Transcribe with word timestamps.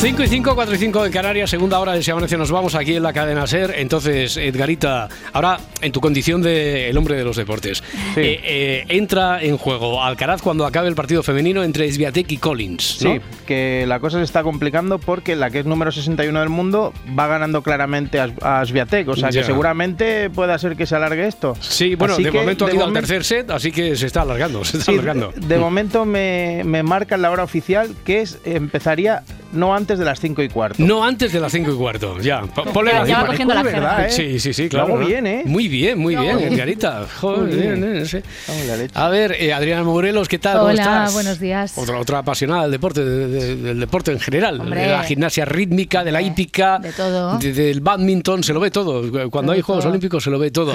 Cinco 0.00 0.22
y 0.22 0.28
5, 0.28 0.54
4 0.54 0.74
y 0.74 0.78
5 0.78 1.06
en 1.06 1.12
Canarias, 1.12 1.50
segunda 1.50 1.78
hora 1.78 1.92
de 1.92 2.02
Si 2.02 2.10
Amanece 2.10 2.38
nos 2.38 2.50
vamos 2.50 2.74
aquí 2.74 2.96
en 2.96 3.02
la 3.02 3.12
cadena 3.12 3.46
SER. 3.46 3.74
Entonces, 3.76 4.38
Edgarita, 4.38 5.10
ahora 5.34 5.60
en 5.82 5.92
tu 5.92 6.00
condición 6.00 6.40
de 6.40 6.88
el 6.88 6.96
hombre 6.96 7.16
de 7.16 7.24
los 7.24 7.36
deportes, 7.36 7.82
eh, 8.16 8.40
eh, 8.42 8.84
entra 8.88 9.42
en 9.42 9.58
juego 9.58 10.02
Alcaraz 10.02 10.40
cuando 10.40 10.64
acabe 10.64 10.88
el 10.88 10.94
partido 10.94 11.22
femenino 11.22 11.62
entre 11.62 11.92
Sviatek 11.92 12.32
y 12.32 12.38
Collins. 12.38 13.02
¿no? 13.02 13.12
Sí, 13.12 13.20
que 13.46 13.84
la 13.86 14.00
cosa 14.00 14.16
se 14.16 14.24
está 14.24 14.42
complicando 14.42 14.98
porque 14.98 15.36
la 15.36 15.50
que 15.50 15.58
es 15.58 15.66
número 15.66 15.92
61 15.92 16.40
del 16.40 16.48
mundo 16.48 16.94
va 17.18 17.26
ganando 17.26 17.62
claramente 17.62 18.20
a, 18.20 18.30
a 18.40 18.64
Swiatek. 18.64 19.06
O 19.08 19.16
sea 19.16 19.28
que 19.28 19.44
seguramente 19.44 20.30
pueda 20.30 20.56
ser 20.58 20.76
que 20.76 20.86
se 20.86 20.96
alargue 20.96 21.26
esto. 21.26 21.54
Sí, 21.60 21.94
bueno, 21.94 22.14
Así 22.14 22.22
de 22.24 22.30
momento 22.30 22.64
ha 22.64 22.72
ido 22.72 22.86
al 22.86 22.94
tercer 22.94 23.22
set, 23.22 23.50
así 23.50 23.70
que 23.70 23.94
se 23.96 24.06
está 24.06 24.22
alargando, 24.22 24.64
se 24.64 24.78
está 24.78 24.92
Sí, 24.92 24.98
alargando. 24.98 25.32
de, 25.36 25.46
de 25.46 25.58
momento 25.58 26.06
me, 26.06 26.62
me 26.64 26.82
marcan 26.82 27.20
la 27.20 27.30
hora 27.30 27.44
oficial 27.44 27.94
que 28.06 28.22
es 28.22 28.38
empezaría 28.46 29.24
no 29.52 29.74
antes 29.74 29.98
de 29.98 30.04
las 30.04 30.20
5 30.20 30.42
y 30.42 30.48
cuarto. 30.48 30.82
No 30.82 31.04
antes 31.04 31.32
de 31.32 31.40
las 31.40 31.52
5 31.52 31.72
y 31.72 31.74
cuarto, 31.76 32.20
ya. 32.20 32.42
Po- 32.42 32.64
Ponle 32.64 32.90
Ya 32.92 32.94
la 32.98 33.00
va 33.00 33.06
cima. 33.06 33.26
cogiendo 33.26 33.54
la 33.54 33.62
verdad. 33.62 34.06
¿eh? 34.06 34.10
Sí, 34.10 34.38
sí, 34.40 34.52
sí, 34.52 34.68
claro. 34.68 34.98
¿no? 34.98 35.06
bien, 35.06 35.26
¿eh? 35.26 35.42
Muy 35.46 35.68
bien, 35.68 35.98
muy 35.98 36.16
bien, 36.16 36.38
Edgarita. 36.38 37.06
Joder, 37.20 37.40
Muy 37.54 37.56
bien. 37.56 37.96
eh, 37.96 38.06
sí. 38.06 38.18
Vamos, 38.48 38.66
la 38.66 38.76
leche. 38.76 38.92
A 38.96 39.08
ver, 39.08 39.32
eh, 39.38 39.52
Adriana 39.52 39.82
Morelos, 39.84 40.28
¿qué 40.28 40.38
tal? 40.38 40.58
¿Cómo 40.58 40.70
Hola, 40.70 40.82
estás? 40.82 41.12
buenos 41.14 41.38
días. 41.40 41.76
Otra, 41.76 41.98
otra 41.98 42.18
apasionada 42.18 42.62
del 42.62 42.70
deporte, 42.72 43.04
de- 43.04 43.28
de- 43.28 43.56
del 43.56 43.80
deporte 43.80 44.12
en 44.12 44.20
general, 44.20 44.60
Hombre. 44.60 44.82
de 44.82 44.88
la 44.88 45.02
gimnasia 45.04 45.44
rítmica, 45.44 46.04
de 46.04 46.12
la 46.12 46.22
hípica, 46.22 46.78
de 46.78 46.92
todo. 46.92 47.38
de- 47.38 47.52
del 47.52 47.80
badminton, 47.80 48.42
se 48.44 48.52
lo 48.52 48.60
ve 48.60 48.70
todo. 48.70 49.02
Cuando 49.30 49.50
Todo, 49.50 49.52
hay 49.52 49.60
Juegos. 49.62 49.84
Olímpicos 49.86 50.22
se 50.24 50.30
lo 50.30 50.38
ve 50.38 50.50
todo. 50.50 50.74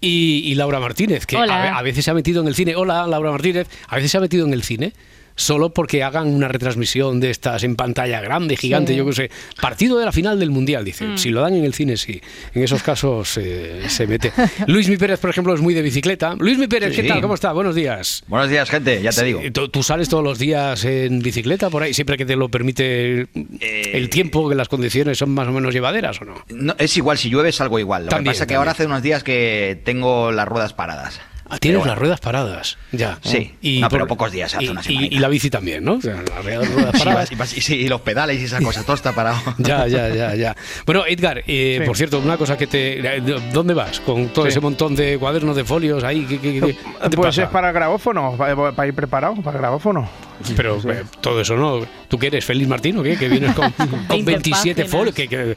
Y, 0.00 0.42
y 0.44 0.54
Laura 0.54 0.80
Martínez, 0.80 1.26
que 1.26 1.36
a, 1.36 1.76
a 1.78 1.82
veces 1.82 2.04
se 2.04 2.10
ha 2.10 2.14
metido 2.14 2.42
en 2.42 2.48
el 2.48 2.54
cine. 2.54 2.74
Hola, 2.76 3.06
Laura 3.06 3.30
Martínez, 3.30 3.66
a 3.88 3.96
veces 3.96 4.10
se 4.10 4.18
ha 4.18 4.20
metido 4.20 4.46
en 4.46 4.52
el 4.52 4.62
cine. 4.62 4.92
Solo 5.36 5.70
porque 5.70 6.02
hagan 6.02 6.28
una 6.28 6.48
retransmisión 6.48 7.20
de 7.20 7.30
estas 7.30 7.62
en 7.62 7.76
pantalla 7.76 8.20
grande, 8.22 8.56
gigante, 8.56 8.92
Sí. 8.92 8.98
yo 8.98 9.06
qué 9.06 9.12
sé. 9.12 9.30
Partido 9.60 9.98
de 9.98 10.04
la 10.06 10.12
final 10.12 10.38
del 10.40 10.50
Mundial, 10.50 10.84
dice. 10.84 11.06
Mm. 11.06 11.18
Si 11.18 11.28
lo 11.30 11.42
dan 11.42 11.54
en 11.54 11.64
el 11.64 11.74
cine, 11.74 11.96
sí. 11.98 12.20
En 12.54 12.62
esos 12.62 12.82
casos 12.82 13.36
eh, 13.36 13.82
se 13.88 14.06
mete. 14.06 14.32
Luis 14.66 14.88
Mi 14.88 14.96
Pérez, 14.96 15.20
por 15.20 15.28
ejemplo, 15.30 15.54
es 15.54 15.60
muy 15.60 15.74
de 15.74 15.82
bicicleta. 15.82 16.34
Luis 16.38 16.58
Mi 16.58 16.66
Pérez, 16.66 16.96
¿qué 16.96 17.02
Sí. 17.02 17.08
tal? 17.08 17.20
¿Cómo 17.20 17.34
está? 17.34 17.52
Buenos 17.52 17.74
días. 17.74 18.24
Buenos 18.28 18.48
días, 18.50 18.68
gente, 18.70 19.00
ya 19.02 19.10
te 19.12 19.24
digo. 19.24 19.40
¿Tú, 19.52 19.68
tú 19.68 19.82
sales 19.82 20.08
todos 20.08 20.24
los 20.24 20.38
días 20.38 20.84
en 20.86 21.20
bicicleta 21.20 21.68
por 21.70 21.82
ahí, 21.82 21.92
siempre 21.94 22.16
que 22.16 22.24
te 22.24 22.34
lo 22.34 22.48
permite 22.48 23.26
Eh, 23.60 23.90
el 23.92 24.08
tiempo, 24.10 24.48
que 24.48 24.54
las 24.54 24.68
condiciones 24.68 25.18
son 25.18 25.30
más 25.30 25.46
o 25.48 25.52
menos 25.52 25.74
llevaderas 25.74 26.20
o 26.22 26.24
no? 26.24 26.34
No, 26.48 26.74
es 26.78 26.96
igual, 26.96 27.18
si 27.18 27.28
llueve 27.28 27.52
salgo 27.52 27.78
igual. 27.78 28.04
Lo 28.04 28.08
También, 28.08 28.32
que 28.32 28.36
pasa 28.36 28.44
es 28.44 28.48
que 28.48 28.54
ahora 28.54 28.70
hace 28.72 28.86
unos 28.86 29.02
días 29.02 29.22
que 29.22 29.78
tengo 29.84 30.32
las 30.32 30.48
ruedas 30.48 30.72
paradas. 30.72 31.20
Ah, 31.48 31.58
tienes 31.58 31.86
las 31.86 31.96
ruedas 31.96 32.18
paradas, 32.20 32.76
ya. 32.90 33.18
Sí. 33.22 33.54
No, 33.80 33.88
pero 33.88 34.06
pocos 34.06 34.32
días, 34.32 34.54
hace 34.54 34.64
y, 34.64 34.68
una 34.68 34.80
y- 34.80 34.84
semanita. 34.84 35.14
y 35.14 35.18
la 35.20 35.28
bici 35.28 35.48
también, 35.48 35.84
¿no? 35.84 35.94
O 35.94 36.00
sea, 36.00 36.16
las 36.22 36.44
ruedas 36.44 36.68
paradas. 36.98 37.14
vas- 37.14 37.32
y 37.32 37.34
vas- 37.36 37.56
y 37.56 37.60
sí, 37.60 37.74
y 37.76 37.88
los 37.88 38.00
pedales 38.00 38.40
y 38.40 38.44
esa 38.44 38.60
cosa, 38.62 38.82
todo 38.82 38.96
está 38.96 39.12
parado. 39.12 39.38
Ya, 39.58 39.86
ya, 39.86 40.08
ya, 40.08 40.34
ya. 40.36 40.56
Bueno, 40.84 41.04
Edgar, 41.06 41.42
eh, 41.46 41.78
Sí. 41.80 41.86
por 41.86 41.96
cierto, 41.96 42.18
una 42.18 42.36
cosa 42.36 42.56
que 42.56 42.66
te... 42.66 43.20
¿Dónde 43.52 43.74
vas? 43.74 44.00
Con 44.00 44.28
todo 44.28 44.44
Sí. 44.46 44.50
ese 44.50 44.60
montón 44.60 44.96
de 44.96 45.18
cuadernos 45.18 45.54
de 45.54 45.64
folios 45.64 46.02
ahí. 46.04 46.24
¿qué, 46.26 46.38
qué- 46.40 46.52
qué- 46.54 46.60
qué 46.60 46.74
te 47.10 47.16
Pues 47.16 47.28
pasa? 47.28 47.42
es 47.44 47.48
para 47.50 47.68
el 47.68 47.74
grabófono, 47.74 48.34
para, 48.36 48.72
para 48.72 48.88
ir 48.88 48.94
preparado 48.94 49.34
para 49.36 49.56
el 49.56 49.60
grabófono. 49.62 50.08
Pero 50.56 50.80
Sí. 50.80 50.88
eh, 50.90 51.02
todo 51.20 51.40
eso 51.40 51.56
no. 51.56 51.80
¿Tú 52.08 52.18
qué 52.18 52.28
eres? 52.28 52.44
¿Feliz 52.44 52.68
Martín 52.68 52.98
o 52.98 53.02
qué? 53.02 53.16
Que 53.16 53.28
vienes 53.28 53.54
con, 53.54 53.70
con 53.72 53.88
20 54.08 54.24
27 54.32 54.82
páginas. 54.82 54.90
folios. 54.90 55.14
que- 55.14 55.28
que- 55.28 55.56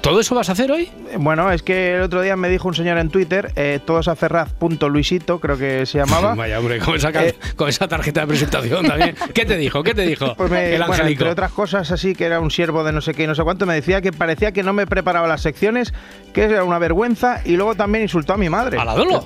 ¿Todo 0.00 0.20
eso 0.20 0.34
vas 0.34 0.48
a 0.48 0.52
hacer 0.52 0.70
hoy? 0.72 0.88
Bueno, 1.18 1.50
es 1.52 1.62
que 1.62 1.94
el 1.96 2.02
otro 2.02 2.20
día 2.20 2.36
me 2.36 2.48
dijo 2.48 2.66
un 2.68 2.74
señor 2.74 2.98
en 2.98 3.08
Twitter, 3.10 3.52
eh, 3.56 3.78
todosaferraz.luisito, 3.84 5.40
creo 5.40 5.56
que 5.56 5.86
se 5.86 5.98
llamaba. 5.98 6.34
Vaya, 6.36 6.58
hombre, 6.58 6.78
con 6.78 6.96
esa, 6.96 7.12
ca- 7.12 7.24
Eh. 7.26 7.34
con 7.56 7.68
esa 7.68 7.88
tarjeta 7.88 8.20
de 8.22 8.26
presentación 8.28 8.86
también. 8.86 9.14
¿Qué 9.34 9.44
te 9.44 9.56
dijo? 9.56 9.82
¿Qué 9.82 9.94
te 9.94 10.02
dijo? 10.02 10.34
Pues 10.36 10.50
me- 10.50 10.74
el 10.74 10.82
bueno, 10.84 11.06
entre 11.06 11.30
otras 11.30 11.52
cosas 11.52 11.90
así, 11.90 12.14
que 12.14 12.24
era 12.24 12.40
un 12.40 12.50
siervo 12.50 12.84
de 12.84 12.92
no 12.92 13.00
sé 13.00 13.14
qué 13.14 13.24
y 13.24 13.26
no 13.26 13.34
sé 13.34 13.42
cuánto, 13.42 13.66
me 13.66 13.74
decía 13.74 14.00
que 14.00 14.12
parecía 14.12 14.52
que 14.52 14.62
no 14.62 14.72
me 14.72 14.86
preparaba 14.86 15.26
las 15.26 15.42
secciones, 15.42 15.92
que 16.32 16.42
era 16.44 16.64
una 16.64 16.78
vergüenza, 16.78 17.40
y 17.44 17.56
luego 17.56 17.74
también 17.74 18.02
insultó 18.02 18.32
a 18.34 18.36
mi 18.36 18.48
madre. 18.48 18.78
¿A 18.78 18.84
la 18.84 18.94
Dolo? 18.94 19.22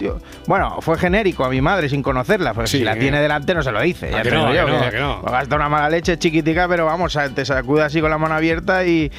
Bueno, 0.46 0.78
fue 0.80 0.98
genérico 0.98 1.44
a 1.44 1.50
mi 1.50 1.60
madre 1.60 1.88
sin 1.88 2.02
conocerla, 2.02 2.54
Sí, 2.66 2.78
si 2.78 2.84
la 2.84 2.96
tiene 2.96 3.20
delante 3.20 3.54
no 3.54 3.62
se 3.62 3.72
lo 3.72 3.80
dice. 3.80 4.10
Ya 4.10 4.22
no, 4.54 4.66
digo 4.66 4.66
que 4.66 4.72
yo, 4.72 4.84
no, 4.84 4.90
que 4.90 5.00
no. 5.26 5.32
Gasta 5.32 5.56
una 5.56 5.68
mala 5.68 5.88
leche 5.90 6.18
chiquitica, 6.18 6.68
pero 6.68 6.86
vamos, 6.86 7.16
te 7.34 7.44
sacude 7.44 7.82
así 7.82 8.00
con 8.00 8.10
la 8.10 8.18
mano 8.18 8.34
abierta 8.34 8.84
y... 8.84 9.10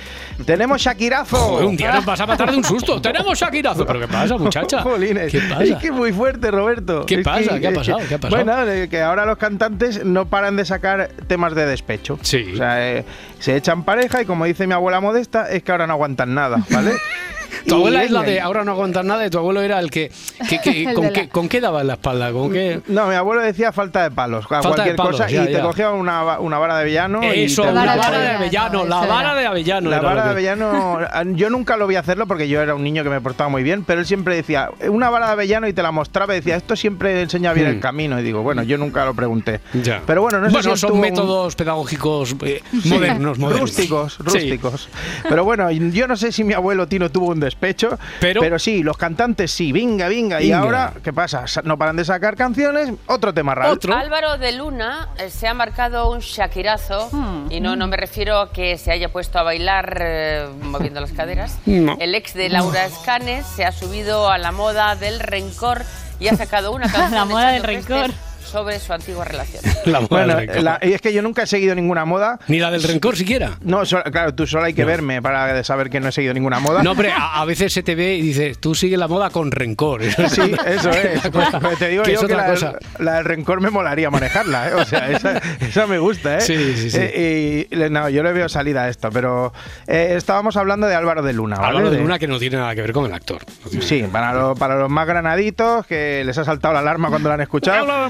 ¡Tenemos 0.46 0.82
Shakirazo! 0.82 1.38
Joder, 1.38 1.66
un 1.68 1.78
día 1.78 1.92
nos 1.94 2.06
vas 2.06 2.20
a 2.20 2.26
matar 2.26 2.52
de 2.52 2.58
un 2.58 2.64
susto. 2.64 3.02
¡Tenemos 3.02 3.38
Shakirazo! 3.40 3.86
¿Pero 3.86 4.00
qué 4.00 4.08
pasa, 4.08 4.38
muchacha? 4.38 4.82
Jolines. 4.84 5.32
¿Qué 5.32 5.40
pasa? 5.42 5.64
Es 5.64 5.76
que 5.76 5.92
muy 5.92 6.12
fuerte, 6.12 6.52
Roberto. 6.52 7.06
¿Qué 7.06 7.16
Es 7.16 7.24
pasa? 7.24 7.54
que- 7.56 7.62
¿Qué 7.62 7.68
ha 7.68 7.72
es 7.72 7.78
pasado? 7.78 8.00
¿Qué 8.08 8.16
ha 8.16 8.18
pasado? 8.20 8.44
Bueno, 8.46 8.68
eh, 8.72 8.88
que 8.90 9.02
ahora 9.02 9.26
los 9.26 9.38
cantantes 9.38 10.04
no 10.06 10.26
paran 10.26 10.56
de 10.56 10.66
sacar 10.66 11.10
temas 11.28 11.54
de 11.56 11.66
despecho. 11.66 12.18
Sí. 12.22 12.52
O 12.54 12.58
sea, 12.58 12.90
eh, 12.92 13.06
se 13.40 13.56
echan 13.56 13.84
pareja 13.84 14.22
y 14.22 14.26
como 14.26 14.46
dice 14.46 14.68
mi 14.68 14.74
abuela 14.74 15.00
modesta, 15.02 15.50
es 15.52 15.64
que 15.64 15.72
ahora 15.72 15.88
no 15.88 15.94
aguantan 15.94 16.34
nada, 16.34 16.58
¿vale? 16.70 16.92
Tu 17.66 17.76
Y 17.76 17.78
abuela 17.78 18.04
es 18.04 18.12
la 18.12 18.22
de 18.24 18.40
ahora 18.42 18.64
no 18.64 18.72
aguantar 18.72 19.06
nada 19.06 19.26
y 19.26 19.30
tu 19.30 19.38
abuelo 19.38 19.62
era 19.62 19.80
el 19.80 19.90
que... 19.92 20.12
que- 20.50 20.60
que- 20.60 20.84
El 20.90 20.94
con, 20.96 21.04
de 21.06 21.14
qué, 21.14 21.22
la- 21.24 21.30
¿Con 21.30 21.50
qué 21.50 21.62
daba 21.62 21.82
en 21.82 21.88
la 21.88 21.94
espalda? 21.94 22.32
¿Con 22.32 22.52
qué...? 22.52 22.82
No, 22.88 23.08
mi 23.08 23.16
abuelo 23.16 23.42
decía 23.42 23.72
falta 23.72 24.04
de 24.04 24.12
palos, 24.12 24.46
a 24.46 24.48
Falta 24.48 24.70
de 24.70 24.74
cualquier 24.76 24.96
palos, 24.96 25.12
cosa, 25.14 25.30
ya, 25.30 25.44
y 25.44 25.54
te 25.54 25.60
cogía 25.62 25.92
una, 25.92 26.40
una 26.40 26.58
vara 26.58 26.76
de 26.76 26.82
avellano. 26.82 27.22
y 27.34 27.44
Eso, 27.44 27.64
te- 27.64 27.72
la 27.72 27.82
vara 27.86 27.96
vara 27.98 28.18
de 28.20 28.26
de 28.28 28.32
avellano, 28.36 28.86
la 28.86 29.06
vara 29.06 29.36
de 29.36 29.46
avellano. 29.48 29.90
La 29.90 30.00
vara 30.02 30.24
de 30.26 30.30
avellano, 30.32 31.00
yo 31.36 31.50
nunca 31.50 31.78
lo 31.78 31.88
vi 31.88 31.96
hacerlo 31.96 32.26
porque 32.28 32.48
yo 32.48 32.62
era 32.62 32.76
un 32.76 32.84
niño 32.84 33.04
que 33.04 33.10
me 33.10 33.22
portaba 33.22 33.50
muy 33.50 33.64
bien, 33.64 33.84
pero 33.84 34.00
él 34.02 34.06
siempre 34.06 34.36
decía, 34.36 34.70
una 34.90 35.10
vara 35.10 35.28
de 35.28 35.32
avellano 35.34 35.68
y 35.68 35.74
te 35.74 35.82
la 35.84 35.92
mostraba 35.92 36.34
y 36.34 36.38
decía, 36.38 36.56
esto 36.56 36.76
siempre 36.76 37.22
enseña 37.22 37.54
bien 37.54 37.68
Hmm. 37.68 37.72
el 37.72 37.80
camino. 37.80 38.20
Y 38.20 38.24
digo, 38.24 38.42
bueno, 38.42 38.64
yo 38.64 38.78
nunca 38.78 39.06
lo 39.06 39.14
pregunté. 39.14 39.60
Ya. 39.74 40.02
Pero 40.06 40.22
bueno, 40.22 40.40
no 40.40 40.48
sé 40.48 40.54
Bueno, 40.54 40.76
si 40.76 40.82
son 40.82 40.94
un- 40.94 41.02
métodos 41.02 41.56
pedagógicos 41.56 42.36
eh, 42.44 42.62
Sí, 42.82 42.90
modernos, 42.90 43.38
modernos. 43.40 43.70
Rústicos, 43.70 44.14
Sí. 44.14 44.24
rústicos. 44.24 44.90
Pero 45.28 45.44
bueno, 45.44 45.70
yo 45.72 46.08
no 46.08 46.16
sé 46.16 46.32
si 46.32 46.44
mi 46.44 46.54
abuelo 46.54 46.88
Tino 46.88 47.10
tuvo 47.12 47.28
un 47.28 47.40
despecho, 47.42 48.00
Pero- 48.22 48.40
pero, 48.40 48.58
sí, 48.58 48.82
los 48.84 48.96
cantantes 48.98 49.52
sí, 49.52 49.72
venga, 49.74 50.08
venga. 50.08 50.42
Y 50.42 50.52
ahora, 50.54 50.94
¿qué 51.04 51.12
pasa? 51.12 51.46
Sa- 51.48 51.62
No 51.64 51.78
paran 51.78 51.98
de 51.98 52.06
sacar 52.06 52.36
canciones, 52.38 52.94
otro 53.08 53.34
tema 53.34 53.54
raro. 53.56 53.74
Otro. 53.74 53.94
Álvaro 53.94 54.38
de 54.38 54.54
Luna 54.54 55.10
eh, 55.18 55.30
se 55.30 55.48
ha 55.48 55.54
marcado 55.54 56.10
un 56.12 56.20
Shakirazo 56.20 57.10
y 57.50 57.60
no, 57.60 57.76
no 57.76 57.88
me 57.88 57.98
refiero 57.98 58.40
a 58.40 58.54
que 58.54 58.78
se 58.78 58.92
haya 58.92 59.10
puesto 59.12 59.40
a 59.40 59.44
bailar 59.44 59.98
eh, 60.02 60.48
moviendo 60.62 61.02
las 61.02 61.12
caderas. 61.12 61.58
No. 61.66 61.98
El 62.00 62.14
ex 62.16 62.34
de 62.34 62.48
Laura 62.50 62.86
Escanes 62.86 63.46
se 63.46 63.66
ha 63.66 63.72
subido 63.72 64.30
a 64.30 64.38
la 64.38 64.52
moda 64.52 64.96
del 64.96 65.20
rencor 65.20 65.82
y 66.20 66.28
ha 66.28 66.36
sacado 66.36 66.72
una 66.72 66.86
canción 66.92 67.12
La 67.16 67.26
moda 67.26 67.50
del 67.52 67.64
rencor. 67.64 68.12
Sobre 68.44 68.80
su 68.80 68.94
antigua 68.94 69.26
relación. 69.26 69.64
La 69.86 70.00
moda 70.02 70.08
Bueno, 70.10 70.36
del 70.36 70.48
rencor. 70.48 70.64
la- 70.64 70.80
y 70.82 70.94
es 70.94 71.02
que 71.02 71.14
yo 71.14 71.22
nunca 71.22 71.44
he 71.44 71.48
seguido 71.48 71.76
ninguna 71.76 72.06
moda. 72.06 72.40
Ni 72.48 72.60
la 72.60 72.70
del 72.72 72.84
rencor 72.84 73.16
siquiera. 73.16 73.58
No, 73.62 73.86
so- 73.86 74.02
claro, 74.04 74.34
tú 74.36 74.46
solo 74.48 74.66
hay 74.66 74.74
que 74.74 74.86
verme 74.86 75.22
para 75.22 75.64
saber 75.64 75.90
que 75.90 76.00
no 76.00 76.10
he 76.10 76.12
seguido 76.12 76.34
ninguna 76.34 76.60
moda. 76.60 76.84
No, 76.84 76.92
hombre, 76.92 77.12
a, 77.12 77.42
a 77.42 77.46
veces 77.46 77.72
se 77.74 77.84
te 77.84 77.96
ve 77.96 78.16
y 78.16 78.22
dices, 78.22 78.60
tú 78.60 78.76
sigue 78.76 78.98
la 78.98 79.08
moda 79.08 79.30
con 79.30 79.52
rencor. 79.52 80.02
Sí, 80.32 80.54
eso 80.66 80.90
es. 80.92 81.22
Pues, 81.32 81.48
pues 81.62 81.78
te 81.80 81.90
digo 81.90 82.04
yo 82.04 82.14
es 82.14 82.20
que 82.20 82.26
otra 82.26 82.38
la, 82.38 82.46
cosa. 82.48 82.74
la 83.00 83.14
del 83.16 83.26
rencor 83.26 83.60
me 83.62 83.70
molaría 83.70 84.10
manejarla, 84.10 84.70
¿eh? 84.70 84.74
O 84.76 84.86
sea, 84.86 85.10
esa, 85.12 85.42
esa 85.60 85.88
me 85.88 85.98
gusta, 86.00 86.38
¿eh? 86.38 86.42
Sí, 86.42 86.56
sí, 86.76 86.90
sí. 86.92 86.98
Eh, 87.00 87.68
y 87.70 87.76
no, 87.90 88.10
yo 88.10 88.24
le 88.24 88.32
veo 88.34 88.48
salida 88.50 88.84
a 88.84 88.90
esto, 88.90 89.10
pero 89.12 89.54
eh, 89.88 90.14
estábamos 90.16 90.58
hablando 90.58 90.88
de 90.88 90.96
Álvaro 90.96 91.22
de 91.22 91.34
Luna, 91.34 91.58
¿vale? 91.58 91.70
Álvaro 91.78 91.92
de 91.92 91.98
Luna 92.00 92.20
que 92.20 92.28
no 92.28 92.40
tiene 92.40 92.58
nada 92.58 92.74
que 92.76 92.82
ver 92.82 92.94
con 92.94 93.06
el 93.06 93.14
actor. 93.14 93.42
No 93.72 93.82
Sí, 93.82 94.04
para, 94.12 94.34
lo- 94.34 94.56
para 94.56 94.76
los 94.76 94.90
más 94.90 95.06
granaditos 95.08 95.86
que 95.86 96.24
les 96.26 96.38
ha 96.38 96.44
saltado 96.46 96.74
la 96.74 96.80
alarma 96.82 97.10
cuando 97.10 97.30
la 97.30 97.36
han 97.36 97.42
escuchado. 97.42 98.10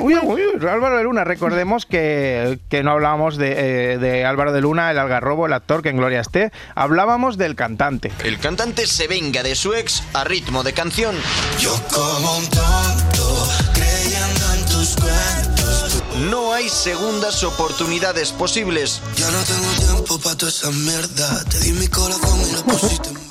Uy, 0.00 0.14
uy, 0.22 0.42
uy, 0.54 0.68
Álvaro 0.68 0.98
de 0.98 1.04
Luna, 1.04 1.24
recordemos 1.24 1.86
que, 1.86 2.58
que 2.68 2.82
no 2.82 2.92
hablábamos 2.92 3.36
de, 3.36 3.94
eh, 3.94 3.98
de 3.98 4.24
Álvaro 4.24 4.52
de 4.52 4.60
Luna, 4.60 4.90
el 4.90 4.98
algarrobo, 4.98 5.46
el 5.46 5.52
actor 5.52 5.82
que 5.82 5.88
en 5.90 5.96
gloria 5.96 6.20
esté, 6.20 6.52
hablábamos 6.74 7.38
del 7.38 7.54
cantante. 7.54 8.12
El 8.22 8.38
cantante 8.38 8.86
se 8.86 9.08
venga 9.08 9.42
de 9.42 9.54
su 9.54 9.74
ex 9.74 10.02
a 10.12 10.24
ritmo 10.24 10.62
de 10.62 10.72
canción. 10.72 11.14
Yo 11.58 11.74
como 11.92 12.38
un 12.38 12.44
tonto, 12.50 13.48
creyendo 13.72 14.54
en 14.54 14.64
tus 14.66 14.96
cuentos. 14.96 16.02
No 16.30 16.52
hay 16.52 16.68
segundas 16.68 17.42
oportunidades 17.42 18.32
posibles. 18.32 19.02
Ya 19.16 19.30
no 19.30 19.42
tengo 19.42 19.94
tiempo 19.94 20.18
para 20.20 20.36
toda 20.36 20.50
esa 20.50 20.70
mierda. 20.70 21.44
Te 21.44 21.58
di 21.60 21.72
mi 21.72 21.88
corazón 21.88 22.40
y 22.48 22.52
lo 22.52 22.62
pusiste 22.64 23.08
en. 23.10 23.23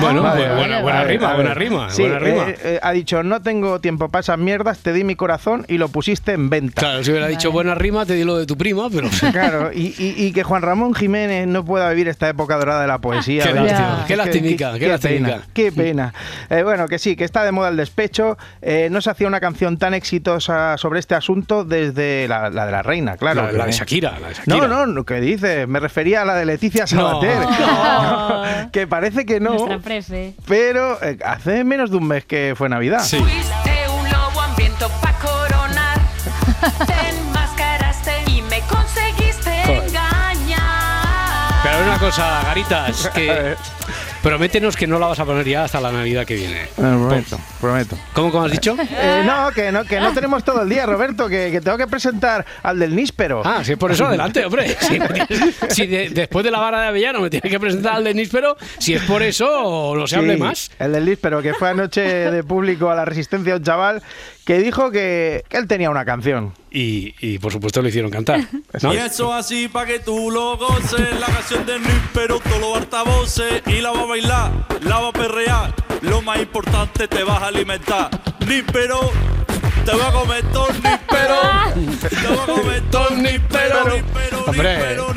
Bueno, 0.00 0.22
Vale, 0.22 0.44
bu- 0.44 0.48
vale, 0.48 0.54
buena, 0.54 0.82
vale, 0.82 1.04
rima, 1.08 1.34
buena 1.34 1.54
rima, 1.54 1.90
Sí, 1.90 2.02
buena 2.02 2.18
rima. 2.18 2.48
eh, 2.48 2.58
eh, 2.64 2.78
ha 2.82 2.92
dicho, 2.92 3.22
no 3.22 3.40
tengo 3.40 3.80
tiempo 3.80 4.08
para 4.08 4.20
esas 4.20 4.38
mierdas, 4.38 4.78
te 4.78 4.92
di 4.92 5.04
mi 5.04 5.14
corazón 5.16 5.64
y 5.68 5.78
lo 5.78 5.88
pusiste 5.88 6.32
en 6.32 6.50
venta. 6.50 6.80
Claro, 6.80 7.04
si 7.04 7.10
hubiera 7.12 7.28
dicho 7.28 7.52
buena 7.52 7.74
rima, 7.74 8.04
te 8.04 8.14
di 8.14 8.24
lo 8.24 8.36
de 8.36 8.46
tu 8.46 8.56
prima, 8.56 8.88
pero... 8.90 9.08
Claro, 9.32 9.70
y, 9.72 9.94
y- 9.98 10.14
y 10.26 10.32
que 10.32 10.42
Juan 10.42 10.62
Ramón 10.62 10.94
Jiménez 10.94 11.46
no 11.46 11.64
pueda 11.64 11.88
vivir 11.90 12.08
esta 12.08 12.28
época 12.28 12.56
dorada 12.56 12.80
de 12.82 12.88
la 12.88 12.98
poesía. 12.98 13.44
Qué 13.44 13.52
lástima, 13.54 14.04
qué 14.08 14.16
lastimica, 14.16 14.78
qué 14.78 14.88
lastimica. 14.88 15.40
qué 15.54 15.70
pena. 15.72 16.12
Eh, 16.50 16.62
bueno, 16.62 16.88
que 16.88 16.98
sí, 16.98 17.14
que 17.16 17.24
está 17.24 17.44
de 17.44 17.52
moda 17.52 17.68
el 17.68 17.76
despecho. 17.76 18.36
Eh, 18.62 18.88
no 18.90 19.00
se 19.00 19.10
hacía 19.10 19.28
una 19.28 19.40
canción 19.40 19.76
tan 19.78 19.94
exitosa 19.94 20.76
sobre 20.78 20.98
este 21.00 21.14
asunto 21.14 21.64
desde 21.64 22.26
la, 22.28 22.50
la 22.50 22.66
de 22.66 22.72
la 22.72 22.82
reina, 22.82 23.16
claro. 23.16 23.42
la, 23.42 23.52
la 23.52 23.66
de 23.66 23.72
Shakira, 23.72 24.18
la 24.20 24.28
de 24.28 24.34
Shakira. 24.34 24.56
No, 24.56 24.66
no, 24.68 24.86
no, 24.86 25.04
¿qué 25.04 25.20
dices? 25.20 25.68
Me 25.68 25.78
refería 25.80 26.22
a 26.22 26.24
la 26.24 26.34
de 26.34 26.44
Leticia 26.46 26.82
No. 26.92 27.20
Sabater. 27.20 27.36
No. 27.66 28.42
que 28.72 28.86
parece 28.86 29.24
que 29.26 29.40
no, 29.40 29.50
Nuestra 29.50 29.75
prefe. 29.80 30.34
pero 30.46 31.02
eh, 31.02 31.18
hace 31.24 31.64
menos 31.64 31.90
de 31.90 31.96
un 31.96 32.06
mes 32.08 32.24
que 32.24 32.54
fue 32.56 32.68
Navidad. 32.68 33.00
Sí. 33.02 33.18
Fuiste 33.18 33.88
un 33.90 34.10
lobo 34.10 34.40
hambriento 34.40 34.88
pa' 35.00 35.12
coronar. 35.18 35.98
Te 36.86 37.08
enmascaraste 37.10 38.12
y 38.30 38.42
me 38.42 38.60
conseguiste 38.62 39.62
Joder. 39.66 39.88
engañar. 39.88 41.62
Pero 41.62 41.82
una 41.84 41.98
cosa, 41.98 42.42
Garitas, 42.44 43.08
que 43.14 43.56
prométenos 44.26 44.76
que 44.76 44.88
no 44.88 44.98
la 44.98 45.06
vas 45.06 45.20
a 45.20 45.24
poner 45.24 45.46
ya 45.46 45.62
hasta 45.62 45.80
la 45.80 45.92
Navidad 45.92 46.26
que 46.26 46.34
viene. 46.34 46.62
Eh, 46.62 46.68
prometo, 46.76 47.38
prometo. 47.60 47.96
¿Cómo, 48.12 48.32
cómo 48.32 48.44
has 48.46 48.50
dicho? 48.50 48.76
Eh, 48.80 49.22
no, 49.24 49.52
que 49.52 49.70
no, 49.70 49.84
que 49.84 50.00
no 50.00 50.12
tenemos 50.12 50.42
todo 50.42 50.62
el 50.62 50.68
día, 50.68 50.84
Roberto, 50.84 51.28
que, 51.28 51.50
que 51.52 51.60
tengo 51.60 51.78
que 51.78 51.86
presentar 51.86 52.44
al 52.64 52.76
del 52.80 52.96
níspero. 52.96 53.42
Ah, 53.44 53.62
si 53.62 53.72
es 53.72 53.78
por 53.78 53.92
eso, 53.92 54.06
adelante, 54.06 54.44
hombre. 54.44 54.76
Si, 54.86 54.98
si 55.74 55.86
de- 55.86 56.08
después 56.10 56.44
de 56.44 56.50
la 56.50 56.58
vara 56.58 56.80
de 56.80 56.86
Avellano 56.88 57.20
me 57.20 57.30
tienes 57.30 57.50
que 57.50 57.60
presentar 57.60 57.94
al 57.96 58.04
de 58.04 58.14
Níspero, 58.14 58.56
si 58.78 58.94
es 58.94 59.02
por 59.02 59.22
eso, 59.22 59.94
no 59.96 60.06
se 60.08 60.16
hable 60.16 60.34
Sí, 60.34 60.40
más. 60.40 60.70
El 60.78 60.92
del 60.92 61.04
níspero, 61.04 61.40
que 61.40 61.54
fue 61.54 61.68
anoche 61.70 62.00
de 62.00 62.42
público 62.42 62.90
a 62.90 62.94
la 62.96 63.04
resistencia 63.04 63.54
un 63.56 63.62
chaval 63.62 64.02
que 64.46 64.60
dijo 64.60 64.92
que, 64.92 65.44
que 65.48 65.56
él 65.56 65.66
tenía 65.66 65.90
una 65.90 66.04
canción. 66.04 66.54
Y, 66.70 67.16
y, 67.20 67.40
por 67.40 67.50
supuesto 67.52 67.82
lo 67.82 67.88
hicieron 67.88 68.12
cantar. 68.12 68.46
¿no? 68.82 68.94
Y 68.94 68.96
eso 68.96 69.34
así 69.34 69.66
pa' 69.66 69.84
que 69.84 69.98
tú 69.98 70.30
lo 70.30 70.56
goces, 70.56 71.18
la 71.18 71.26
canción 71.26 71.66
de 71.66 71.80
pero 72.14 72.38
todos 72.38 72.60
los 72.60 72.76
altavoces 72.76 73.60
y 73.66 73.80
la 73.80 73.90
va 73.90 74.02
a 74.02 74.06
bailar, 74.06 74.52
la 74.82 75.00
va 75.00 75.08
a 75.08 75.12
perrear, 75.12 75.74
lo 76.02 76.22
más 76.22 76.38
importante 76.38 77.08
te 77.08 77.24
vas 77.24 77.42
a 77.42 77.48
alimentar. 77.48 78.08
Te 78.38 78.62
va 79.96 80.08
a 80.08 80.12
comer 80.12 80.44
todo 80.52 80.68
níspero, 80.72 81.40
te 82.08 82.26
va 82.28 82.42
a 82.42 82.46
comer 82.46 82.82
todo 82.90 83.10
níspero, 83.10 83.84
níspero, 83.88 85.12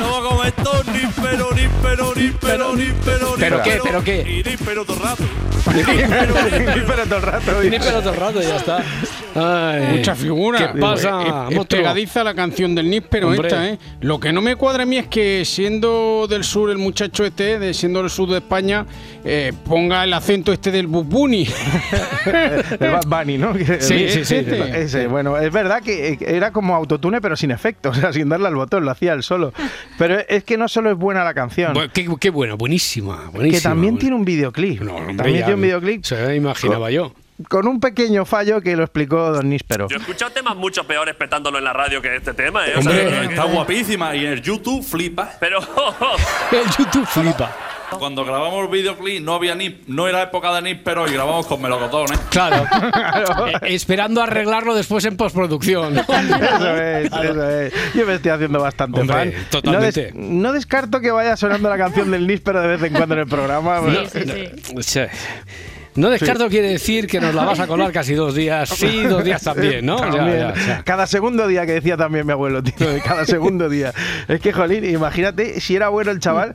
Mira, 0.00 0.06
mira. 0.06 0.06
níspero. 0.06 0.06
Te 0.06 0.10
va 0.10 0.18
a 0.18 0.22
comer 0.30 0.52
todo 0.52 0.82
níspero, 0.92 1.50
níspero, 1.54 2.14
níspero, 2.14 2.76
níspero, 2.76 3.34
¿Pero 3.38 3.62
qué, 3.62 3.80
pero 3.82 4.04
qué? 4.04 4.20
Y 4.28 4.42
níspero 4.48 4.84
todo 4.84 4.96
el 4.96 5.02
rato. 5.02 5.24
níspero 5.66 7.04
todo 7.08 7.16
el 7.16 7.22
rato. 7.22 7.62
Níspero 7.62 8.00
todo 8.00 8.12
el 8.12 8.16
rato, 8.20 8.42
ya 8.42 8.56
está. 8.56 8.82
Ay, 9.34 9.96
Mucha 9.98 10.14
figura. 10.14 10.72
¿Qué 10.72 10.78
pasa, 10.80 11.46
Es- 11.50 11.56
es, 11.56 11.66
pegadiza 11.66 12.24
la 12.24 12.34
canción 12.34 12.74
del 12.74 12.90
Níspero 12.90 13.28
Hombre. 13.28 13.48
esta, 13.48 13.68
¿eh? 13.68 13.78
Lo 14.00 14.18
que 14.18 14.32
no 14.32 14.40
me 14.40 14.56
cuadra 14.56 14.82
a 14.82 14.86
mí 14.86 14.98
es 14.98 15.06
que 15.06 15.44
siendo 15.44 16.26
del 16.28 16.42
sur 16.44 16.70
el 16.70 16.78
muchacho 16.78 17.24
este, 17.24 17.58
de 17.58 17.72
siendo 17.74 18.00
del 18.00 18.10
sur 18.10 18.28
de 18.28 18.38
España, 18.38 18.86
eh, 19.24 19.52
ponga 19.64 20.02
el 20.02 20.12
acento 20.14 20.52
este 20.52 20.70
del 20.72 20.86
Bubuni. 20.88 21.46
El 22.26 22.90
Bad 22.90 23.06
Bunny, 23.06 23.38
¿no? 23.38 23.54
Sí, 23.54 24.08
sí, 24.08 24.24
sí, 24.24 24.24
sí. 24.24 24.44
ese, 24.74 25.06
bueno, 25.06 25.36
es 25.38 25.52
verdad 25.52 25.82
que 25.82 26.12
eh, 26.12 26.18
era 26.20 26.50
como 26.52 26.74
autotune, 26.74 27.20
pero 27.20 27.36
sin 27.36 27.50
efecto, 27.50 27.90
o 27.90 27.94
sea, 27.94 28.12
sin 28.12 28.28
darle 28.28 28.48
al 28.48 28.54
botón, 28.54 28.84
lo 28.84 28.90
hacía 28.90 29.12
él 29.12 29.22
solo. 29.22 29.52
Pero 29.98 30.18
es 30.28 30.44
que 30.44 30.56
no 30.56 30.66
solo 30.68 30.90
es 30.90 30.96
buena 30.96 31.24
la 31.24 31.34
canción, 31.34 31.74
Bu- 31.74 31.90
qué, 31.92 32.08
qué 32.18 32.30
buena, 32.30 32.54
buenísima, 32.54 33.30
buenísima. 33.32 33.58
que 33.58 33.60
también 33.62 33.98
tiene 33.98 34.16
un 34.16 34.24
videoclip. 34.24 34.80
No, 34.80 34.96
hombre, 34.96 35.14
también 35.16 35.38
ya 35.38 35.44
tiene 35.46 35.54
un 35.56 35.62
videoclip 35.62 36.04
Se 36.04 36.34
imaginaba 36.36 36.90
yo. 36.90 37.12
con 37.48 37.66
un 37.66 37.80
pequeño 37.80 38.24
fallo 38.24 38.60
que 38.60 38.76
lo 38.76 38.82
explicó 38.84 39.30
Don 39.32 39.48
Níspero. 39.48 39.88
Yo 39.88 39.96
he 39.96 40.00
escuchado 40.00 40.30
temas 40.32 40.56
mucho 40.56 40.84
peores 40.86 41.14
petándolo 41.16 41.58
en 41.58 41.64
la 41.64 41.72
radio 41.72 42.00
que 42.02 42.16
este 42.16 42.32
tema, 42.34 42.66
¿eh? 42.66 42.72
O 42.76 42.78
Hombre. 42.80 43.08
sea, 43.10 43.24
Está 43.24 43.44
guapísima 43.44 44.14
y 44.16 44.24
en 44.26 44.32
el 44.32 44.42
YouTube 44.42 44.82
flipa. 44.84 45.32
pero 45.40 45.58
El 46.52 46.66
YouTube 46.78 47.06
flipa. 47.06 47.54
Cuando 47.98 48.24
grabamos 48.24 48.64
el 48.64 48.68
videoclip 48.70 49.22
no 49.22 49.34
había 49.34 49.54
ni, 49.54 49.80
no 49.86 50.08
era 50.08 50.22
época 50.22 50.52
de 50.54 50.62
níspero 50.62 51.08
y 51.08 51.12
grabamos 51.12 51.46
con 51.46 51.60
melocotones. 51.60 52.18
Claro. 52.30 52.64
Eh, 53.62 53.74
esperando 53.74 54.22
arreglarlo 54.22 54.74
después 54.74 55.04
en 55.04 55.16
postproducción. 55.16 55.98
Eso 55.98 56.12
es, 56.76 57.06
eso 57.12 57.50
es. 57.50 57.72
Yo 57.94 58.06
me 58.06 58.14
estoy 58.14 58.30
haciendo 58.30 58.60
bastante 58.60 59.00
Hombre, 59.00 59.32
fan. 59.32 59.46
totalmente. 59.50 60.12
No, 60.14 60.20
des- 60.20 60.30
no 60.30 60.52
descarto 60.52 61.00
que 61.00 61.10
vaya 61.10 61.36
sonando 61.36 61.68
la 61.68 61.76
canción 61.78 62.10
del 62.10 62.26
Níspero 62.26 62.60
de 62.60 62.68
vez 62.68 62.82
en 62.82 62.92
cuando 62.94 63.14
en 63.14 63.20
el 63.22 63.26
programa. 63.26 63.80
No, 63.80 63.90
no, 63.90 64.82
sí. 64.82 65.00
No 65.94 66.10
descarto 66.10 66.48
quiere 66.48 66.68
decir 66.68 67.06
que 67.06 67.20
nos 67.20 67.34
la 67.34 67.44
vas 67.44 67.60
a 67.60 67.66
colar 67.66 67.92
casi 67.92 68.14
dos 68.14 68.34
días, 68.34 68.68
sí, 68.74 69.02
dos 69.02 69.24
días 69.24 69.42
también, 69.42 69.84
¿no? 69.84 69.96
También. 69.96 70.38
ya, 70.38 70.54
ya. 70.54 70.82
Cada 70.84 71.06
segundo 71.06 71.46
día 71.46 71.66
que 71.66 71.72
decía 71.72 71.96
también 71.96 72.26
mi 72.26 72.32
abuelo, 72.32 72.62
tío. 72.62 72.86
Cada 73.04 73.24
segundo 73.26 73.68
día. 73.68 73.92
Es 74.28 74.40
que, 74.40 74.52
jolín, 74.52 74.84
imagínate 74.84 75.60
si 75.60 75.76
era 75.76 75.88
bueno 75.88 76.10
el 76.10 76.20
chaval 76.20 76.54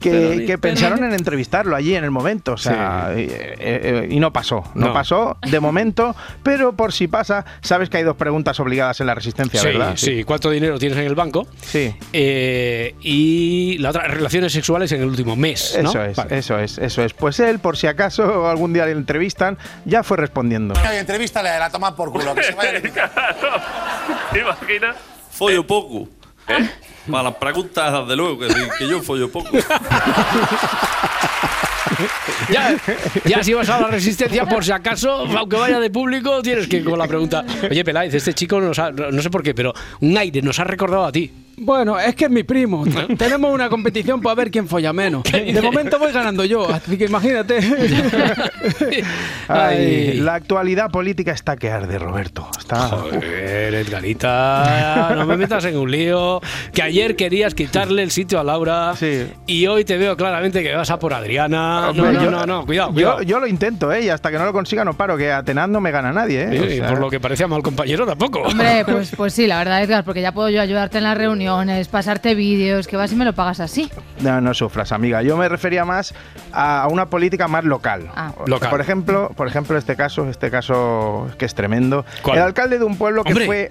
que, 0.00 0.58
pensaron 0.60 1.04
en 1.04 1.12
entrevistarlo 1.12 1.74
allí 1.76 1.94
en 1.94 2.04
el 2.04 2.10
momento. 2.10 2.52
O 2.52 2.56
sea, 2.56 3.12
Sí. 3.14 3.22
eh, 3.22 3.54
eh, 3.58 3.80
eh, 4.04 4.08
y 4.10 4.20
no 4.20 4.32
pasó. 4.32 4.64
No, 4.74 4.88
No. 4.88 4.92
pasó 4.92 5.36
de 5.50 5.60
momento, 5.60 6.14
pero 6.42 6.72
por 6.72 6.92
si 6.92 7.08
pasa, 7.08 7.44
sabes 7.60 7.88
que 7.90 7.98
hay 7.98 8.04
dos 8.04 8.16
preguntas 8.16 8.58
obligadas 8.60 9.00
en 9.00 9.06
la 9.06 9.14
resistencia, 9.14 9.60
Sí, 9.60 9.66
¿verdad? 9.66 9.92
sí. 9.96 10.24
¿Cuánto 10.24 10.50
dinero 10.50 10.78
tienes 10.78 10.98
en 10.98 11.04
el 11.06 11.14
banco? 11.14 11.46
Sí. 11.60 11.94
Eh, 12.12 12.94
y 13.02 13.78
la 13.78 13.90
otra, 13.90 14.02
relaciones 14.08 14.52
sexuales 14.52 14.92
en 14.92 15.02
el 15.02 15.08
último 15.08 15.36
mes. 15.36 15.78
¿no? 15.82 15.90
Eso 15.90 16.02
es, 16.04 16.16
Vale. 16.16 16.38
eso 16.38 16.58
es, 16.58 16.78
eso 16.78 17.02
es. 17.02 17.12
Pues 17.14 17.40
él, 17.40 17.58
por 17.58 17.76
si 17.76 17.86
acaso 17.86 18.48
algún 18.48 18.67
día 18.72 18.86
le 18.86 18.92
entrevistan, 18.92 19.58
ya 19.84 20.02
fue 20.02 20.16
respondiendo. 20.16 20.74
entrevista 20.92 21.42
le 21.42 21.58
la 21.58 21.70
toman 21.70 21.94
por 21.94 22.12
culo. 22.12 22.34
Que 22.34 22.42
se 22.42 22.54
vaya 22.54 22.80
¿te 24.32 24.40
imaginas? 24.40 24.96
Follo 25.30 25.66
poco. 25.66 26.08
¿Eh? 26.48 26.68
Para 27.10 27.24
las 27.24 27.34
preguntas, 27.36 27.92
desde 28.02 28.16
luego, 28.16 28.38
que, 28.38 28.50
sí, 28.50 28.60
que 28.78 28.88
yo 28.88 29.02
follo 29.02 29.30
poco. 29.30 29.50
Ya, 32.50 32.76
ya 33.24 33.42
si 33.42 33.54
vas 33.54 33.68
a 33.68 33.80
la 33.80 33.88
resistencia, 33.88 34.46
por 34.46 34.64
si 34.64 34.70
acaso, 34.70 35.26
aunque 35.36 35.56
vaya 35.56 35.80
de 35.80 35.90
público, 35.90 36.40
tienes 36.42 36.68
que 36.68 36.76
ir 36.76 36.84
con 36.84 36.98
la 36.98 37.08
pregunta. 37.08 37.44
Oye, 37.68 37.84
Peláez, 37.84 38.14
este 38.14 38.34
chico 38.34 38.60
nos 38.60 38.78
ha, 38.78 38.92
no 38.92 39.20
sé 39.20 39.30
por 39.30 39.42
qué, 39.42 39.54
pero 39.54 39.74
un 40.00 40.16
aire 40.16 40.40
nos 40.40 40.58
ha 40.60 40.64
recordado 40.64 41.04
a 41.04 41.12
ti. 41.12 41.30
Bueno, 41.60 41.98
es 41.98 42.14
que 42.14 42.24
es 42.26 42.30
mi 42.30 42.42
primo. 42.42 42.84
Tenemos 43.18 43.52
una 43.52 43.68
competición 43.68 44.20
para 44.20 44.34
ver 44.34 44.50
quién 44.50 44.68
folla 44.68 44.92
menos. 44.92 45.22
De 45.24 45.60
momento 45.62 45.98
voy 45.98 46.12
ganando 46.12 46.44
yo, 46.44 46.68
así 46.72 46.96
que 46.96 47.04
imagínate. 47.06 47.58
Ay, 49.48 50.14
la 50.20 50.34
actualidad 50.34 50.90
política 50.90 51.32
está 51.32 51.56
que 51.56 51.70
arde, 51.70 51.98
Roberto. 51.98 52.48
Está. 52.58 52.76
Joder, 52.88 53.74
Edgarita, 53.74 55.12
no 55.16 55.26
me 55.26 55.36
metas 55.36 55.64
en 55.64 55.76
un 55.76 55.90
lío. 55.90 56.40
Que 56.72 56.82
ayer 56.82 57.16
querías 57.16 57.54
quitarle 57.54 58.02
el 58.02 58.10
sitio 58.10 58.38
a 58.40 58.44
Laura 58.44 58.94
Sí. 58.96 59.26
y 59.46 59.66
hoy 59.66 59.84
te 59.84 59.96
veo 59.96 60.16
claramente 60.16 60.62
que 60.62 60.74
vas 60.74 60.90
a 60.90 60.98
por 60.98 61.14
Adriana. 61.14 61.92
No, 61.94 62.12
no, 62.12 62.12
yo- 62.24 62.30
no, 62.30 62.46
no, 62.46 62.66
cuidado, 62.66 62.88
Yo, 62.90 62.94
cuidado. 62.94 63.22
yo 63.22 63.40
lo 63.40 63.46
intento, 63.46 63.92
¿eh? 63.92 64.04
Y 64.04 64.08
hasta 64.10 64.30
que 64.30 64.38
no 64.38 64.44
lo 64.44 64.52
consiga 64.52 64.84
no 64.84 64.94
paro, 64.94 65.16
que 65.16 65.32
Atenas 65.32 65.68
no 65.68 65.80
me 65.80 65.90
gana 65.90 66.12
nadie, 66.12 66.42
¿eh? 66.42 66.60
O 66.60 66.68
sea, 66.68 66.88
por 66.88 67.00
lo 67.00 67.10
que 67.10 67.20
parecía 67.20 67.46
mal 67.48 67.62
compañero 67.62 68.06
tampoco. 68.06 68.40
Hombre, 68.42 68.84
pues, 68.86 69.12
pues 69.16 69.32
sí, 69.34 69.46
la 69.46 69.58
verdad, 69.58 69.82
Edgar, 69.82 70.04
porque 70.04 70.20
ya 70.20 70.32
puedo 70.32 70.48
yo 70.50 70.60
ayudarte 70.60 70.98
en 70.98 71.04
las 71.04 71.16
reuniones, 71.48 71.88
pasarte 71.88 72.34
vídeos, 72.34 72.86
que 72.86 72.96
vas 72.96 73.12
y 73.12 73.16
me 73.16 73.24
lo 73.24 73.32
pagas 73.34 73.60
así. 73.60 73.90
No, 74.20 74.40
no 74.40 74.52
sufras, 74.54 74.92
amiga. 74.92 75.22
Yo 75.22 75.36
me 75.36 75.48
refería 75.48 75.84
más 75.84 76.14
a 76.52 76.86
una 76.90 77.06
política 77.06 77.48
más 77.48 77.64
local. 77.64 78.10
Ah. 78.14 78.32
Local. 78.46 78.70
Por 78.70 78.80
ejemplo, 78.80 79.30
por 79.36 79.48
ejemplo, 79.48 79.76
este 79.78 79.96
caso, 79.96 80.28
este 80.28 80.50
caso 80.50 81.28
que 81.38 81.46
es 81.46 81.54
tremendo. 81.54 82.04
¿Cuál? 82.22 82.38
El 82.38 82.44
alcalde 82.44 82.78
de 82.78 82.84
un 82.84 82.96
pueblo 82.96 83.24
que 83.24 83.32
Hombre. 83.32 83.46
fue, 83.46 83.70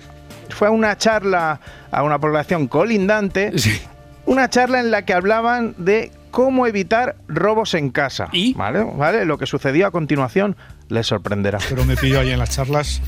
fue 0.50 0.67
a 0.69 0.72
una 0.72 0.98
charla 0.98 1.60
a 1.91 2.03
una 2.03 2.19
población 2.19 2.67
colindante, 2.67 3.57
Sí. 3.57 3.79
una 4.25 4.50
charla 4.50 4.79
en 4.79 4.91
la 4.91 5.03
que 5.03 5.13
hablaban 5.13 5.75
de 5.77 6.12
cómo 6.31 6.67
evitar 6.67 7.15
robos 7.27 7.74
en 7.74 7.89
casa. 7.89 8.27
¿Y? 8.31 8.53
¿Vale? 8.53 8.84
¿Vale? 8.84 9.25
Lo 9.25 9.38
que 9.38 9.46
sucedió 9.46 9.88
a 9.88 9.91
continuación 9.91 10.55
les 10.89 11.07
sorprenderá. 11.07 11.60
pero 11.69 11.86
me 11.86 11.96
pilló 11.96 12.19
ahí 12.19 12.31
en 12.31 12.39
las 12.39 12.51
charlas. 12.51 13.01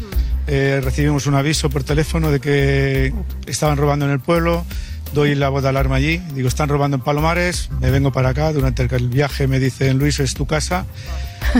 Eh, 0.51 0.81
recibimos 0.83 1.27
un 1.27 1.35
aviso 1.35 1.69
por 1.69 1.83
teléfono 1.83 2.31
de 2.31 2.39
que 2.39 3.13
estaban 3.45 3.77
robando 3.77 4.05
en 4.05 4.11
el 4.11 4.19
pueblo. 4.19 4.65
Doy 5.13 5.35
la 5.35 5.49
voz 5.49 5.61
de 5.61 5.69
alarma 5.69 5.95
allí. 5.95 6.17
Digo, 6.33 6.47
están 6.47 6.69
robando 6.69 6.97
en 6.97 7.03
Palomares. 7.03 7.69
Me 7.79 7.91
vengo 7.91 8.11
para 8.11 8.29
acá. 8.29 8.51
Durante 8.51 8.83
el 8.83 9.09
viaje 9.09 9.47
me 9.47 9.59
dicen, 9.59 9.99
Luis, 9.99 10.19
es 10.19 10.33
tu 10.33 10.47
casa. 10.47 10.87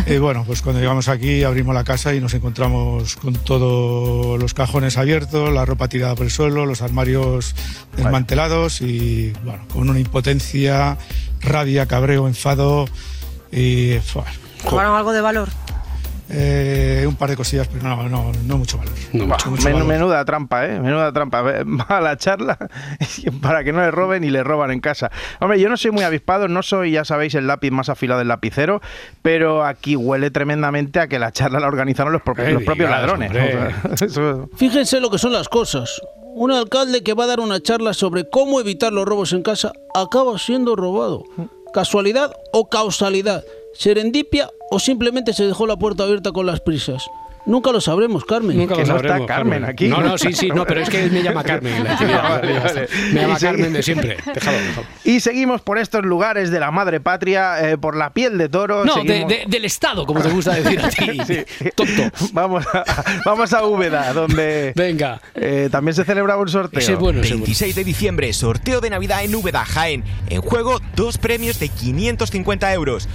Y 0.08 0.18
bueno, 0.18 0.44
pues 0.44 0.64
cuando 0.64 0.82
llegamos 0.82 1.08
aquí 1.08 1.44
abrimos 1.44 1.76
la 1.76 1.84
casa 1.84 2.16
y 2.16 2.20
nos 2.20 2.34
encontramos 2.34 3.16
con 3.16 3.34
todos 3.34 4.40
los 4.40 4.56
cajones 4.56 4.98
abiertos, 4.98 5.54
la 5.54 5.66
ropa 5.66 5.88
tirada 5.88 6.16
por 6.16 6.26
el 6.26 6.32
suelo, 6.32 6.66
los 6.66 6.82
armarios 6.82 7.56
desmantelados 7.96 8.82
y 8.82 9.34
bueno, 9.44 9.66
con 9.72 9.90
una 9.90 10.00
impotencia, 10.00 10.98
rabia, 11.42 11.86
cabreo, 11.86 12.28
enfado 12.28 12.88
y... 13.52 13.98
¿Robaron 14.64 14.96
algo 14.96 15.14
de 15.14 15.22
valor? 15.22 15.50
Eh, 16.32 17.06
un 17.08 17.16
par 17.16 17.30
de 17.30 17.36
cosillas, 17.36 17.68
pero 17.68 17.84
no, 17.84 18.08
no, 18.08 18.32
no 18.46 18.58
mucho 18.58 18.78
valor. 18.78 18.94
No 19.14 19.26
mucho, 19.28 19.50
mucho 19.50 19.64
Men- 19.64 19.74
valor. 19.74 19.88
menuda 19.88 20.26
trampa, 20.26 20.66
¿eh? 20.68 20.80
Menuda 20.80 21.12
trampa. 21.12 21.42
Va 21.42 21.86
a 21.88 22.02
la 22.02 22.18
charla 22.18 22.58
para 23.42 23.64
que 23.64 23.74
no 23.74 23.80
le 23.82 23.92
roben 23.92 24.24
y 24.24 24.30
le 24.30 24.44
roban 24.44 24.72
en 24.72 24.80
casa. 24.80 25.12
Hombre, 25.40 25.60
yo 25.60 25.70
no 25.70 25.78
soy 25.78 25.92
muy 25.92 26.04
avispado, 26.04 26.48
no 26.48 26.62
soy, 26.64 26.92
ya 26.92 27.06
sabéis, 27.06 27.36
el 27.36 27.48
lápiz 27.48 27.72
más 27.72 27.90
afilado 27.90 28.20
del 28.20 28.28
lapicero, 28.28 28.82
pero 29.22 29.66
aquí 29.66 29.96
huele 29.96 30.30
tremendamente 30.32 31.00
a 31.00 31.08
que 31.08 31.20
la 31.20 31.32
charla 31.32 31.60
la 31.60 31.68
organizaron 31.68 32.14
los, 32.14 32.22
propios- 32.22 32.52
los 32.54 32.64
propios 32.64 32.88
digas, 32.90 33.02
ladrones. 33.02 33.30
hombre. 33.30 33.76
O 33.92 33.98
sea, 33.98 34.08
eso- 34.08 34.50
Fíjense 34.56 35.00
lo 35.00 35.10
que 35.10 35.18
son 35.18 35.34
las 35.34 35.50
cosas. 35.50 36.02
Un 36.36 36.52
alcalde 36.52 37.02
que 37.04 37.14
va 37.16 37.24
a 37.24 37.28
dar 37.28 37.40
una 37.40 37.60
charla 37.60 37.94
sobre 37.94 38.30
cómo 38.30 38.60
evitar 38.62 38.94
los 38.94 39.06
robos 39.06 39.34
en 39.34 39.42
casa 39.42 39.74
acaba 39.96 40.38
siendo 40.38 40.76
robado. 40.76 41.24
¿Casualidad 41.74 42.32
o 42.54 42.70
causalidad? 42.70 43.44
¿Serendipia 43.74 44.50
o 44.72 44.80
simplemente 44.80 45.34
se 45.34 45.46
dejó 45.46 45.66
la 45.68 45.78
puerta 45.78 46.04
abierta 46.04 46.32
con 46.32 46.46
las 46.46 46.60
prisas? 46.60 47.04
Nunca 47.46 47.72
lo 47.72 47.82
sabremos, 47.82 48.26
Carmen. 48.26 48.58
Nunca 48.58 48.76
Que 48.76 48.82
lo 48.82 48.88
no 48.88 48.96
está 48.98 49.08
sabremos, 49.08 49.28
Carmen 49.28 49.64
aquí. 49.66 49.88
No, 49.88 50.02
no, 50.02 50.18
sí, 50.20 50.34
sí, 50.34 50.50
no, 50.54 50.66
pero 50.66 50.82
es 50.82 50.90
que 50.90 51.10
me 51.10 51.24
llama 51.24 51.42
Carmen. 51.46 51.74
en 51.74 51.84
la 51.86 51.92
intimidad. 51.94 52.22
Vale, 52.42 52.60
vale. 52.60 52.88
Me 53.14 53.22
llama. 53.22 53.40
Carmen 53.40 53.74
de 53.74 53.82
siempre. 53.82 54.18
Déjalo, 54.36 54.58
déjalo. 54.60 54.88
Y 55.06 55.20
seguimos 55.22 55.62
por 55.62 55.80
estos 55.80 56.04
lugares 56.06 56.52
de 56.52 56.60
la 56.60 56.70
madre 56.70 57.00
patria, 57.00 57.72
eh, 57.72 57.78
por 57.78 57.96
la 57.96 58.12
piel 58.12 58.38
de 58.38 58.50
toro. 58.50 58.86
No, 58.86 58.96
de- 58.98 59.02
seguimos- 59.02 59.30
de- 59.30 59.44
del 59.48 59.66
Estado, 59.66 60.06
como 60.06 60.22
te 60.22 60.30
gusta 60.30 60.54
decir 60.54 60.80
a 60.80 60.90
ti. 60.90 61.18
Tonto. 61.76 62.04
Vamos 62.34 62.66
a, 62.72 62.84
vamos 63.26 63.52
a 63.54 63.64
Úbeda, 63.66 64.14
donde 64.14 64.74
Venga. 64.76 65.20
eh, 65.34 65.70
también 65.72 65.96
se 65.96 66.04
celebraba 66.04 66.42
un 66.42 66.50
sorteo. 66.50 66.80
Ese 66.82 66.94
es 66.94 67.00
bueno, 67.00 67.20
ese 67.22 67.30
es 67.30 67.34
bueno. 67.36 67.46
26 67.46 67.74
de 67.74 67.84
diciembre, 67.84 68.34
sorteo 68.34 68.80
de 68.82 68.90
Navidad 68.92 69.24
en 69.24 69.34
Úbeda, 69.34 69.66
Jaén. 69.66 70.04
En 70.30 70.42
juego, 70.42 70.82
dos 70.96 71.18
premios 71.18 71.58
de 71.60 71.70
550 71.70 72.72
euros. 72.74 73.08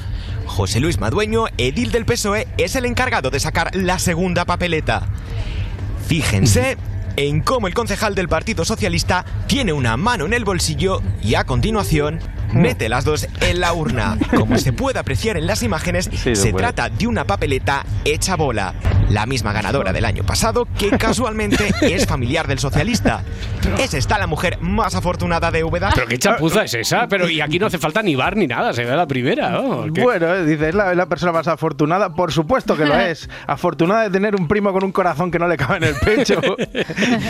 José 0.47 0.81
Luis 0.81 0.99
Madueño, 0.99 1.47
edil 1.59 1.91
del 1.91 2.05
PSOE, 2.05 2.47
es 2.59 2.77
el 2.77 2.85
encargado 2.85 3.31
de 3.31 3.41
sacar 3.41 3.75
la 3.75 3.99
segunda 3.99 4.45
papeleta. 4.45 5.07
Fíjense 6.07 6.77
en 7.17 7.41
cómo 7.41 7.67
el 7.67 7.75
concejal 7.75 8.15
del 8.15 8.29
Partido 8.29 8.65
Socialista 8.65 9.25
tiene 9.47 9.73
una 9.73 9.97
mano 9.97 10.27
en 10.27 10.33
el 10.33 10.45
bolsillo 10.45 11.01
y 11.23 11.35
a 11.35 11.45
continuación 11.45 12.21
mete 12.55 12.89
las 12.89 13.05
dos 13.05 13.27
en 13.41 13.61
la 13.61 13.73
urna. 13.73 14.17
Como 14.37 14.59
se 14.59 14.73
puede 14.73 14.99
apreciar 14.99 15.37
en 15.37 15.47
las 15.47 15.63
imágenes, 15.63 16.11
se 16.13 16.35
se 16.37 16.51
puede. 16.51 16.65
trata 16.65 16.89
de 16.89 17.07
una 17.07 17.25
papeleta 17.27 17.85
hecha 18.05 18.37
bola. 18.37 18.75
La 19.11 19.27
misma 19.27 19.53
ganadora 19.53 19.93
del 19.93 20.05
año 20.05 20.25
pasado, 20.25 20.67
que 20.79 20.91
casualmente 20.99 21.73
es 21.83 22.07
familiar 22.07 22.47
del 22.47 22.59
socialista. 22.59 23.23
¿Es 23.79 23.95
esta 23.95 24.19
la 24.19 24.27
mujer 24.27 24.59
más 24.61 24.95
afortunada 24.95 25.51
de 25.51 25.63
Úbeda? 25.63 25.91
Pero 25.95 26.07
qué 26.07 26.19
chapuza 26.19 26.65
es 26.65 26.75
esa, 26.75 27.07
pero 27.07 27.29
y 27.29 27.41
aquí 27.41 27.59
no 27.59 27.67
hace 27.67 27.79
falta 27.79 28.03
ni 28.03 28.15
bar 28.15 28.37
ni 28.37 28.47
nada, 28.47 28.73
se 28.73 28.85
ve 28.85 28.97
la 28.97 29.07
primera. 29.07 29.51
¿no? 29.51 29.93
¿Qué? 29.93 30.03
Bueno, 30.03 30.35
eh, 30.35 30.45
dice, 30.47 30.71
es 30.71 30.75
la, 30.75 30.91
es 30.91 30.97
la 30.97 31.07
persona 31.07 31.33
más 31.33 31.49
afortunada. 31.49 32.15
Por 32.15 32.33
supuesto 32.33 32.77
que 32.77 32.87
lo 32.87 32.95
es. 32.99 33.29
Afortunada 33.47 34.05
de 34.05 34.11
tener 34.11 34.35
un 34.37 34.49
primo 34.49 34.73
con 34.73 34.85
un 34.85 34.93
corazón 34.93 35.31
que 35.31 35.39
no 35.39 35.49
le 35.49 35.57
cabe 35.57 35.79
en 35.79 35.85
el 35.85 35.95
pecho. 35.97 36.41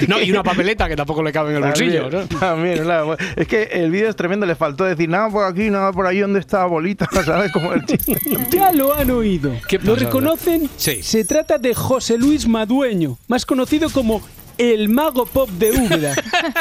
No, 0.09 0.21
y 0.21 0.31
una 0.31 0.43
papeleta 0.43 0.89
que 0.89 0.97
tampoco 0.97 1.23
le 1.23 1.33
cabe 1.33 1.51
en 1.51 1.57
el 1.57 1.63
bolsillo. 1.63 2.05
¿no? 2.11 2.21
También, 2.27 2.39
también, 2.41 2.83
claro. 2.83 3.17
Es 3.37 3.47
que 3.47 3.63
el 3.73 3.91
vídeo 3.91 4.09
es 4.09 4.17
tremendo. 4.17 4.47
Le 4.47 4.55
faltó 4.55 4.85
decir 4.85 5.09
nada 5.15 5.31
por 5.31 5.45
aquí, 5.45 5.71
nada 5.71 5.93
por 5.93 6.07
ahí, 6.07 6.19
¿dónde 6.19 6.41
está 6.41 6.61
la 6.61 6.67
bolita? 6.67 7.09
¿Sabes? 7.25 7.53
Como 7.53 7.73
el 7.73 7.85
chiste. 7.87 8.19
Ya 8.51 8.73
lo 8.73 8.93
han 8.93 9.11
oído. 9.11 9.53
¿Qué 9.69 9.79
¿Lo 9.79 9.95
reconocen? 9.95 10.69
Sí. 10.77 11.03
Se 11.03 11.25
trata 11.25 11.59
de 11.59 11.75
José 11.75 12.19
Luis 12.19 12.47
Madueño, 12.49 13.17
más 13.29 13.47
conocido 13.47 13.91
como 13.91 14.23
el 14.59 14.89
mago 14.89 15.27
pop 15.27 15.49
de 15.51 15.73
Úbeda, 15.73 16.15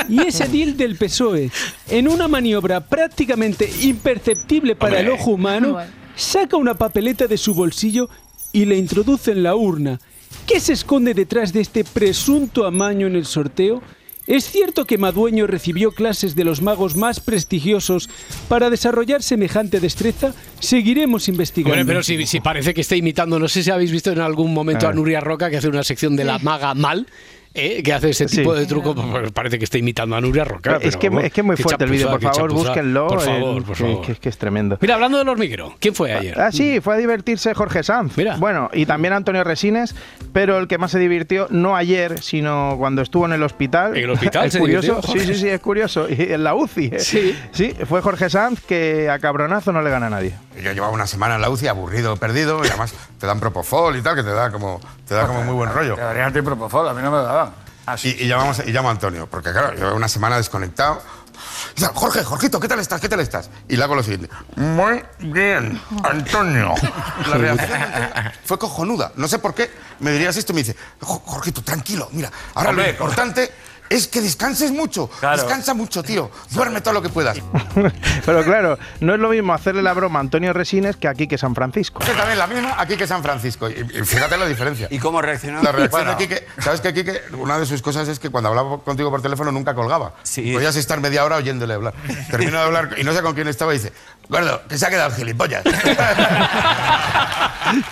y 0.10 0.22
es 0.22 0.40
edil 0.42 0.78
del 0.78 0.96
PSOE. 0.96 1.52
En 1.90 2.08
una 2.08 2.28
maniobra 2.28 2.82
prácticamente 2.82 3.70
imperceptible 3.82 4.76
para 4.76 5.00
el 5.00 5.10
ojo 5.10 5.32
humano, 5.32 5.78
saca 6.16 6.58
una 6.58 6.76
papeleta 6.76 7.28
de 7.28 7.38
su 7.38 7.54
bolsillo 7.54 8.10
y 8.52 8.66
la 8.66 8.76
introduce 8.76 9.32
en 9.32 9.44
la 9.44 9.56
urna. 9.56 10.00
¿Qué 10.48 10.60
se 10.60 10.74
esconde 10.74 11.14
detrás 11.14 11.54
de 11.54 11.62
este 11.62 11.84
presunto 11.84 12.66
amaño 12.66 13.08
en 13.08 13.16
el 13.16 13.26
sorteo? 13.26 13.82
¿Es 14.26 14.50
cierto 14.50 14.86
que 14.86 14.98
Madueño 14.98 15.48
recibió 15.48 15.92
clases 15.92 16.36
de 16.36 16.46
los 16.46 16.62
magos 16.62 16.96
más 16.96 17.20
prestigiosos 17.20 18.10
para 18.48 18.70
desarrollar 18.70 19.22
semejante 19.22 19.82
destreza? 19.82 20.34
Seguiremos 20.60 21.28
investigando. 21.28 21.74
Hombre, 21.74 21.86
pero 21.86 22.04
si, 22.04 22.26
si 22.26 22.40
parece 22.40 22.74
que 22.74 22.82
está 22.82 22.96
imitando, 22.96 23.38
no 23.38 23.50
sé 23.50 23.64
si 23.64 23.72
habéis 23.72 23.92
visto 23.92 24.12
en 24.12 24.20
algún 24.20 24.54
momento 24.54 24.88
A 24.88 24.92
a. 24.92 24.94
Nuria 24.94 25.20
Roca 25.20 25.50
que 25.50 25.58
hace 25.58 25.68
una 25.68 25.84
sección 25.84 26.16
de 26.16 26.24
la 26.24 26.40
maga 26.40 26.74
mal. 26.74 27.08
¿Eh? 27.54 27.84
que 27.84 27.94
hace 27.94 28.10
ese 28.12 28.28
Sí. 28.28 28.38
tipo 28.38 28.54
de 28.54 28.66
truco, 28.66 28.96
pues 28.96 29.32
parece 29.32 29.58
que 29.60 29.66
está 29.66 29.78
imitando 29.78 30.16
a 30.16 30.22
Nuria 30.22 30.44
Roca. 30.46 30.78
es, 30.82 30.98
que, 30.98 31.08
es 31.08 31.32
que 31.34 31.42
es 31.42 31.46
muy 31.46 31.56
fuerte 31.58 31.84
el 31.86 31.92
vídeo. 31.92 32.10
Por 32.10 32.22
favor, 32.22 32.50
chapuza. 32.50 32.68
búsquenlo. 32.70 33.08
Por 33.08 33.22
favor, 33.22 33.64
por 33.64 33.76
que- 33.78 33.84
favor. 33.84 34.06
Que, 34.06 34.16
que 34.16 34.30
es 34.30 34.38
tremendo. 34.38 34.78
Mira, 34.82 34.96
hablando 34.96 35.18
del 35.18 35.30
hormiguero, 35.30 35.76
¿quién 35.80 35.94
fue 35.96 36.14
ayer? 36.14 36.40
Ah, 36.40 36.52
sí, 36.52 36.80
fue 36.82 36.96
a 36.96 36.98
divertirse 36.98 37.54
Jorge 37.54 37.84
Sanz. 37.84 38.18
Mira. 38.18 38.38
Bueno, 38.38 38.70
y 38.74 38.86
también 38.86 39.14
Antonio 39.14 39.44
Resines, 39.44 39.96
pero 40.34 40.58
el 40.58 40.68
que 40.68 40.78
más 40.78 40.92
se 40.92 41.00
divirtió, 41.00 41.48
no 41.50 41.76
ayer, 41.76 42.22
sino 42.22 42.76
cuando 42.78 43.02
estuvo 43.02 43.26
en 43.26 43.34
el 43.34 43.44
hospital. 43.44 43.96
¿En 43.98 44.04
el 44.06 44.10
hospital 44.12 44.46
Es 44.48 44.54
se 44.54 44.60
curioso. 44.60 44.88
divirtió? 45.02 45.14
Sí, 45.14 45.20
sí, 45.20 45.36
sí, 45.36 45.50
es 45.50 45.60
curioso. 45.62 46.08
Y 46.14 46.34
en 46.34 46.44
la 46.44 46.56
UCI. 46.56 46.86
eh. 46.94 47.00
Sí. 47.00 47.36
Sí, 47.52 47.74
fue 47.88 48.02
Jorge 48.02 48.30
Sanz 48.30 48.62
que 48.62 49.10
a 49.10 49.20
cabronazo 49.20 49.72
no 49.72 49.82
le 49.82 49.90
gana 49.90 50.08
a 50.08 50.10
nadie. 50.10 50.34
Yo 50.64 50.72
llevaba 50.72 50.94
una 50.94 51.08
semana 51.08 51.36
en 51.36 51.42
la 51.42 51.50
UCI 51.50 51.68
aburrido, 51.68 52.16
perdido, 52.18 52.64
y 52.64 52.68
además 52.68 52.94
te 53.20 53.26
dan 53.28 53.40
propofol 53.40 53.96
y 53.98 54.02
tal, 54.02 54.16
que 54.16 54.24
te 54.24 54.30
da 54.30 54.52
como, 54.52 54.80
te 55.08 55.16
da 55.16 55.26
como 55.28 55.44
muy 55.44 55.54
buen 55.56 55.72
rollo. 55.74 55.96
Deberías 55.96 56.34
de 56.34 56.44
propofol, 56.44 56.88
a 56.88 56.94
mí 56.94 57.02
no 57.02 57.10
me 57.12 57.18
lo 57.18 57.24
daban. 57.86 58.00
Y, 58.04 58.10
y 58.24 58.28
llamamos, 58.28 58.60
y 58.66 58.72
llamo 58.72 58.90
a 58.90 58.92
Antonio, 58.92 59.28
porque 59.30 59.52
claro, 59.52 59.74
llevo 59.76 59.96
una 59.96 60.08
semana 60.08 60.38
desconectado. 60.38 61.02
Y 61.76 61.84
Jorge, 61.94 62.24
Jorgito, 62.24 62.60
¿qué 62.60 62.68
tal 62.68 62.80
estás? 62.80 63.02
¿Qué 63.02 63.10
tal 63.10 63.20
estás? 63.20 63.50
Y 63.68 63.76
le 63.76 63.84
hago 63.84 63.96
lo 63.96 64.04
siguiente. 64.04 64.30
Muy 64.56 65.04
bien, 65.20 65.82
Antonio. 66.04 66.74
La 67.28 67.38
reacción 67.38 67.80
fue 68.46 68.60
cojonuda. 68.60 69.12
No 69.16 69.28
sé 69.28 69.40
por 69.40 69.54
qué 69.56 69.72
me 70.00 70.12
dirías 70.12 70.38
esto 70.38 70.52
y 70.52 70.56
me 70.56 70.62
dice, 70.64 70.76
"Jo- 71.02 71.22
Jorgito, 71.26 71.62
tranquilo, 71.64 72.08
mira, 72.12 72.32
ahora 72.54 72.72
lo 72.72 72.78
Hombre, 72.78 72.92
importante 72.92 73.52
es 73.94 74.08
que 74.08 74.22
descanses 74.22 74.72
mucho. 74.72 75.08
Claro. 75.20 75.38
Descansa 75.38 75.74
mucho, 75.74 76.02
tío. 76.04 76.32
Duerme 76.52 76.82
todo 76.82 76.96
lo 76.96 77.02
que 77.02 77.10
puedas. 77.10 77.38
Pero 78.26 78.44
claro, 78.44 78.78
no 79.00 79.14
es 79.14 79.20
lo 79.20 79.30
mismo 79.30 79.54
hacerle 79.54 79.82
la 79.84 79.94
broma 79.94 80.20
a 80.20 80.22
Antonio 80.22 80.52
Resines 80.54 80.96
que 80.96 81.08
aquí 81.08 81.28
que 81.28 81.38
San 81.38 81.54
Francisco. 81.54 82.00
Que 82.00 82.14
también 82.14 82.40
la 82.40 82.48
misma 82.48 82.76
aquí 82.80 82.96
que 82.98 83.06
San 83.06 83.22
Francisco. 83.22 83.70
Y, 83.70 83.74
y 83.74 84.04
fíjate 84.04 84.38
la 84.38 84.48
diferencia. 84.48 84.88
¿Y 84.90 84.98
cómo 85.00 85.22
reaccionó? 85.22 85.62
La 85.62 85.72
reacción 85.72 86.04
Bueno, 86.06 86.18
de 86.18 86.28
Quique, 86.28 86.48
¿sabes 86.60 86.82
que 86.82 86.94
Quique, 86.94 87.22
una 87.38 87.60
de 87.60 87.66
sus 87.66 87.82
cosas 87.82 88.08
es 88.08 88.20
que 88.20 88.30
cuando 88.30 88.50
hablaba 88.50 88.80
contigo 88.80 89.12
por 89.12 89.22
teléfono 89.22 89.52
nunca 89.52 89.76
colgaba? 89.76 90.14
Sí. 90.24 90.54
Podías 90.54 90.76
estar 90.76 91.00
media 91.00 91.24
hora 91.24 91.36
oyéndole 91.38 91.74
hablar. 91.76 91.94
Termino 92.32 92.58
de 92.58 92.64
hablar 92.64 92.90
y 92.98 93.04
no 93.04 93.14
sé 93.14 93.22
con 93.22 93.34
quién 93.36 93.48
estaba 93.48 93.74
y 93.74 93.78
dice, 93.78 93.94
Gordo, 94.30 94.62
que 94.68 94.78
se 94.78 94.86
ha 94.86 94.90
quedado 94.90 95.10
el 95.10 95.16
gilipollas. 95.16 95.64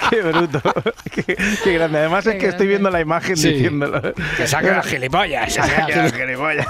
Qué 0.09 0.21
bruto. 0.21 0.61
qué, 1.11 1.37
qué 1.63 1.73
grande. 1.73 1.99
Además 1.99 2.25
es 2.27 2.35
que 2.35 2.47
estoy 2.47 2.67
viendo 2.67 2.89
la 2.89 2.99
imagen 3.01 3.35
Sí. 3.37 3.53
diciéndolo. 3.53 4.13
Que 4.37 4.45
saque 4.47 4.69
las 4.69 4.85
gilipollas. 4.85 5.45
Que 5.45 5.51
saque 5.61 5.95
las 5.95 6.13
gilipollas. 6.13 6.67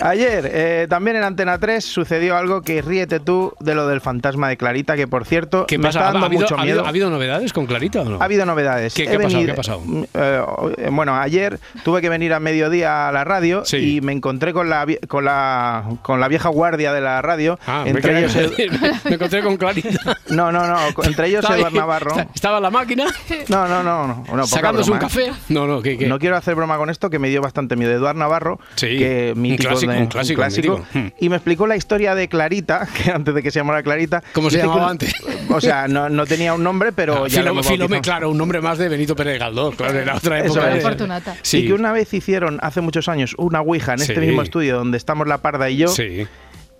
Ayer, 0.00 0.50
eh, 0.52 0.86
también 0.88 1.16
en 1.16 1.24
Antena 1.24 1.58
3, 1.58 1.84
sucedió 1.84 2.36
algo 2.36 2.62
que 2.62 2.82
ríete 2.82 3.20
tú 3.20 3.52
de 3.60 3.74
lo 3.74 3.86
del 3.86 4.00
fantasma 4.00 4.48
de 4.48 4.56
Clarita, 4.56 4.96
que 4.96 5.06
por 5.06 5.24
cierto, 5.26 5.66
¿Qué 5.66 5.78
me 5.78 5.84
pasa? 5.84 5.98
está 6.00 6.08
¿Ha, 6.08 6.12
dando 6.12 6.26
habido, 6.26 6.42
mucho 6.42 6.56
ha 6.56 6.60
habido- 6.62 6.74
miedo. 6.76 6.86
ha 6.86 6.88
habido 6.88 7.10
novedades 7.10 7.52
con 7.52 7.66
Clarita 7.66 8.00
o 8.00 8.04
no? 8.04 8.20
Ha 8.20 8.24
habido 8.24 8.46
novedades. 8.46 8.94
¿Qué- 8.94 9.02
ha 9.08 9.12
pasado? 9.12 9.28
venido- 9.28 9.44
¿Qué 9.46 9.52
ha 9.52 9.56
pasado? 9.56 9.80
Mm, 9.84 10.04
eh, 10.14 10.88
bueno, 10.90 11.16
ayer 11.16 11.60
tuve 11.84 12.00
que 12.00 12.08
venir 12.08 12.32
a 12.34 12.40
mediodía 12.40 13.08
a 13.08 13.12
la 13.12 13.24
radio 13.24 13.64
Sí. 13.64 13.96
y 13.96 14.00
me 14.00 14.12
encontré 14.12 14.52
con 14.52 14.68
la, 14.70 14.84
vie- 14.86 15.06
con 15.06 15.24
la 15.24 15.84
con 16.02 16.20
la 16.20 16.28
vieja 16.28 16.48
guardia 16.48 16.92
de 16.92 17.00
la 17.00 17.22
radio. 17.22 17.58
Ah, 17.66 17.84
entre 17.86 18.18
ellos, 18.18 18.34
me 19.04 19.14
encontré 19.14 19.42
con 19.42 19.56
Clarita. 19.56 20.18
no, 20.30 20.50
no, 20.52 20.66
no, 20.66 20.76
entre 21.04 21.28
ellos 21.28 21.40
Estaba 21.40 21.54
ahí- 21.54 21.60
Eduard 21.62 21.74
Navarro. 21.74 22.16
Estaba 22.34 22.56
en 22.58 22.62
la 22.62 22.70
máquina 22.70 23.04
No, 23.48 23.68
no, 23.68 23.82
no, 23.82 24.24
no, 24.34 24.46
sacándose 24.46 24.90
un 24.90 24.98
broma, 24.98 25.12
¿eh? 25.12 25.28
café. 25.28 25.32
No, 25.48 25.66
no, 25.66 25.82
¿qué, 25.82 25.96
qué? 25.98 26.06
No 26.06 26.18
quiero 26.18 26.36
hacer 26.36 26.54
broma 26.54 26.76
con 26.76 26.90
esto, 26.90 27.10
que 27.10 27.18
me 27.18 27.28
dio 27.28 27.40
bastante 27.42 27.76
miedo. 27.76 27.92
Eduard 27.92 28.16
Navarro, 28.16 28.58
Sí, 28.74 28.98
que 28.98 29.32
mítico 29.36 29.68
clásico, 29.70 29.92
de- 29.92 29.98
un 29.98 30.06
clásico. 30.06 30.84
Hmm. 30.92 31.06
y 31.18 31.28
me 31.28 31.36
explicó 31.36 31.66
la 31.66 31.76
historia 31.76 32.14
de 32.14 32.28
Clarita, 32.28 32.86
que 33.04 33.10
antes 33.10 33.34
de 33.34 33.42
que 33.42 33.50
se 33.50 33.58
llamara 33.60 33.82
Clarita. 33.82 34.22
¿Cómo 34.32 34.50
se 34.50 34.58
llamaba 34.58 34.90
antes? 34.90 35.12
O 35.50 35.60
sea, 35.62 35.88
no, 35.88 36.10
no 36.10 36.26
tenía 36.26 36.52
un 36.52 36.62
nombre, 36.62 36.92
pero 36.92 37.24
Ah, 37.24 37.28
ya 37.28 37.42
lo 37.42 37.50
Filome, 37.54 37.62
Filome, 37.62 38.00
claro, 38.02 38.30
un 38.30 38.36
nombre 38.36 38.60
más 38.60 38.76
de 38.76 38.88
Benito 38.90 39.16
Pérez 39.16 39.38
Galdós, 39.38 39.74
claro, 39.76 39.98
era 39.98 40.14
otra 40.16 40.40
Eso 40.40 40.54
época. 40.58 40.68
es. 40.68 40.74
de- 40.74 40.80
Fortunata. 40.82 41.36
Sí. 41.42 41.58
Y 41.58 41.66
que 41.68 41.72
una 41.72 41.90
vez 41.92 42.12
hicieron, 42.12 42.58
hace 42.62 42.82
muchos 42.82 43.08
años, 43.08 43.34
una 43.38 43.62
Ouija 43.62 43.94
en 43.94 44.02
este 44.02 44.20
mismo 44.20 44.42
estudio 44.42 44.76
donde 44.76 44.98
estamos 44.98 45.26
la 45.26 45.38
Parda 45.38 45.70
y 45.70 45.78
yo, 45.78 45.88
Sí. 45.88 46.26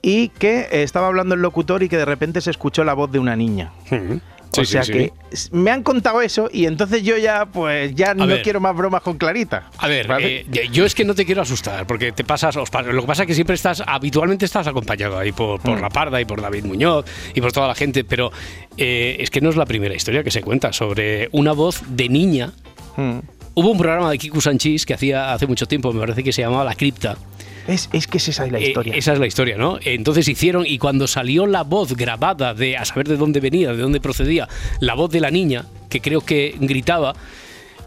Y 0.08 0.30
que 0.30 0.60
eh, 0.60 0.82
estaba 0.82 1.08
hablando 1.08 1.34
el 1.34 1.42
locutor 1.42 1.82
y 1.82 1.88
que 1.90 1.98
de 1.98 2.06
repente 2.06 2.40
se 2.40 2.50
escuchó 2.50 2.82
la 2.82 2.94
voz 2.94 3.12
de 3.12 3.18
una 3.18 3.36
niña. 3.36 3.72
Sí, 4.50 4.62
o 4.62 4.64
sea 4.64 4.82
sí. 4.82 4.92
que 4.92 5.12
me 5.52 5.70
han 5.70 5.82
contado 5.82 6.22
eso 6.22 6.48
y 6.50 6.64
entonces 6.64 7.02
yo 7.02 7.18
ya, 7.18 7.44
pues, 7.44 7.94
ya 7.94 8.14
no 8.14 8.26
ver. 8.26 8.40
quiero 8.40 8.58
más 8.60 8.74
bromas 8.74 9.02
con 9.02 9.18
Clarita. 9.18 9.68
A 9.76 9.86
ver, 9.86 10.06
¿Vale? 10.08 10.46
eh, 10.50 10.68
yo 10.72 10.86
es 10.86 10.94
que 10.94 11.04
no 11.04 11.14
te 11.14 11.26
quiero 11.26 11.42
asustar, 11.42 11.86
porque 11.86 12.12
te 12.12 12.24
pasas, 12.24 12.56
os 12.56 12.70
lo 12.72 13.02
que 13.02 13.06
pasa 13.06 13.24
es 13.24 13.26
que 13.26 13.34
siempre 13.34 13.54
estás, 13.54 13.82
habitualmente 13.86 14.46
estás 14.46 14.66
acompañado 14.66 15.18
ahí 15.18 15.32
por, 15.32 15.60
por 15.60 15.78
Mm. 15.78 15.82
La 15.82 15.90
Parda 15.90 16.18
y 16.22 16.24
por 16.24 16.40
David 16.40 16.64
Muñoz 16.64 17.04
y 17.34 17.42
por 17.42 17.52
toda 17.52 17.68
la 17.68 17.74
gente, 17.74 18.04
pero 18.04 18.32
eh, 18.78 19.16
es 19.20 19.28
que 19.28 19.42
no 19.42 19.50
es 19.50 19.56
la 19.56 19.66
primera 19.66 19.94
historia 19.94 20.24
que 20.24 20.30
se 20.30 20.40
cuenta 20.40 20.72
sobre 20.72 21.28
una 21.32 21.52
voz 21.52 21.82
de 21.86 22.08
niña. 22.08 22.52
Mm. 22.96 23.18
Hubo 23.54 23.70
un 23.72 23.76
programa 23.78 24.10
de 24.10 24.16
Kiku 24.16 24.40
Sanchis 24.40 24.86
que 24.86 24.94
hacía 24.94 25.34
hace 25.34 25.46
mucho 25.46 25.66
tiempo, 25.66 25.92
me 25.92 26.00
parece 26.00 26.24
que 26.24 26.32
se 26.32 26.40
llamaba 26.40 26.64
La 26.64 26.74
Cripta, 26.74 27.18
Es, 27.68 27.88
es 27.92 28.06
que 28.08 28.16
es 28.16 28.26
esa 28.28 28.46
es 28.46 28.50
la 28.52 28.58
Eh, 28.58 28.68
historia. 28.68 28.94
esa 28.96 29.12
es 29.12 29.18
la 29.20 29.26
historia, 29.26 29.56
¿no? 29.56 29.78
Entonces 29.84 30.26
hicieron, 30.26 30.64
y 30.66 30.78
cuando 30.78 31.06
salió 31.06 31.46
la 31.46 31.62
voz 31.62 31.94
grabada 31.94 32.54
de 32.54 32.76
a 32.76 32.84
saber 32.84 33.06
de 33.06 33.16
dónde 33.16 33.38
venía, 33.40 33.72
de 33.72 33.82
dónde 33.82 34.00
procedía, 34.00 34.48
la 34.80 34.94
voz 34.94 35.10
de 35.10 35.20
la 35.20 35.30
niña, 35.30 35.66
que 35.90 36.00
creo 36.00 36.22
que 36.22 36.56
gritaba, 36.58 37.14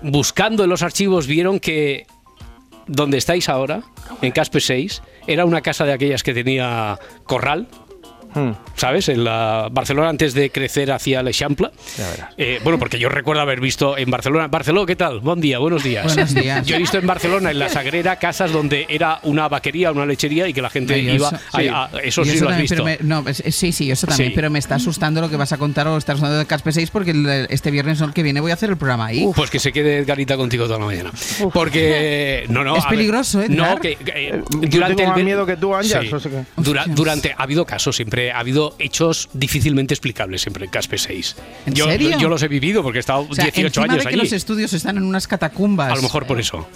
buscando 0.01 0.63
en 0.63 0.69
los 0.69 0.81
archivos 0.83 1.27
vieron 1.27 1.59
que 1.59 2.05
donde 2.88 3.17
estáis 3.17 3.50
ahora, 3.50 3.81
en 4.21 4.31
Caspe 4.31 4.59
6, 4.59 5.01
era 5.27 5.45
una 5.45 5.61
casa 5.61 5.85
de 5.85 5.93
aquellas 5.93 6.23
que 6.23 6.33
tenía 6.33 7.00
corral. 7.23 7.67
Hmm. 8.33 8.51
¿Sabes? 8.75 9.09
En 9.09 9.23
la 9.23 9.67
Barcelona 9.71 10.09
antes 10.09 10.33
de 10.33 10.50
crecer 10.50 10.91
hacia 10.91 11.19
el 11.19 11.27
Eixample. 11.27 11.69
Eh, 12.38 12.59
bueno, 12.63 12.79
porque 12.79 12.97
yo 12.97 13.09
recuerdo 13.09 13.41
haber 13.41 13.59
visto 13.59 13.97
en 13.97 14.09
Barcelona. 14.09 14.47
Barcelona, 14.47 14.85
¿qué 14.85 14.95
tal? 14.95 15.19
Buen 15.19 15.39
día, 15.41 15.59
buenos 15.59 15.83
días. 15.83 16.05
Buenos 16.05 16.33
días. 16.33 16.65
Yo 16.71 16.75
he 16.75 16.79
visto 16.79 16.97
en 16.97 17.05
Barcelona, 17.05 17.51
en 17.51 17.59
la 17.59 17.69
Sagrera, 17.69 18.15
casas 18.17 18.51
donde 18.51 18.85
era 18.89 19.19
una 19.23 19.47
vaquería, 19.50 19.91
una 19.91 20.05
lechería 20.05 20.47
y 20.47 20.53
que 20.53 20.61
la 20.61 20.69
gente 20.69 20.97
iba 20.97 21.27
eso- 21.27 21.39
a, 21.73 21.85
a- 21.85 21.89
eso 22.01 22.23
sí 22.25 22.39
lo 22.39 22.50
has 22.50 22.57
visto. 22.61 22.83
me- 22.83 22.97
no, 23.01 23.23
sí, 23.33 23.71
sí, 23.71 23.91
eso 23.91 24.07
también. 24.07 24.29
Sí. 24.29 24.35
Pero 24.35 24.50
me 24.50 24.59
está 24.59 24.75
asustando 24.75 25.21
lo 25.21 25.29
que 25.29 25.35
vas 25.38 25.51
a 25.51 25.57
contar 25.57 25.88
o 25.88 25.97
estás 25.97 26.17
hablando 26.17 26.38
de 26.39 26.45
Caspe 26.45 26.71
6 26.71 26.89
porque 26.91 27.11
el- 27.11 27.47
este 27.50 27.69
viernes 27.71 28.01
que 28.13 28.23
viene 28.23 28.39
voy 28.41 28.51
a 28.51 28.55
hacer 28.55 28.69
el 28.69 28.77
programa 28.77 29.07
ahí. 29.07 29.27
Pues 29.35 29.50
que 29.50 29.59
se 29.59 29.71
quede 29.71 29.97
Edgarita 30.00 30.38
contigo 30.38 30.65
toda 30.65 30.79
la 30.79 30.85
mañana. 30.85 31.11
Porque, 31.53 32.45
no, 32.50 32.63
no. 32.63 32.75
Es 32.77 32.83
ver, 32.85 32.89
peligroso, 32.89 33.41
¿eh, 33.41 33.47
No, 33.50 33.77
que, 33.79 33.95
que, 33.95 34.41
yo 34.51 34.69
durante 34.69 34.95
tengo 34.95 35.01
el 35.01 35.07
más 35.07 35.15
ver- 35.15 35.25
miedo 35.25 35.45
que 35.45 35.57
tú, 35.57 35.75
Ángel, 35.75 36.09
Sí. 36.21 36.29
durante, 36.95 37.33
ha 37.38 37.43
habido 37.43 37.65
casos 37.65 37.95
siempre, 37.95 38.20
ha 38.31 38.39
habido 38.39 38.75
hechos 38.77 39.29
difícilmente 39.33 39.95
explicables 39.95 40.41
siempre 40.41 40.65
en 40.65 40.71
Caspe 40.71 40.97
6. 40.99 41.35
¿En 41.65 41.73
yo, 41.73 41.85
serio? 41.85 42.17
yo 42.19 42.29
los 42.29 42.43
he 42.43 42.47
vivido 42.47 42.83
porque 42.83 42.99
he 42.99 43.01
estado 43.01 43.25
O 43.27 43.33
sea, 43.33 43.45
18 43.45 43.67
encima 43.67 43.83
años 43.85 43.97
de 43.97 44.01
que 44.03 44.09
allí. 44.09 44.17
los 44.17 44.33
estudios 44.33 44.73
están 44.73 44.97
en 44.97 45.03
unas 45.03 45.27
catacumbas. 45.27 45.91
A 45.91 45.95
lo 45.95 46.01
mejor 46.03 46.27
por 46.27 46.39
eso. 46.39 46.67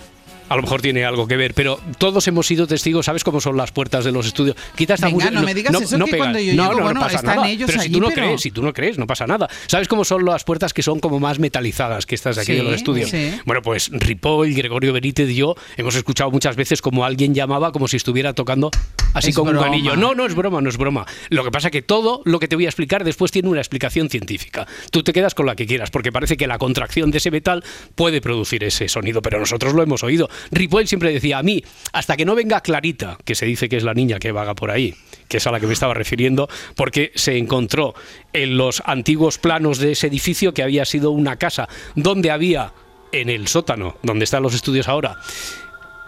A 0.48 0.56
lo 0.56 0.62
mejor 0.62 0.80
tiene 0.80 1.04
algo 1.04 1.26
que 1.28 1.38
ver, 1.38 1.56
pero 1.56 1.80
todos 1.98 2.28
hemos 2.28 2.46
sido 2.46 2.68
testigos, 2.68 3.08
¿sabes 3.08 3.24
cómo 3.24 3.42
son 3.42 3.58
las 3.58 3.72
puertas 3.72 4.06
de 4.06 4.12
los 4.12 4.28
estudios? 4.28 4.56
Esta 4.78 4.94
Venga, 4.98 5.10
música- 5.10 5.32
no 5.32 5.42
me 5.42 5.56
digas 5.56 5.74
eso, 5.82 5.98
que 5.98 6.04
pegan. 6.04 6.18
cuando 6.20 6.40
yo 6.40 6.54
no, 6.54 6.62
llego, 6.62 6.72
no, 6.74 6.78
no 6.78 6.84
bueno, 6.84 7.00
pasa 7.00 7.16
están 7.16 7.36
nada. 7.38 7.50
ellos 7.50 7.66
pero 7.66 7.80
si 7.82 7.86
allí, 7.88 7.94
tú 7.96 8.00
no 8.02 8.10
pero- 8.10 8.28
crees, 8.28 8.42
si 8.42 8.52
tú 8.52 8.62
no 8.62 8.72
crees, 8.72 8.98
no 9.00 9.08
pasa 9.08 9.26
nada. 9.26 9.50
¿Sabes 9.66 9.88
cómo 9.88 10.06
son 10.06 10.24
las 10.24 10.44
puertas 10.44 10.72
que 10.72 10.84
son 10.84 11.00
como 11.00 11.20
más 11.20 11.40
metalizadas 11.40 12.06
que 12.06 12.14
estas 12.14 12.36
de 12.36 12.44
aquí 12.44 12.52
Sí, 12.52 12.58
de 12.60 12.64
los 12.64 12.76
estudios? 12.76 13.10
sí. 13.10 13.32
Bueno, 13.46 13.64
pues 13.64 13.90
Ripoll, 13.92 14.54
Gregorio 14.54 14.94
Benítez 14.94 15.28
y 15.32 15.34
yo 15.34 15.56
hemos 15.78 15.96
escuchado 15.96 16.30
muchas 16.30 16.56
veces 16.56 16.80
como 16.80 17.06
alguien 17.06 17.34
llamaba 17.34 17.72
como 17.72 17.88
si 17.88 17.98
estuviera 17.98 18.34
tocando 18.34 18.70
así 19.16 19.30
Es 19.30 19.36
con 19.36 19.48
broma. 19.48 19.62
un 19.62 19.74
anillo. 19.74 19.96
No, 19.96 20.14
no 20.14 20.26
es 20.28 20.36
broma, 20.36 20.62
no 20.62 20.70
es 20.70 20.78
broma. 20.78 21.06
Lo 21.30 21.44
que 21.44 21.50
pasa 21.50 21.72
que 21.72 21.82
todo 21.82 22.22
lo 22.26 22.40
que 22.40 22.48
te 22.48 22.56
voy 22.56 22.66
a 22.66 22.70
explicar 22.70 23.04
después 23.04 23.32
tiene 23.32 23.50
una 23.50 23.60
explicación 23.62 24.10
científica. 24.10 24.68
Tú 24.92 25.02
te 25.02 25.12
quedas 25.14 25.34
con 25.34 25.48
la 25.48 25.56
que 25.56 25.66
quieras, 25.66 25.90
porque 25.90 26.12
parece 26.12 26.38
que 26.38 26.46
la 26.46 26.60
contracción 26.60 27.10
de 27.10 27.18
ese 27.18 27.32
metal 27.32 27.64
puede 27.96 28.22
producir 28.22 28.64
ese 28.64 28.88
sonido, 28.88 29.22
pero 29.24 29.40
nosotros 29.40 29.74
lo 29.74 29.82
hemos 29.82 30.04
oído. 30.04 30.30
Ripoll 30.52 30.88
siempre 30.88 31.12
decía 31.12 31.40
a 31.40 31.44
mí, 31.44 31.64
hasta 31.94 32.16
que 32.16 32.26
no 32.26 32.36
venga 32.36 32.62
Clarita, 32.62 33.18
que 33.26 33.34
se 33.34 33.46
dice 33.46 33.70
que 33.70 33.78
es 33.78 33.84
la 33.84 33.94
niña 33.94 34.20
que 34.20 34.32
vaga 34.32 34.54
por 34.54 34.70
ahí, 34.70 34.94
que 35.28 35.38
es 35.38 35.48
a 35.48 35.52
la 35.52 35.60
que 35.60 35.68
me 35.68 35.74
estaba 35.74 35.94
refiriendo, 35.94 36.48
porque 36.76 37.12
se 37.16 37.38
encontró 37.38 37.96
en 38.34 38.58
los 38.58 38.84
antiguos 38.86 39.38
planos 39.38 39.80
de 39.80 39.94
ese 39.94 40.08
edificio 40.08 40.54
que 40.54 40.62
había 40.64 40.86
sido 40.86 41.12
una 41.12 41.38
casa 41.38 41.70
donde 41.96 42.32
había 42.32 42.74
en 43.12 43.30
el 43.30 43.48
sótano, 43.48 43.96
donde 44.04 44.26
están 44.26 44.44
los 44.44 44.54
estudios 44.54 44.90
ahora, 44.90 45.16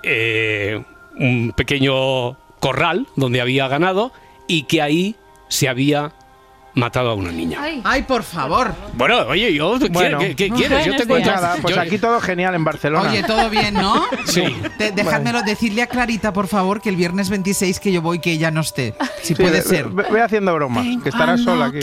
eh, 0.04 0.84
un 1.20 1.54
pequeño 1.56 2.38
corral 2.60 3.08
donde 3.16 3.42
había 3.42 3.68
ganado 3.68 4.12
y 4.48 4.64
que 4.64 4.82
ahí 4.82 5.16
se 5.48 5.70
había 5.70 6.14
matado 6.78 7.10
a 7.12 7.14
una 7.16 7.32
niña. 7.32 7.60
Ay, 7.84 8.04
por 8.04 8.24
favor. 8.24 8.74
Bueno, 8.94 9.20
oye, 9.28 9.54
yo, 9.54 9.78
¿qué- 9.80 9.90
Bueno. 9.90 10.20
¿qué, 10.20 10.36
qué 10.36 10.50
quieres? 10.50 10.86
Yo 10.86 10.96
te 10.96 11.06
cuento. 11.06 11.30
Nada, 11.32 11.56
pues 11.62 11.76
yo- 11.76 11.82
aquí 11.82 11.98
todo 11.98 12.20
genial 12.22 12.56
en 12.56 12.64
Barcelona. 12.64 13.10
Oye, 13.10 13.24
todo 13.24 13.50
bien, 13.50 13.74
¿no? 13.74 14.04
Sí. 14.26 14.44
Te- 14.78 14.92
dejádmelo 14.92 15.42
decirle 15.42 15.82
a 15.82 15.88
Clarita, 15.88 16.32
por 16.34 16.48
favor, 16.48 16.82
que 16.82 16.90
el 16.90 16.96
viernes 16.96 17.30
26 17.30 17.80
que 17.80 17.92
yo 17.92 18.02
voy, 18.02 18.20
que 18.20 18.32
ella 18.32 18.52
no 18.52 18.62
esté. 18.62 18.94
Si 19.22 19.30
Sí, 19.30 19.36
puede 19.36 19.62
ser. 19.62 19.88
ve- 19.90 20.06
Ve 20.12 20.22
haciendo 20.22 20.54
bromas, 20.54 20.86
que 21.04 21.10
estarás 21.10 21.42
sola 21.42 21.66
aquí. 21.68 21.80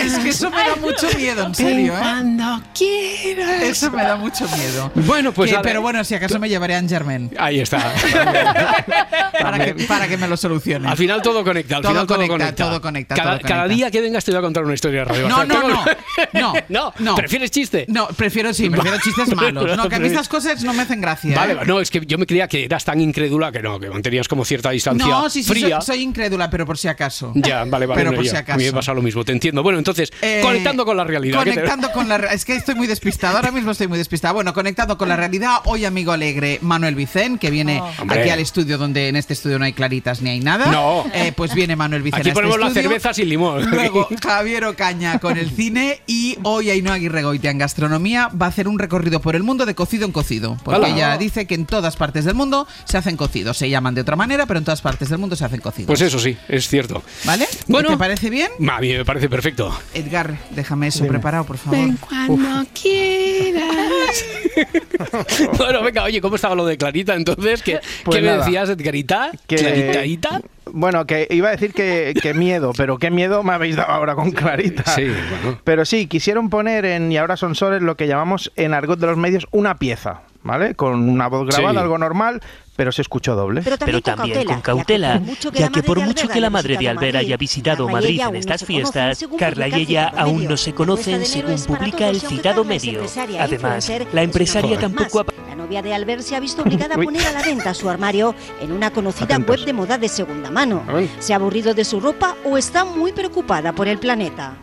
Es 0.00 0.18
que 0.18 0.28
eso 0.28 0.50
me 0.50 0.56
da 0.58 0.76
mucho 0.76 1.06
miedo, 1.16 1.46
en 1.46 1.54
serio, 1.54 1.92
¿eh? 1.94 1.98
Cuando 1.98 2.62
quieras. 2.74 3.62
Eso 3.62 3.90
me 3.90 4.02
da 4.02 4.16
mucho 4.16 4.44
miedo. 4.56 4.90
Bueno, 4.94 5.32
pues 5.32 5.50
Que- 5.52 5.58
pero 5.60 5.80
bueno, 5.82 6.04
si 6.04 6.14
acaso 6.14 6.38
me 6.38 6.48
llevaré 6.48 6.74
a 6.74 6.78
Anne 6.78 6.88
Germain 6.88 7.30
Ahí 7.38 7.60
está. 7.60 7.78
para 9.40 9.64
que, 9.64 9.74
para 9.86 10.08
que 10.08 10.16
me 10.16 10.28
lo 10.28 10.36
solucione. 10.36 10.88
Al 10.88 10.96
final 10.96 11.22
todo 11.22 11.42
conecta, 11.44 11.76
al 11.76 11.82
Todo 11.82 11.92
final 11.92 12.06
todo 12.06 12.16
conecta, 12.16 12.34
conecta. 12.34 12.64
todo 12.64 12.80
conecta, 12.80 13.14
Cada, 13.14 13.26
todo 13.30 13.38
conecta. 13.40 13.48
cada 13.48 13.68
día 13.68 13.85
que 13.90 14.00
vengas 14.00 14.24
te 14.24 14.30
voy 14.32 14.38
a 14.38 14.42
contar 14.42 14.64
una 14.64 14.74
historia 14.74 15.00
de 15.00 15.04
radio. 15.06 15.28
No, 15.28 15.44
no, 15.46 15.68
no, 15.68 15.84
no, 16.32 16.52
no, 16.68 16.92
no. 16.98 17.14
¿Prefieres 17.14 17.50
chiste? 17.50 17.84
No, 17.88 18.08
prefiero 18.08 18.52
sí, 18.54 18.68
prefiero 18.70 18.98
chistes 18.98 19.28
malos. 19.36 19.76
No, 19.76 19.88
que 19.88 19.96
a 19.96 19.98
mí 19.98 20.06
estas 20.08 20.28
cosas 20.28 20.62
no 20.62 20.72
me 20.72 20.82
hacen 20.82 21.00
gracia. 21.00 21.34
Vale, 21.36 21.54
¿eh? 21.54 21.58
no, 21.66 21.80
es 21.80 21.90
que 21.90 22.00
yo 22.06 22.18
me 22.18 22.26
creía 22.26 22.48
que 22.48 22.64
eras 22.64 22.84
tan 22.84 23.00
incrédula 23.00 23.52
que 23.52 23.62
no, 23.62 23.78
que 23.80 23.88
mantenías 23.90 24.28
como 24.28 24.44
cierta 24.44 24.70
distancia 24.70 25.06
No, 25.06 25.28
sí, 25.30 25.42
sí, 25.42 25.50
fría. 25.50 25.80
soy, 25.80 25.96
soy 25.96 26.04
incrédula, 26.04 26.50
pero 26.50 26.66
por 26.66 26.78
si 26.78 26.88
acaso. 26.88 27.32
Ya, 27.34 27.64
vale, 27.64 27.86
vale. 27.86 27.98
Pero 28.00 28.10
no, 28.12 28.16
por 28.16 28.24
ya. 28.24 28.30
si 28.30 28.36
A 28.36 28.40
mí 28.40 28.46
me 28.46 28.68
acaso. 28.68 28.74
pasa 28.76 28.94
lo 28.94 29.02
mismo, 29.02 29.24
te 29.24 29.32
entiendo. 29.32 29.62
Bueno, 29.62 29.78
entonces, 29.78 30.12
Eh, 30.22 30.40
conectando 30.42 30.84
con 30.84 30.96
la 30.96 31.04
realidad. 31.04 31.38
¿qué 31.44 31.50
te- 31.50 31.54
Conectando 31.56 31.90
con 31.92 32.08
la 32.08 32.18
re- 32.18 32.34
Es 32.34 32.44
que 32.44 32.56
estoy 32.56 32.74
muy 32.74 32.86
despistado. 32.86 33.36
Ahora 33.36 33.50
mismo 33.50 33.70
estoy 33.72 33.88
muy 33.88 33.98
despistado. 33.98 34.34
Bueno, 34.34 34.52
conectando 34.54 34.96
con 34.98 35.08
la 35.08 35.16
realidad, 35.16 35.58
hoy 35.64 35.84
amigo 35.84 36.12
alegre 36.12 36.58
Manuel 36.62 36.94
Vicén, 36.94 37.38
que 37.38 37.50
viene 37.50 37.82
Hombre. 38.00 38.20
aquí 38.20 38.30
al 38.30 38.38
estudio 38.40 38.78
donde 38.78 39.08
en 39.08 39.16
este 39.16 39.32
estudio 39.34 39.58
no 39.58 39.64
hay 39.64 39.72
claritas 39.72 40.22
ni 40.22 40.30
hay 40.30 40.40
nada. 40.40 40.66
No. 40.66 41.04
Eh, 41.14 41.32
pues 41.36 41.54
viene 41.54 41.76
Manuel 41.76 42.02
Vicén. 42.02 42.20
Aquí 42.20 42.28
a 42.28 42.32
este 42.32 42.34
ponemos 42.34 42.58
la 42.58 42.66
estudio. 42.68 42.82
cerveza 42.88 43.14
sin 43.14 43.28
limón. 43.28 43.68
Luego 43.76 44.08
Javier 44.22 44.64
Ocaña 44.64 45.18
con 45.18 45.36
el 45.38 45.50
cine 45.50 46.00
y 46.06 46.36
hoy 46.42 46.70
Ainhoa 46.70 46.94
Aguirre 46.94 47.22
Goitia 47.22 47.50
en 47.50 47.58
gastronomía 47.58 48.28
va 48.28 48.46
a 48.46 48.48
hacer 48.48 48.68
un 48.68 48.78
recorrido 48.78 49.20
por 49.20 49.36
el 49.36 49.42
mundo 49.42 49.66
de 49.66 49.74
cocido 49.74 50.04
en 50.06 50.12
cocido. 50.12 50.56
Porque 50.64 50.76
¡Hala! 50.84 50.88
ella 50.94 51.18
dice 51.18 51.46
que 51.46 51.54
en 51.54 51.66
todas 51.66 51.96
partes 51.96 52.24
del 52.24 52.34
mundo 52.34 52.66
se 52.84 52.96
hacen 52.98 53.16
cocidos. 53.16 53.56
Se 53.56 53.68
llaman 53.70 53.94
de 53.94 54.00
otra 54.00 54.16
manera, 54.16 54.46
pero 54.46 54.58
en 54.58 54.64
todas 54.64 54.82
partes 54.82 55.08
del 55.08 55.18
mundo 55.18 55.36
se 55.36 55.44
hacen 55.44 55.60
cocidos. 55.60 55.86
Pues 55.86 56.00
eso 56.00 56.18
sí, 56.18 56.36
es 56.48 56.68
cierto. 56.68 57.02
¿Vale? 57.24 57.46
Bueno. 57.66 57.88
¿Te 57.90 57.96
parece 57.96 58.30
bien? 58.30 58.50
A 58.68 58.80
mí 58.80 58.92
me 58.92 59.04
parece 59.04 59.28
perfecto. 59.28 59.76
Edgar, 59.94 60.36
déjame 60.50 60.88
eso 60.88 61.00
Dime. 61.00 61.10
preparado, 61.10 61.44
por 61.44 61.58
favor. 61.58 61.78
Ven 61.78 61.96
cuando 61.98 62.66
quieras. 62.80 64.24
bueno, 65.58 65.82
venga, 65.82 66.02
oye, 66.04 66.20
¿cómo 66.20 66.36
estaba 66.36 66.54
lo 66.54 66.64
de 66.66 66.76
Clarita 66.76 67.14
entonces? 67.14 67.62
¿Qué, 67.62 67.80
Pues 68.04 68.16
qué 68.18 68.22
me 68.22 68.36
decías, 68.38 68.68
Edgarita? 68.70 69.30
Que- 69.46 69.56
¿Claritaita? 69.56 70.40
Bueno, 70.72 71.06
que 71.06 71.28
iba 71.30 71.48
a 71.48 71.52
decir 71.52 71.72
que, 71.72 72.12
que 72.20 72.34
miedo, 72.34 72.72
pero 72.76 72.98
qué 72.98 73.10
miedo 73.10 73.42
me 73.42 73.52
habéis 73.52 73.76
dado 73.76 73.90
ahora 73.92 74.14
con 74.14 74.30
Clarita. 74.32 74.82
Sí, 74.94 75.04
bueno. 75.04 75.58
Pero 75.64 75.84
sí, 75.84 76.06
quisieron 76.06 76.50
poner 76.50 76.84
en 76.84 77.12
Y 77.12 77.16
ahora 77.16 77.36
son 77.36 77.54
soles 77.54 77.82
lo 77.82 77.96
que 77.96 78.06
llamamos 78.08 78.52
en 78.56 78.74
argot 78.74 78.98
de 78.98 79.06
los 79.06 79.16
medios 79.16 79.46
una 79.52 79.76
pieza, 79.76 80.22
¿vale? 80.42 80.74
Con 80.74 81.08
una 81.08 81.28
voz 81.28 81.46
grabada, 81.46 81.72
Sí. 81.74 81.78
algo 81.78 81.98
normal, 81.98 82.40
pero 82.74 82.90
se 82.92 83.02
escuchó 83.02 83.34
doble. 83.36 83.62
Pero 83.62 84.00
también 84.00 84.44
con 84.44 84.60
cautela, 84.60 85.20
ya 85.54 85.68
que 85.70 85.82
por 85.82 86.00
mucho 86.00 86.28
que 86.28 86.40
la 86.40 86.50
madre 86.50 86.76
de 86.76 86.88
Albert 86.88 87.16
haya 87.16 87.36
visitado 87.36 87.88
Madrid 87.88 88.20
en 88.28 88.36
estas 88.36 88.64
fiestas, 88.64 89.24
Carla 89.38 89.68
y 89.68 89.74
ella 89.74 90.12
aún 90.16 90.46
no 90.46 90.56
se 90.56 90.74
conocen 90.74 91.24
según 91.24 91.56
publica 91.62 92.08
el 92.08 92.20
citado 92.20 92.64
medio. 92.64 93.02
Además, 93.40 93.90
la 94.12 94.22
empresaria 94.22 94.78
tampoco 94.78 95.20
ha 95.20 95.24
novia 95.66 95.82
de 95.82 95.92
Albert 95.94 96.22
se 96.22 96.36
ha 96.36 96.40
visto 96.40 96.62
obligada 96.62 96.94
a 96.94 96.98
poner 96.98 97.26
a 97.26 97.32
la 97.32 97.42
venta 97.42 97.74
su 97.74 97.88
armario 97.90 98.34
en 98.60 98.70
una 98.70 98.90
conocida 98.92 99.24
Atentos. 99.24 99.56
web 99.58 99.66
de 99.66 99.72
moda 99.72 99.98
de 99.98 100.08
segunda 100.08 100.48
mano. 100.48 100.84
¿Se 101.18 101.32
ha 101.32 101.36
aburrido 101.36 101.74
de 101.74 101.84
su 101.84 101.98
ropa 101.98 102.36
o 102.44 102.56
está 102.56 102.84
muy 102.84 103.10
preocupada 103.12 103.72
por 103.72 103.88
el 103.88 103.98
planeta? 103.98 104.54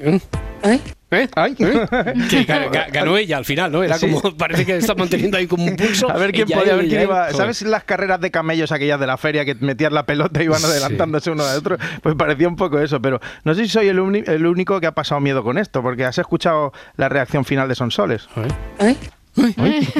¿Eh? 0.00 0.18
¿Eh? 0.62 0.80
¿Eh? 1.10 1.28
Que 1.36 2.46
ga- 2.46 2.90
ganó 2.90 3.16
ella 3.18 3.36
al 3.36 3.44
final, 3.44 3.70
¿no? 3.72 3.82
Era 3.82 3.98
Sí. 3.98 4.10
como, 4.10 4.34
parece 4.36 4.64
que 4.64 4.76
está 4.78 4.94
manteniendo 4.94 5.36
ahí 5.36 5.46
como 5.46 5.64
un 5.64 5.76
pulso. 5.76 6.10
A 6.10 6.16
ver 6.18 6.32
quién 6.32 6.48
podía, 6.48 6.72
a 6.72 6.76
ver 6.76 6.88
quién 6.88 7.02
iba. 7.02 7.20
Joder. 7.24 7.34
¿Sabes 7.36 7.62
las 7.62 7.84
carreras 7.84 8.20
de 8.20 8.30
camellos 8.30 8.72
aquellas 8.72 8.98
de 9.00 9.06
la 9.06 9.16
feria 9.18 9.44
que 9.44 9.54
metías 9.54 9.92
la 9.92 10.06
pelota 10.06 10.40
y 10.40 10.44
iban 10.46 10.60
Sí. 10.60 10.66
adelantándose 10.66 11.30
uno 11.30 11.44
de 11.46 11.56
otro? 11.58 11.76
Pues 12.02 12.14
parecía 12.14 12.48
un 12.48 12.56
poco 12.56 12.78
eso, 12.80 13.00
pero 13.02 13.20
no 13.44 13.54
sé 13.54 13.64
si 13.64 13.68
soy 13.68 13.88
el, 13.88 13.98
el 14.26 14.46
único 14.46 14.80
que 14.80 14.86
ha 14.86 14.92
pasado 14.92 15.20
miedo 15.20 15.42
con 15.44 15.58
esto, 15.58 15.82
porque 15.82 16.04
has 16.06 16.16
escuchado 16.18 16.72
la 16.96 17.08
reacción 17.10 17.44
final 17.44 17.68
de 17.68 17.74
Sonsoles. 17.74 18.28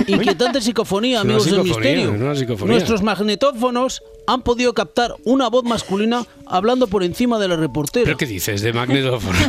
Inquietante 0.07 0.61
psicofonía, 0.61 1.21
amigos 1.21 1.47
del 1.51 1.63
misterio. 1.63 2.13
Nuestros 2.67 3.03
magnetófonos 3.03 4.03
han 4.27 4.43
podido 4.43 4.75
captar 4.75 5.15
una 5.25 5.49
voz 5.49 5.65
masculina 5.65 6.25
hablando 6.47 6.87
por 6.87 7.03
encima 7.03 7.39
de 7.39 7.49
la 7.49 7.57
reportera. 7.57 8.05
¿Pero 8.05 8.17
qué 8.17 8.27
dices 8.27 8.61
de 8.63 8.73
magnetófonos? 8.73 9.41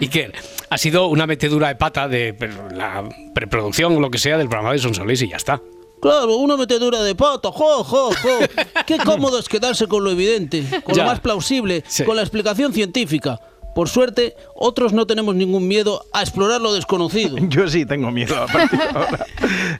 ¿Y 0.00 0.08
qué? 0.08 0.32
Ha 0.70 0.78
sido 0.78 1.06
una 1.08 1.26
metedura 1.26 1.68
de 1.68 1.76
pata 1.76 2.08
de 2.08 2.34
pero, 2.34 2.68
la 2.70 3.08
preproducción 3.34 3.96
o 3.96 4.00
lo 4.00 4.10
que 4.10 4.18
sea 4.18 4.36
del 4.38 4.48
programa 4.48 4.72
de 4.72 4.78
Sonsoles 4.78 5.22
y 5.22 5.28
ya 5.28 5.36
está. 5.36 5.60
Claro, 6.00 6.36
una 6.36 6.56
metedura 6.58 7.02
de 7.02 7.14
pato, 7.14 7.50
jo, 7.50 7.82
jo, 7.82 8.10
jo. 8.22 8.38
Qué 8.86 8.98
cómodo 8.98 9.38
es 9.38 9.48
quedarse 9.48 9.86
con 9.86 10.04
lo 10.04 10.10
evidente, 10.10 10.62
con 10.84 10.94
Ya. 10.94 11.04
lo 11.04 11.08
más 11.10 11.20
plausible, 11.20 11.82
Sí. 11.86 12.04
con 12.04 12.16
la 12.16 12.22
explicación 12.22 12.74
científica. 12.74 13.40
Por 13.74 13.88
suerte, 13.88 14.36
otros 14.54 14.92
no 14.92 15.06
tenemos 15.06 15.34
ningún 15.34 15.66
miedo 15.66 16.04
a 16.12 16.20
explorar 16.22 16.60
lo 16.60 16.72
desconocido. 16.72 17.36
Yo 17.48 17.68
sí 17.68 17.84
tengo 17.84 18.10
miedo 18.10 18.40
a 18.40 18.46
partir 18.46 18.78
de 18.78 18.84
ahora. 18.86 19.26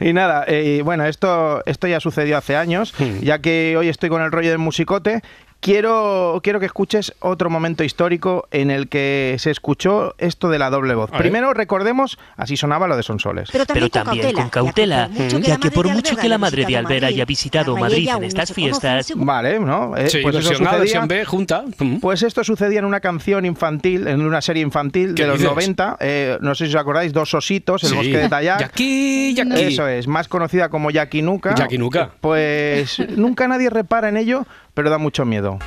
Y 0.01 0.13
nada, 0.13 0.45
eh, 0.49 0.83
bueno, 0.85 1.05
esto, 1.07 1.63
esto 1.67 1.87
ya 1.87 2.01
sucedió 2.01 2.37
hace 2.37 2.57
años, 2.57 2.93
Hmm. 2.99 3.21
ya 3.23 3.39
que 3.41 3.77
hoy 3.79 3.89
estoy 3.89 4.09
con 4.09 4.23
el 4.23 4.31
rollo 4.33 4.51
del 4.51 4.59
musicote 4.59 5.23
quiero, 5.65 6.41
quiero 6.43 6.61
que 6.61 6.67
escuches 6.67 7.15
otro 7.21 7.49
momento 7.49 7.85
histórico 7.85 8.47
en 8.51 8.71
el 8.71 8.89
que 8.89 9.37
se 9.39 9.51
escuchó 9.51 10.15
esto 10.19 10.51
de 10.51 10.59
la 10.59 10.69
doble 10.69 10.95
voz. 10.95 11.11
Primero 11.11 11.55
recordemos, 11.55 12.19
así 12.37 12.59
sonaba 12.59 12.87
lo 12.87 12.97
de 12.99 13.03
Sonsoles. 13.03 13.49
Pero 13.51 13.65
Pero 13.67 13.89
también 13.89 14.33
con 14.35 14.51
cautela, 14.51 15.09
ya 15.41 15.57
que 15.57 15.71
por 15.71 15.89
mucho 15.89 16.17
que 16.17 16.29
la 16.29 16.37
madre 16.37 16.67
de 16.67 16.77
Albert 16.77 17.05
haya 17.05 17.25
visitado 17.25 17.77
Madrid 17.79 18.09
en 18.15 18.25
estas 18.25 18.53
fiestas, 18.53 19.13
Vale, 19.17 19.59
¿no? 19.59 19.97
Eh, 19.97 20.11
Sí, 20.11 20.19
pues 20.23 20.37
eso 20.37 20.51
sucedía- 20.51 20.73
versión 20.79 21.09
B, 21.09 21.25
junta. 21.25 21.65
Pues 22.03 22.23
esto 22.23 22.45
sucedía 22.45 22.81
en 22.81 22.85
una 22.85 23.01
canción 23.01 23.47
infantil, 23.47 24.07
en 24.07 24.21
una 24.21 24.43
serie 24.43 24.63
infantil 24.63 25.15
¿Qué 25.15 25.23
de 25.23 25.29
los 25.29 25.39
dices? 25.39 25.51
90. 25.51 25.97
eh, 26.01 26.37
no 26.43 26.55
sé 26.55 26.67
si 26.67 26.75
os 26.75 26.81
acordáis, 26.81 27.13
Dos 27.15 27.33
ositos, 27.33 27.83
El 27.85 27.89
Sí. 27.91 27.95
bosque 27.97 28.19
de 28.19 28.29
Tayac. 28.29 28.61
Yaqui, 28.61 29.35
yaqui. 29.35 29.61
Eso 29.63 29.89
es, 29.89 30.07
más 30.09 30.29
conocida 30.29 30.69
como 30.69 30.91
Yakinuka. 30.91 31.55
Yakinuka. 31.55 32.11
Pues 32.21 32.99
nunca 33.17 33.49
nadie 33.49 33.71
repara 33.71 34.09
en 34.11 34.17
ello, 34.19 34.47
pero 34.75 34.91
da 34.91 34.99
mucho 34.99 35.25
miedo. 35.25 35.59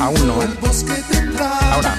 Aún 0.00 0.26
no, 0.26 0.42
¿eh? 0.42 0.48
Ahora. 1.72 1.94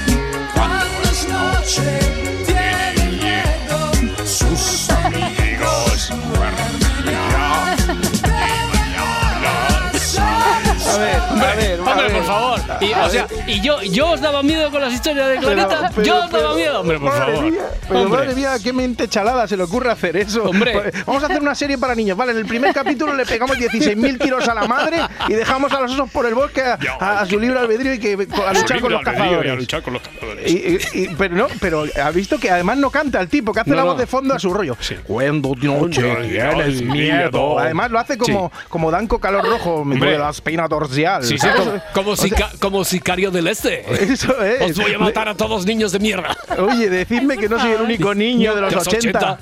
A 10.92 10.98
ver, 10.98 11.16
a 11.16 11.56
ver, 11.56 11.80
a 11.80 11.84
Hombre, 11.92 12.10
por 12.12 12.24
favor. 12.26 12.60
Y, 12.82 12.94
A 12.94 13.06
o 13.06 13.10
sea, 13.10 13.28
y 13.48 13.62
yo, 13.62 13.82
yo 13.84 14.10
os 14.12 14.22
daba 14.22 14.44
miedo 14.44 14.70
con 14.72 14.82
las 14.82 14.94
historias 14.94 15.30
de 15.30 15.38
Clarita. 15.38 15.92
Yo 16.04 16.24
os 16.26 16.32
daba 16.32 16.56
miedo. 16.56 16.82
Hombre, 16.82 17.00
por 17.00 17.12
favor. 17.12 17.44
mía, 17.44 17.62
pero 17.88 18.02
Hombre. 18.02 18.18
madre 18.20 18.36
mía, 18.36 18.52
qué 18.64 18.74
mente 18.74 19.08
chalada 19.08 19.48
se 19.48 19.58
le 19.58 19.64
ocurre 19.64 19.92
hacer 19.92 20.18
eso. 20.18 20.44
Hombre. 20.44 20.72
Pues, 20.74 21.06
Vamos 21.06 21.24
a 21.24 21.26
hacer 21.28 21.42
una 21.42 21.56
serie 21.56 21.78
para 21.78 21.96
niños. 21.96 22.18
Vale, 22.18 22.32
en 22.34 22.38
el 22.40 22.46
primer 22.46 22.74
capítulo 22.74 23.14
le 23.14 23.26
pegamos 23.26 23.58
16.000 23.58 24.20
tiros 24.20 24.48
a 24.48 24.54
la 24.54 24.66
madre 24.68 24.98
y 25.28 25.34
dejamos 25.34 25.72
a 25.74 25.80
los 25.82 25.92
osos 25.94 26.10
por 26.12 26.26
el 26.26 26.34
bosque 26.36 26.62
a, 26.62 26.78
a 27.22 27.26
su 27.26 27.40
libre 27.40 27.60
albedrío 27.60 27.94
y 27.94 28.00
que 28.00 28.14
a 28.14 28.54
luchar 28.54 28.80
con 28.82 28.92
los 28.92 29.02
albedrío 29.06 29.06
y 29.06 29.08
a 29.08 29.38
cazadores. 29.38 29.56
luchar 29.58 29.82
con 29.82 29.94
los 29.94 30.02
cazadores. 30.02 30.52
Y- 30.52 30.78
y- 30.94 31.08
pero 31.18 31.36
no, 31.36 31.48
pero 31.60 31.86
ha 32.04 32.12
visto 32.12 32.40
que 32.40 32.50
además 32.50 32.78
no 32.78 32.90
canta 32.90 33.20
el 33.22 33.28
tipo, 33.30 33.54
que 33.54 33.60
hace 33.62 33.70
No, 33.72 33.76
la 33.76 33.84
voz 33.84 33.98
de 33.98 34.08
fondo 34.08 34.34
a 34.34 34.40
su 34.40 34.54
rollo. 34.54 34.76
Cuando 35.06 35.54
de 35.56 35.68
noche 35.68 36.02
tienes 36.28 36.82
miedo. 36.82 37.60
Además 37.60 37.92
lo 37.92 38.00
hace 38.00 38.18
como, 38.18 38.52
como 38.70 38.92
Danco 38.92 39.20
Calor 39.20 39.46
Rojo, 39.46 39.84
me 39.86 39.96
Hombre. 39.96 40.12
duele 40.12 40.18
la 40.24 40.30
espina 40.30 40.68
Sí, 40.90 41.36
como, 41.38 41.82
como, 41.94 42.16
sea, 42.16 42.30
sica- 42.30 42.52
como 42.60 42.84
sicario 42.86 43.32
del 43.32 43.48
este. 43.48 43.86
Eso 44.12 44.42
es. 44.44 44.72
Os 44.72 44.78
voy 44.78 44.94
a 44.94 45.00
matar 45.00 45.30
a 45.30 45.36
todos 45.36 45.66
niños 45.66 45.92
de 45.92 46.00
mierda. 46.00 46.36
Oye, 46.58 46.90
decidme 46.90 47.38
que 47.38 47.48
no 47.50 47.60
soy 47.60 47.72
el 47.72 47.82
único 47.82 48.14
niño 48.14 48.56
de 48.56 48.62
los, 48.62 48.70
De 48.72 48.76
los 48.78 48.88
80, 48.88 49.10
80 49.20 49.40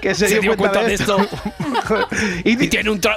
que 0.00 0.14
se, 0.14 0.40
dio, 0.40 0.56
cuenta, 0.56 0.82
de 0.82 0.94
esto. 0.94 1.16
y, 2.44 2.56
tiene 2.68 2.90
un 2.90 3.00
tra 3.00 3.16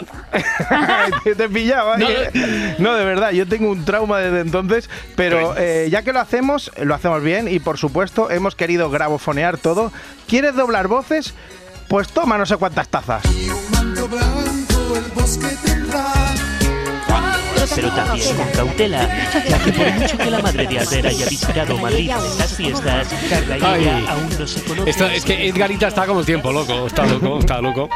te, 1.24 1.36
te 1.36 1.50
pillaba. 1.50 1.98
No, 1.98 2.10
¿eh? 2.10 2.76
No, 2.80 2.96
de 2.96 3.06
verdad, 3.06 3.32
yo 3.32 3.48
tengo 3.48 3.70
un 3.70 3.86
trauma 3.86 4.20
desde 4.20 4.42
entonces, 4.42 4.90
pero 5.16 5.56
eh, 5.58 5.88
ya 5.92 6.04
que 6.04 6.14
lo 6.14 6.20
hacemos, 6.20 6.72
lo 6.82 6.96
hacemos 6.96 7.24
bien 7.24 7.48
y 7.48 7.60
por 7.60 7.78
supuesto 7.78 8.30
hemos 8.32 8.56
querido 8.56 8.90
grabofonear 8.90 9.58
todo. 9.58 9.92
¿Quieres 10.28 10.56
doblar 10.56 10.88
voces? 10.88 11.34
Pues 11.88 12.08
toma 12.10 12.38
no 12.38 12.46
sé 12.46 12.58
cuántas 12.58 12.88
tazas. 12.88 13.24
Manto 13.72 14.08
blanco 14.08 14.96
el 14.96 15.12
bosque 15.14 15.48
tendrá. 15.48 15.69
Pero 17.76 17.92
también 17.92 18.36
con 18.36 18.48
cautela, 18.50 19.08
ya 19.48 19.60
que 19.60 19.72
por 19.72 19.92
mucho 19.92 20.18
que 20.18 20.32
la 20.32 20.40
madre 20.40 20.68
de 20.68 20.80
Albert 20.80 21.06
haya 21.06 21.26
visitado 21.28 21.78
Madrid 21.78 22.10
en 22.10 22.18
estas 22.26 22.54
fiestas, 22.56 23.08
Carla 23.30 23.58
y 23.58 23.62
Ay. 23.64 23.82
ella 23.82 24.12
aún 24.12 24.30
no 24.40 24.48
se 24.48 24.64
conocen. 24.64 24.88
Esta- 24.88 25.14
es 25.14 25.26
que 25.26 25.48
Edgarita 25.48 25.88
está 25.88 26.06
como 26.06 26.20
el 26.22 26.26
tiempo, 26.26 26.52
loco. 26.52 26.88
Está 26.88 27.06
loco, 27.06 27.40
está 27.40 27.62
loco. 27.62 27.90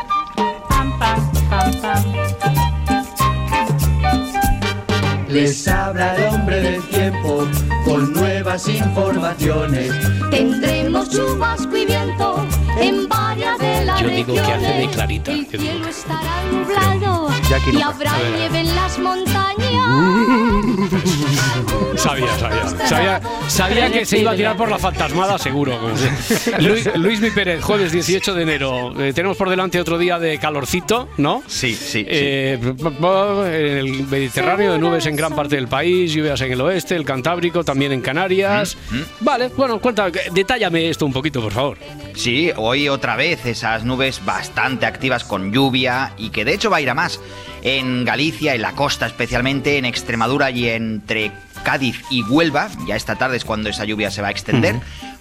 Les 5.30 5.68
habla 5.68 6.16
el 6.16 6.24
hombre 6.36 6.62
del 6.62 6.82
tiempo 6.90 7.48
con 7.94 8.12
nuevas 8.12 8.68
informaciones. 8.68 9.92
Tendremos 10.32 11.12
chubasco 11.12 11.78
y 11.78 11.86
viento 11.86 12.44
en 12.82 13.08
varias 13.08 13.60
de 13.60 13.86
las 13.86 14.02
Yo 14.02 14.08
digo 14.08 14.34
que 14.34 14.40
hace 14.40 14.66
de 14.66 14.68
regiones. 14.68 14.96
Clarita. 14.96 15.32
El 15.32 15.46
cielo 15.46 15.88
estará 15.88 16.44
nublado 16.52 17.30
y 17.72 17.74
no. 17.74 17.86
habrá 17.86 18.14
nieve 18.36 18.60
en 18.62 18.76
las 18.76 18.98
montañas. 18.98 19.54
Sabía, 21.96 22.38
sabía. 22.38 22.88
Sabía, 22.88 23.22
sabía 23.48 23.92
que 23.92 24.06
se 24.06 24.20
iba 24.20 24.32
a 24.32 24.36
tirar 24.36 24.58
por 24.58 24.70
la 24.70 24.78
fantasmada, 24.78 25.38
seguro. 25.38 25.78
Luis, 26.60 26.90
Luis 26.96 27.22
Mi 27.22 27.30
Pérez, 27.30 27.64
jueves 27.64 27.92
18 27.92 28.34
de 28.34 28.44
enero. 28.44 28.94
Eh, 29.00 29.14
tenemos 29.14 29.38
por 29.38 29.50
delante 29.50 29.80
otro 29.80 29.98
día 29.98 30.20
de 30.20 30.38
calorcito, 30.40 31.08
¿no? 31.18 31.44
Sí, 31.48 31.76
sí. 31.76 32.04
Eh, 32.08 32.60
en 32.62 33.78
el 33.78 34.08
Mediterráneo, 34.08 34.74
de 34.74 34.80
nubes 34.80 35.06
en 35.06 35.16
gran 35.16 35.34
parte 35.34 35.56
del 35.56 35.68
país, 35.68 36.12
lluvias 36.12 36.42
en 36.42 36.52
el 36.52 36.62
oeste, 36.62 36.96
el 36.96 37.06
Cantábrico, 37.06 37.64
también 37.64 37.83
en 37.92 38.02
Canarias. 38.02 38.78
Vale, 39.20 39.50
bueno, 39.50 39.80
cuenta, 39.80 40.10
detállame 40.32 40.90
esto 40.90 41.06
un 41.06 41.14
poquito, 41.14 41.42
por 41.42 41.52
favor. 41.52 41.78
Sí, 42.16 42.52
hoy 42.56 42.90
otra 42.90 43.16
vez 43.16 43.46
esas 43.46 43.84
nubes 43.84 44.24
bastante 44.24 44.86
activas 44.86 45.24
con 45.24 45.52
lluvia 45.52 46.14
y 46.18 46.30
que 46.30 46.46
de 46.46 46.54
hecho 46.54 46.70
va 46.70 46.78
a 46.78 46.82
ir 46.82 46.90
a 46.90 46.94
más. 46.94 47.20
En 47.64 48.04
Galicia, 48.06 48.56
en 48.56 48.62
la 48.62 48.74
costa 48.74 49.06
especialmente, 49.06 49.78
en 49.78 49.86
Extremadura 49.86 50.52
y 50.52 50.68
entre 50.68 51.32
Cádiz 51.64 52.02
y 52.10 52.22
Huelva, 52.24 52.70
ya 52.86 52.96
esta 52.96 53.16
tarde 53.16 53.38
es 53.38 53.46
cuando 53.46 53.70
esa 53.70 53.86
lluvia 53.86 54.12
se 54.12 54.22
va 54.22 54.28
a 54.28 54.32
extender. 54.32 54.76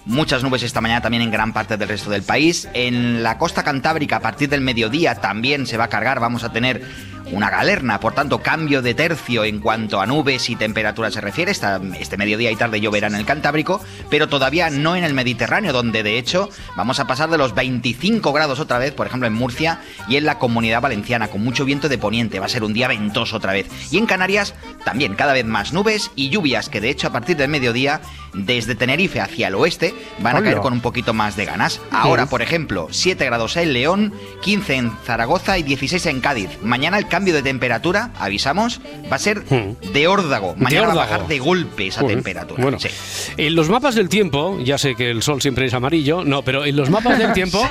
Muchas 0.05 0.43
nubes 0.43 0.61
esta 0.63 0.81
mañana 0.81 1.01
también 1.01 1.23
en 1.23 1.31
gran 1.31 1.53
parte 1.53 1.77
del 1.77 1.87
resto 1.87 2.09
del 2.09 2.23
país. 2.23 2.67
En 2.73 3.23
la 3.23 3.37
costa 3.37 3.63
cantábrica, 3.63 4.17
a 4.17 4.19
partir 4.19 4.49
del 4.49 4.59
mediodía, 4.59 5.15
también 5.15 5.65
se 5.65 5.77
va 5.77 5.85
a 5.85 5.89
cargar. 5.89 6.19
Vamos 6.19 6.43
a 6.43 6.51
tener 6.51 6.83
una 7.31 7.49
galerna, 7.49 7.99
por 7.99 8.13
tanto, 8.13 8.39
cambio 8.41 8.81
de 8.81 8.93
tercio 8.93 9.43
en 9.45 9.59
cuanto 9.59 9.99
a 10.01 10.05
nubes 10.05 10.49
y 10.49 10.55
temperaturas 10.55 11.13
se 11.13 11.21
refiere. 11.21 11.51
Esta- 11.51 11.79
este 11.99 12.17
mediodía 12.17 12.51
y 12.51 12.55
tarde 12.55 12.81
lloverá 12.81 13.07
en 13.07 13.15
el 13.15 13.25
Cantábrico, 13.25 13.81
pero 14.09 14.27
todavía 14.27 14.69
no 14.69 14.95
en 14.95 15.03
el 15.03 15.13
Mediterráneo, 15.13 15.73
donde 15.73 16.03
de 16.03 16.17
hecho 16.17 16.49
vamos 16.75 16.99
a 16.99 17.07
pasar 17.07 17.29
de 17.29 17.37
los 17.37 17.55
25 17.55 18.33
grados 18.33 18.59
otra 18.59 18.77
vez, 18.77 18.91
por 18.93 19.07
ejemplo, 19.07 19.27
en 19.27 19.33
Murcia 19.33 19.79
y 20.07 20.17
en 20.17 20.25
la 20.25 20.37
comunidad 20.37 20.81
valenciana, 20.81 21.29
con 21.29 21.43
mucho 21.43 21.65
viento 21.65 21.89
de 21.89 21.97
poniente. 21.97 22.39
Va 22.39 22.45
a 22.47 22.49
ser 22.49 22.63
un 22.63 22.73
día 22.73 22.87
ventoso 22.87 23.37
otra 23.37 23.53
vez. 23.53 23.67
Y 23.91 23.97
en 23.97 24.05
Canarias 24.05 24.53
también 24.83 25.15
cada 25.15 25.33
vez 25.33 25.45
más 25.45 25.71
nubes 25.73 26.11
y 26.15 26.29
lluvias, 26.29 26.69
que 26.69 26.81
de 26.81 26.89
hecho 26.89 27.07
a 27.07 27.11
partir 27.13 27.37
del 27.37 27.49
mediodía, 27.49 28.01
desde 28.33 28.73
Tenerife 28.75 29.21
hacia 29.21 29.47
el 29.47 29.55
oeste, 29.55 29.93
van 30.19 30.35
a 30.35 30.39
Hola. 30.39 30.49
caer 30.49 30.61
con 30.61 30.73
un 30.73 30.81
poquito 30.81 31.13
más 31.13 31.35
de 31.35 31.45
ganas. 31.45 31.79
Ahora, 31.91 32.25
por 32.25 32.41
ejemplo, 32.41 32.87
7 32.89 33.23
grados 33.25 33.55
en 33.57 33.73
León, 33.73 34.11
15 34.41 34.75
en 34.75 34.91
Zaragoza 35.05 35.57
y 35.59 35.63
16 35.63 36.05
en 36.07 36.19
Cádiz. 36.19 36.49
Mañana 36.63 36.97
el 36.97 37.07
cambio 37.07 37.22
de 37.31 37.41
temperatura, 37.41 38.11
avisamos, 38.19 38.81
va 39.11 39.15
a 39.15 39.19
ser 39.19 39.43
de 39.45 40.07
órdago. 40.07 40.55
Mañana 40.57 40.87
va 40.87 40.93
a 40.93 40.95
órdago. 40.95 41.11
bajar 41.11 41.27
de 41.27 41.39
golpe 41.39 41.87
esa 41.87 42.05
temperatura. 42.05 42.61
Bueno, 42.61 42.79
Sí. 42.79 42.89
en 43.37 43.55
los 43.55 43.69
mapas 43.69 43.95
del 43.95 44.09
tiempo, 44.09 44.59
ya 44.63 44.77
sé 44.77 44.95
que 44.95 45.09
el 45.11 45.23
sol 45.23 45.41
siempre 45.41 45.65
es 45.67 45.73
amarillo, 45.73 46.23
no, 46.25 46.41
pero 46.41 46.65
en 46.65 46.75
los 46.75 46.89
mapas 46.89 47.17
del 47.19 47.33
tiempo. 47.33 47.65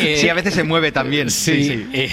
eh, 0.00 0.16
Sí, 0.20 0.28
a 0.28 0.34
veces 0.34 0.54
se 0.54 0.64
mueve 0.64 0.92
también. 0.92 1.30
Sí. 1.40 1.86
eh, 1.92 2.10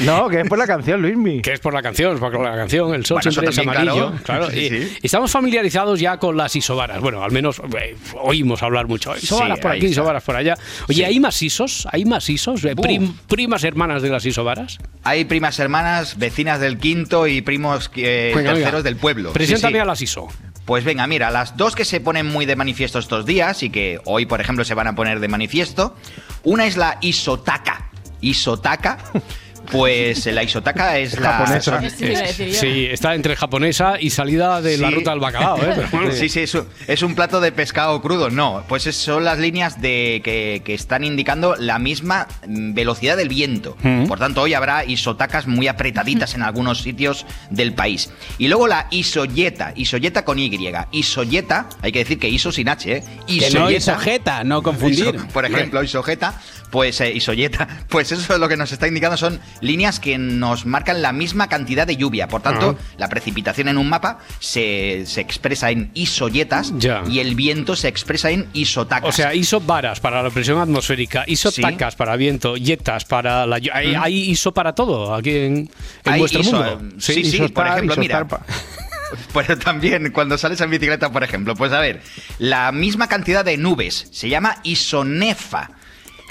No, 0.00 0.28
que 0.28 0.40
es 0.40 0.48
por 0.48 0.58
la 0.58 0.66
canción, 0.66 1.00
Luismi. 1.02 1.40
que 1.42 1.52
es 1.52 1.60
por 1.60 1.72
la 1.72 1.82
canción, 1.82 2.18
por 2.18 2.38
la 2.40 2.54
canción, 2.56 2.94
el 2.94 3.04
sol 3.06 3.16
Bueno, 3.22 3.30
siempre 3.32 3.50
es 3.50 3.58
amarillo. 3.58 4.10
claro. 4.22 4.46
Claro, 4.46 4.50
Sí, 4.50 4.58
y- 4.60 4.68
sí. 4.68 4.98
y 5.02 5.06
estamos 5.06 5.30
familiarizados 5.30 5.98
ya 6.00 6.18
con 6.18 6.36
las 6.36 6.54
isobaras. 6.54 7.00
Bueno, 7.00 7.22
al 7.22 7.32
menos 7.32 7.60
eh, 7.80 7.96
oímos 8.22 8.62
hablar 8.62 8.86
mucho. 8.86 9.16
Isobaras 9.16 9.56
Sí, 9.58 9.62
por 9.62 9.70
aquí, 9.70 9.86
está. 9.86 9.90
isobaras 9.92 10.22
por 10.22 10.36
allá. 10.36 10.54
Oye, 10.88 10.96
Sí. 10.98 11.04
¿hay 11.04 11.20
más 11.20 11.40
isos? 11.42 11.88
¿Hay 11.92 12.04
más 12.04 12.28
isos? 12.28 12.64
Eh, 12.64 12.76
prim- 12.76 13.14
primas 13.28 13.64
hermanas 13.64 14.02
de 14.02 14.10
las 14.10 14.24
isobaras. 14.26 14.78
Hay 15.04 15.24
primas 15.24 15.58
hermanas, 15.58 16.18
vecinas 16.18 16.60
del 16.60 16.78
quinto 16.78 17.26
y 17.26 17.40
primos 17.42 17.90
eh, 17.96 18.32
Venga, 18.34 18.50
terceros 18.52 18.72
venga. 18.72 18.82
del 18.82 18.96
pueblo. 18.96 19.32
Preséntame 19.32 19.74
sí. 19.74 19.80
a 19.80 19.84
las 19.84 20.02
ISO. 20.02 20.28
Pues 20.66 20.82
venga, 20.84 21.06
mira, 21.06 21.30
las 21.30 21.56
dos 21.56 21.76
que 21.76 21.84
se 21.84 22.00
ponen 22.00 22.26
muy 22.26 22.44
de 22.44 22.56
manifiesto 22.56 22.98
estos 22.98 23.24
días 23.24 23.62
y 23.62 23.70
que 23.70 24.00
hoy, 24.04 24.26
por 24.26 24.40
ejemplo, 24.40 24.64
se 24.64 24.74
van 24.74 24.88
a 24.88 24.94
poner 24.96 25.20
de 25.20 25.28
manifiesto. 25.28 25.94
Una 26.42 26.66
es 26.66 26.76
la 26.76 26.98
isotaka. 27.00 27.88
Isotaka. 28.20 28.98
Pues 29.70 30.26
la 30.26 30.42
isotaka 30.42 30.98
es 30.98 31.18
la. 31.18 31.32
Japonesa. 31.32 31.80
Sí, 31.90 32.86
está 32.90 33.14
entre 33.14 33.36
japonesa 33.36 33.94
y 34.00 34.10
salida 34.10 34.60
de 34.60 34.78
la 34.78 34.90
ruta 34.90 35.10
del 35.10 35.20
bacalao. 35.20 35.58
¿eh? 35.58 35.72
Pero 35.76 35.88
bueno. 35.92 36.12
Sí, 36.12 36.28
sí, 36.28 36.40
es 36.40 36.54
un, 36.54 36.66
es 36.86 37.02
un 37.02 37.14
plato 37.14 37.40
de 37.40 37.52
pescado 37.52 38.00
crudo. 38.02 38.30
No, 38.30 38.64
pues 38.68 38.86
es- 38.86 38.96
son 38.96 39.24
las 39.24 39.38
líneas 39.38 39.80
de 39.80 40.20
que, 40.24 40.62
que 40.64 40.74
están 40.74 41.04
indicando 41.04 41.54
la 41.56 41.78
misma 41.78 42.26
mm, 42.46 42.74
velocidad 42.74 43.16
del 43.16 43.28
viento. 43.28 43.76
Mm. 43.82 44.06
Por 44.06 44.18
tanto, 44.18 44.42
hoy 44.42 44.54
habrá 44.54 44.84
isotacas 44.84 45.46
muy 45.46 45.68
apretaditas 45.68 46.34
en 46.34 46.42
algunos 46.42 46.78
sitios 46.82 47.26
del 47.50 47.72
país. 47.74 48.10
Y 48.38 48.48
luego 48.48 48.66
la 48.68 48.86
isoyeta, 48.90 49.72
isoyeta 49.76 50.24
con 50.24 50.38
Y. 50.38 50.46
Isoyeta, 50.92 51.68
hay 51.82 51.92
que 51.92 51.98
decir 52.00 52.18
que 52.18 52.28
iso 52.28 52.50
sin 52.52 52.68
H, 52.68 52.90
¿eh? 52.92 53.04
Que 53.26 53.50
no 53.50 53.70
isojeta, 53.70 54.44
no 54.44 54.62
confundir. 54.62 55.14
Iso- 55.14 55.26
por 55.28 55.44
ejemplo, 55.44 55.82
isojeta, 55.82 56.40
pues 56.70 57.00
eh, 57.00 57.12
isoyeta, 57.12 57.66
pues 57.88 58.12
eso 58.12 58.34
es 58.34 58.40
lo 58.40 58.48
que 58.48 58.56
nos 58.56 58.72
está 58.72 58.88
indicando 58.88 59.16
son 59.16 59.40
líneas 59.60 60.00
que 60.00 60.18
nos 60.18 60.66
marcan 60.66 61.02
la 61.02 61.12
misma 61.12 61.48
cantidad 61.48 61.86
de 61.86 61.96
lluvia. 61.96 62.28
Por 62.28 62.42
tanto, 62.42 62.70
Ajá. 62.70 62.78
la 62.98 63.08
precipitación 63.08 63.68
en 63.68 63.78
un 63.78 63.88
mapa 63.88 64.18
se, 64.40 65.04
se 65.06 65.20
expresa 65.20 65.70
en 65.70 65.90
isoyetas 65.94 66.72
Ya. 66.78 67.02
y 67.08 67.20
el 67.20 67.34
viento 67.34 67.76
se 67.76 67.88
expresa 67.88 68.30
en 68.30 68.46
isotacas. 68.52 69.08
O 69.08 69.12
sea, 69.12 69.34
ISO 69.34 69.60
varas 69.60 70.00
para 70.00 70.22
la 70.22 70.30
presión 70.30 70.58
atmosférica, 70.60 71.24
ISO 71.26 71.50
Sí. 71.50 71.62
tacas 71.62 71.96
para 71.96 72.16
viento, 72.16 72.56
yetas 72.56 73.04
para 73.04 73.46
la... 73.46 73.56
Hay, 73.72 73.96
Mm. 73.96 74.02
hay 74.02 74.30
ISO 74.30 74.52
para 74.52 74.74
todo 74.74 75.14
aquí 75.14 75.30
en, 75.30 75.70
En 76.04 76.18
vuestro 76.18 76.40
iso- 76.40 76.52
mundo. 76.78 77.00
Sí, 77.00 77.24
sí, 77.24 77.48
por 77.48 77.66
ejemplo, 77.66 77.96
mira. 77.96 78.26
Pero 79.32 79.56
también 79.56 80.10
cuando 80.10 80.36
sales 80.36 80.60
en 80.60 80.68
bicicleta, 80.70 81.12
por 81.12 81.22
ejemplo, 81.22 81.54
pues 81.54 81.72
a 81.72 81.78
ver, 81.80 82.02
la 82.38 82.72
misma 82.72 83.06
cantidad 83.08 83.44
de 83.44 83.56
nubes 83.56 84.08
se 84.10 84.28
llama 84.28 84.56
isonefa, 84.64 85.70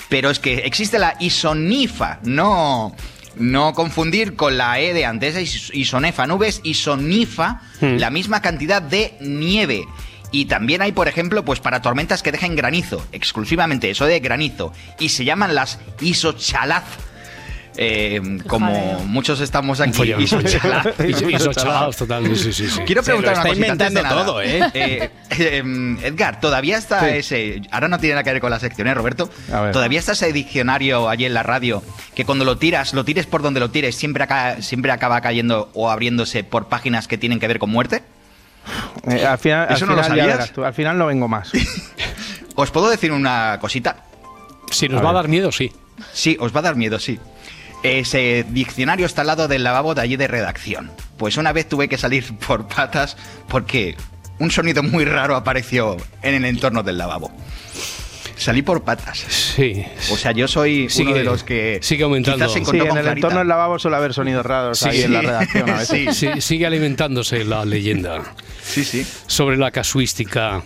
pero 0.10 0.30
es 0.30 0.40
que 0.40 0.60
existe 0.60 1.00
la 1.00 1.16
isonifa, 1.20 2.20
no 2.24 2.96
no 3.38 3.74
confundir 3.74 4.38
con 4.38 4.58
la 4.58 4.80
e 4.80 4.94
de 4.94 5.06
antes, 5.06 5.36
is- 5.38 5.70
isonefa, 5.74 6.26
nubes, 6.26 6.62
isonifa, 6.64 7.62
Hmm. 7.82 7.98
la 7.98 8.10
misma 8.10 8.42
cantidad 8.42 8.82
de 8.82 9.18
nieve. 9.20 9.84
Y 10.32 10.46
también 10.46 10.82
hay, 10.82 10.94
por 10.94 11.10
ejemplo, 11.10 11.44
pues 11.44 11.60
para 11.60 11.82
tormentas 11.82 12.24
que 12.24 12.32
dejen 12.32 12.56
granizo, 12.56 13.06
exclusivamente 13.12 13.90
eso 13.90 14.06
de 14.06 14.22
granizo, 14.22 14.72
y 15.00 15.10
se 15.10 15.26
llaman 15.26 15.54
las 15.54 15.80
isochalaz. 16.00 16.84
Eh, 17.78 18.22
como 18.48 19.00
muchos 19.06 19.42
estamos 19.42 19.82
aquí, 19.82 20.14
isochalaos, 20.14 21.96
total, 21.98 22.36
sí, 22.36 22.54
sí, 22.54 22.70
sí. 22.70 22.80
Quiero 22.86 23.04
preguntar 23.04 23.40
una 23.40 23.50
inventando 23.54 24.02
todo, 24.04 24.42
¿eh? 24.42 24.62
Eh, 24.74 25.10
eh, 25.32 25.98
Edgar, 26.04 26.40
¿todavía 26.40 26.78
está 26.78 27.02
Sí. 27.02 27.18
ese... 27.18 27.62
Ahora 27.72 27.88
no 27.88 28.00
tiene 28.00 28.16
nada 28.16 28.24
que 28.24 28.32
ver 28.32 28.42
con 28.42 28.52
la 28.52 28.60
sección, 28.60 28.88
¿eh, 28.88 28.94
Roberto? 28.94 29.30
¿Todavía 29.74 30.00
está 30.00 30.14
ese 30.14 30.32
diccionario 30.32 31.10
allí 31.10 31.26
en 31.26 31.34
la 31.34 31.44
radio 31.44 31.84
que 32.14 32.26
cuando 32.26 32.46
lo 32.46 32.58
tiras, 32.58 32.94
lo 32.94 33.04
tires 33.04 33.26
por 33.26 33.42
donde 33.42 33.60
lo 33.60 33.70
tires, 33.72 33.96
siempre, 33.96 34.24
acá, 34.24 34.62
siempre 34.62 34.92
acaba 34.92 35.20
cayendo 35.22 35.70
o 35.74 35.90
abriéndose 35.90 36.44
por 36.44 36.68
páginas 36.70 37.08
que 37.08 37.18
tienen 37.18 37.40
que 37.40 37.48
ver 37.48 37.60
con 37.60 37.70
muerte? 37.70 38.04
Eh, 39.08 39.26
al 39.26 39.38
final, 39.38 39.68
al 39.70 39.76
¿Eso 39.76 39.86
no 39.86 39.96
lo 39.96 40.04
final 40.04 40.18
sabías? 40.18 40.38
verás 40.38 40.54
tú, 40.54 40.64
al 40.64 40.74
final 40.74 40.98
no 40.98 41.06
vengo 41.08 41.28
más. 41.28 41.52
¿Os 42.56 42.72
puedo 42.72 42.90
decir 42.90 43.12
una 43.12 43.58
cosita? 43.60 43.98
Si 44.72 44.88
nos 44.88 45.04
va 45.04 45.10
a 45.10 45.14
dar 45.14 45.28
miedo, 45.28 45.52
sí. 45.52 45.72
Sí, 46.14 46.38
os 46.40 46.56
va 46.56 46.60
a 46.60 46.64
dar 46.64 46.76
miedo, 46.76 47.00
sí. 47.00 47.20
Ese 47.86 48.46
diccionario 48.50 49.06
está 49.06 49.22
al 49.22 49.28
lado 49.28 49.48
del 49.48 49.64
lavabo 49.64 49.94
de 49.96 50.02
allí 50.02 50.16
de 50.18 50.28
redacción. 50.28 50.92
Pues 51.18 51.38
una 51.38 51.54
vez 51.54 51.68
tuve 51.70 51.88
que 51.88 51.98
salir 51.98 52.36
por 52.48 52.68
patas 52.68 53.16
porque 53.48 53.96
un 54.40 54.52
sonido 54.52 54.84
muy 54.84 55.06
raro 55.06 55.36
apareció 55.36 55.98
en 56.22 56.36
el 56.36 56.46
entorno 56.46 56.84
del 56.84 56.98
lavabo. 56.98 57.32
Salí 58.38 58.62
por 58.62 58.84
patas. 58.84 59.20
Sí. 59.30 59.86
O 60.12 60.18
sea, 60.18 60.34
yo 60.34 60.48
soy 60.50 60.90
Sigue- 60.90 61.08
uno 61.10 61.18
de 61.20 61.24
los 61.24 61.44
que 61.46 61.80
sigue 61.82 62.04
aumentando. 62.04 62.38
quizás 62.38 62.52
se 62.52 62.58
Sí, 62.58 62.62
encontró 62.64 62.84
en 62.84 62.90
con 62.90 62.98
el 62.98 63.04
Clarita. 63.06 63.28
entorno 63.28 63.40
del 63.40 63.48
lavabo 63.48 63.80
suele 63.80 63.96
haber 63.98 64.14
sonidos 64.14 64.46
raros 64.46 64.84
ahí 64.84 65.04
en 65.04 65.14
la 65.14 65.22
redacción 65.22 65.70
a 65.70 65.78
veces. 65.78 66.18
Sí, 66.18 66.28
sigue 66.42 66.66
alimentándose 66.66 67.46
la 67.46 67.64
leyenda. 67.64 68.24
Sí, 68.62 68.84
sí. 68.84 69.08
Sobre 69.28 69.56
la 69.56 69.72
casuística 69.72 70.64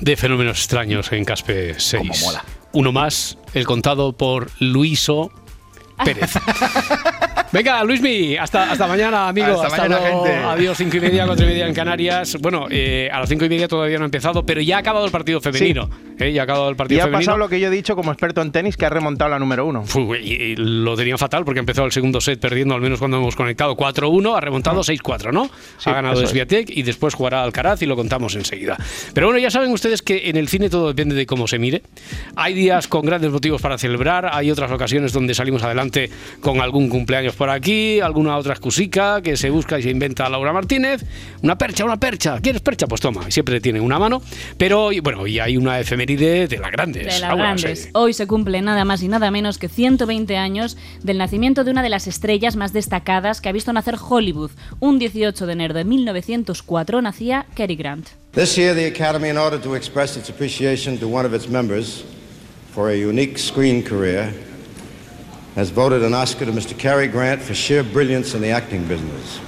de 0.00 0.16
fenómenos 0.16 0.58
extraños 0.58 1.10
en 1.12 1.24
Caspe 1.24 1.74
6. 1.78 2.00
Como 2.02 2.14
mola. 2.20 2.44
Uno 2.72 2.92
más, 2.92 3.38
el 3.54 3.64
contado 3.64 4.12
por 4.14 4.50
Luiso 4.58 5.30
Pérez. 6.02 6.34
Venga, 7.54 7.84
Luismi, 7.84 8.36
hasta, 8.36 8.72
hasta 8.72 8.88
mañana, 8.88 9.28
amigo. 9.28 9.62
Hasta 9.62 9.68
mañana, 9.76 10.00
luego. 10.00 10.24
gente. 10.24 10.38
Adiós, 10.44 10.76
cinco 10.76 10.96
y 10.96 11.00
media, 11.00 11.24
cuatro 11.24 11.44
y 11.44 11.48
media 11.50 11.68
en 11.68 11.72
Canarias. 11.72 12.36
Bueno, 12.40 12.66
eh, 12.68 13.08
a 13.12 13.20
las 13.20 13.28
cinco 13.28 13.44
y 13.44 13.48
media 13.48 13.68
todavía 13.68 13.96
no 13.96 14.02
ha 14.02 14.06
empezado, 14.06 14.44
pero 14.44 14.60
ya 14.60 14.74
ha 14.74 14.80
acabado 14.80 15.06
el 15.06 15.12
partido 15.12 15.40
femenino. 15.40 15.88
eh, 16.18 16.32
ya 16.32 16.40
ha 16.42 16.44
acabado 16.44 16.68
el 16.68 16.74
Y 16.74 16.76
partido 16.76 17.00
ha 17.02 17.04
femenino. 17.04 17.20
pasado 17.20 17.38
lo 17.38 17.48
que 17.48 17.60
yo 17.60 17.68
he 17.68 17.70
dicho 17.70 17.94
como 17.94 18.10
experto 18.10 18.42
en 18.42 18.50
tenis, 18.50 18.76
que 18.76 18.86
ha 18.86 18.90
remontado 18.90 19.30
la 19.30 19.38
número 19.38 19.66
uno. 19.66 19.84
Fu, 19.84 20.16
y, 20.16 20.32
y 20.32 20.56
lo 20.56 20.96
tenían 20.96 21.16
fatal 21.16 21.44
porque 21.44 21.60
ha 21.60 21.62
empezado 21.62 21.86
el 21.86 21.92
segundo 21.92 22.20
set 22.20 22.40
perdiendo, 22.40 22.74
al 22.74 22.80
menos 22.80 22.98
cuando 22.98 23.18
hemos 23.18 23.36
conectado 23.36 23.76
4-1, 23.76 24.36
ha 24.36 24.40
remontado 24.40 24.80
6-4, 24.80 25.32
¿no? 25.32 25.48
Sí, 25.78 25.88
ha 25.90 25.92
ganado 25.92 26.20
es. 26.22 26.30
Sviatek 26.30 26.70
y 26.70 26.82
después 26.82 27.14
jugará 27.14 27.44
Alcaraz 27.44 27.80
y 27.82 27.86
lo 27.86 27.94
contamos 27.94 28.34
enseguida. 28.34 28.76
Pero 29.14 29.28
bueno, 29.28 29.38
ya 29.38 29.52
saben 29.52 29.70
ustedes 29.70 30.02
que 30.02 30.28
en 30.28 30.36
el 30.36 30.48
cine 30.48 30.68
todo 30.70 30.88
depende 30.88 31.14
de 31.14 31.24
cómo 31.24 31.46
se 31.46 31.60
mire. 31.60 31.82
Hay 32.34 32.52
días 32.54 32.88
con 32.88 33.02
grandes 33.06 33.30
motivos 33.30 33.62
para 33.62 33.78
celebrar, 33.78 34.28
hay 34.32 34.50
otras 34.50 34.72
ocasiones 34.72 35.12
donde 35.12 35.34
salimos 35.34 35.62
adelante 35.62 36.10
con 36.40 36.60
algún 36.60 36.88
cumpleaños 36.88 37.36
por 37.36 37.43
aquí, 37.50 38.00
alguna 38.00 38.36
otra 38.36 38.52
excusica 38.52 39.22
que 39.22 39.36
se 39.36 39.50
busca 39.50 39.78
y 39.78 39.82
se 39.82 39.90
inventa 39.90 40.28
Laura 40.28 40.52
Martínez. 40.52 41.04
Una 41.42 41.56
percha, 41.58 41.84
una 41.84 41.98
percha. 41.98 42.40
¿Quieres 42.40 42.62
percha? 42.62 42.86
Pues 42.86 43.00
toma, 43.00 43.30
siempre 43.30 43.60
tiene 43.60 43.80
una 43.80 43.98
mano. 43.98 44.22
Pero 44.58 44.92
y 44.92 45.00
bueno, 45.00 45.26
y 45.26 45.38
hay 45.38 45.56
una 45.56 45.80
efeméride 45.80 46.46
de 46.48 46.58
las 46.58 46.70
grandes. 46.70 47.14
De 47.14 47.20
las 47.20 47.36
grandes. 47.36 47.82
sí. 47.84 47.88
Hoy 47.92 48.12
se 48.12 48.26
cumple 48.26 48.62
nada 48.62 48.84
más 48.84 49.02
y 49.02 49.08
nada 49.08 49.30
menos 49.30 49.58
que 49.58 49.68
120 49.68 50.36
años 50.36 50.76
del 51.02 51.18
nacimiento 51.18 51.64
de 51.64 51.70
una 51.70 51.82
de 51.82 51.88
las 51.88 52.06
estrellas 52.06 52.56
más 52.56 52.72
destacadas 52.72 53.40
que 53.40 53.48
ha 53.48 53.52
visto 53.52 53.72
nacer 53.72 53.96
Hollywood. 54.00 54.50
Un 54.80 54.98
18 54.98 55.46
de 55.46 55.52
enero 55.52 55.74
de 55.74 55.84
1904 55.84 57.02
nacía 57.02 57.46
Cary 57.54 57.76
Grant. 57.76 58.08
This 58.32 58.56
year, 58.56 58.74
the 58.74 58.86
Academy, 58.86 59.28
in 59.28 59.38
order 59.38 59.60
to 59.60 59.76
express 59.76 60.16
its 60.16 60.28
appreciation 60.28 60.98
to 60.98 61.06
one 61.06 61.24
of 61.24 61.32
its 61.32 61.48
members 61.48 62.04
for 62.74 62.90
a 62.90 62.96
unique 62.96 63.38
screen 63.38 63.80
career, 63.80 64.34
has 65.56 65.70
voted 65.72 66.02
an 66.02 66.14
Oscar 66.14 66.46
to 66.46 66.52
Mr. 66.52 66.76
Cary 66.76 67.08
Grant 67.08 67.40
for 67.40 67.54
sheer 67.54 67.82
brilliance 67.82 68.34
in 68.36 68.42
the 68.42 68.52
acting 68.52 68.86
business. 68.88 69.40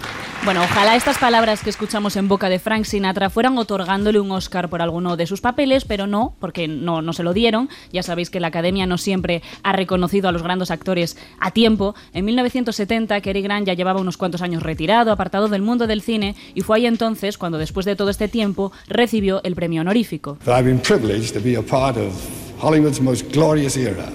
Bueno, 0.45 0.63
ojalá 0.63 0.95
estas 0.95 1.19
palabras 1.19 1.61
que 1.65 1.71
escuchamos 1.71 2.15
en 2.15 2.29
boca 2.29 2.49
de 2.49 2.61
Frank 2.61 2.85
Sinatra 2.85 3.31
fueran 3.31 3.59
otorgándole 3.59 4.21
un 4.21 4.31
Oscar 4.31 4.69
por 4.69 4.81
alguno 4.81 5.17
de 5.17 5.27
sus 5.27 5.41
papeles, 5.41 5.85
pero 5.85 6.07
no, 6.07 6.37
porque 6.39 6.69
no, 6.69 7.03
no 7.03 7.13
se 7.13 7.25
lo 7.25 7.33
dieron. 7.33 7.69
Ya 7.93 8.05
sabéis 8.05 8.31
que 8.31 8.39
la 8.39 8.47
Academia 8.47 8.87
no 8.87 8.97
siempre 8.97 9.43
ha 9.65 9.73
reconocido 9.73 10.29
a 10.29 10.33
los 10.33 10.45
grandes 10.45 10.71
actores 10.71 11.17
a 11.41 11.51
tiempo. 11.51 11.97
En 12.13 12.25
1970, 12.27 13.21
Cary 13.23 13.43
Grant 13.43 13.67
ya 13.67 13.75
llevaba 13.75 14.01
unos 14.01 14.17
cuantos 14.17 14.41
años 14.41 14.63
retirado, 14.63 15.11
apartado 15.11 15.49
del 15.49 15.63
mundo 15.63 15.89
del 15.89 16.01
cine, 16.01 16.37
y 16.55 16.61
fue 16.61 16.77
ahí 16.77 16.87
entonces 16.87 17.39
cuando, 17.39 17.59
después 17.59 17.85
de 17.85 17.97
todo 17.97 18.11
este 18.11 18.29
tiempo, 18.29 18.71
recibió 18.87 19.41
el 19.43 19.57
premio 19.57 19.81
honorífico. 19.81 20.39
that 20.45 20.57
I've 20.57 20.65
been 20.65 20.79
privileged 20.79 21.35
to 21.35 21.41
be 21.41 21.57
a 21.57 21.63
part 21.63 21.97
of 21.97 22.13
Hollywood's 22.63 23.01
most 23.01 23.33
glorious 23.33 23.77
era. 23.77 24.13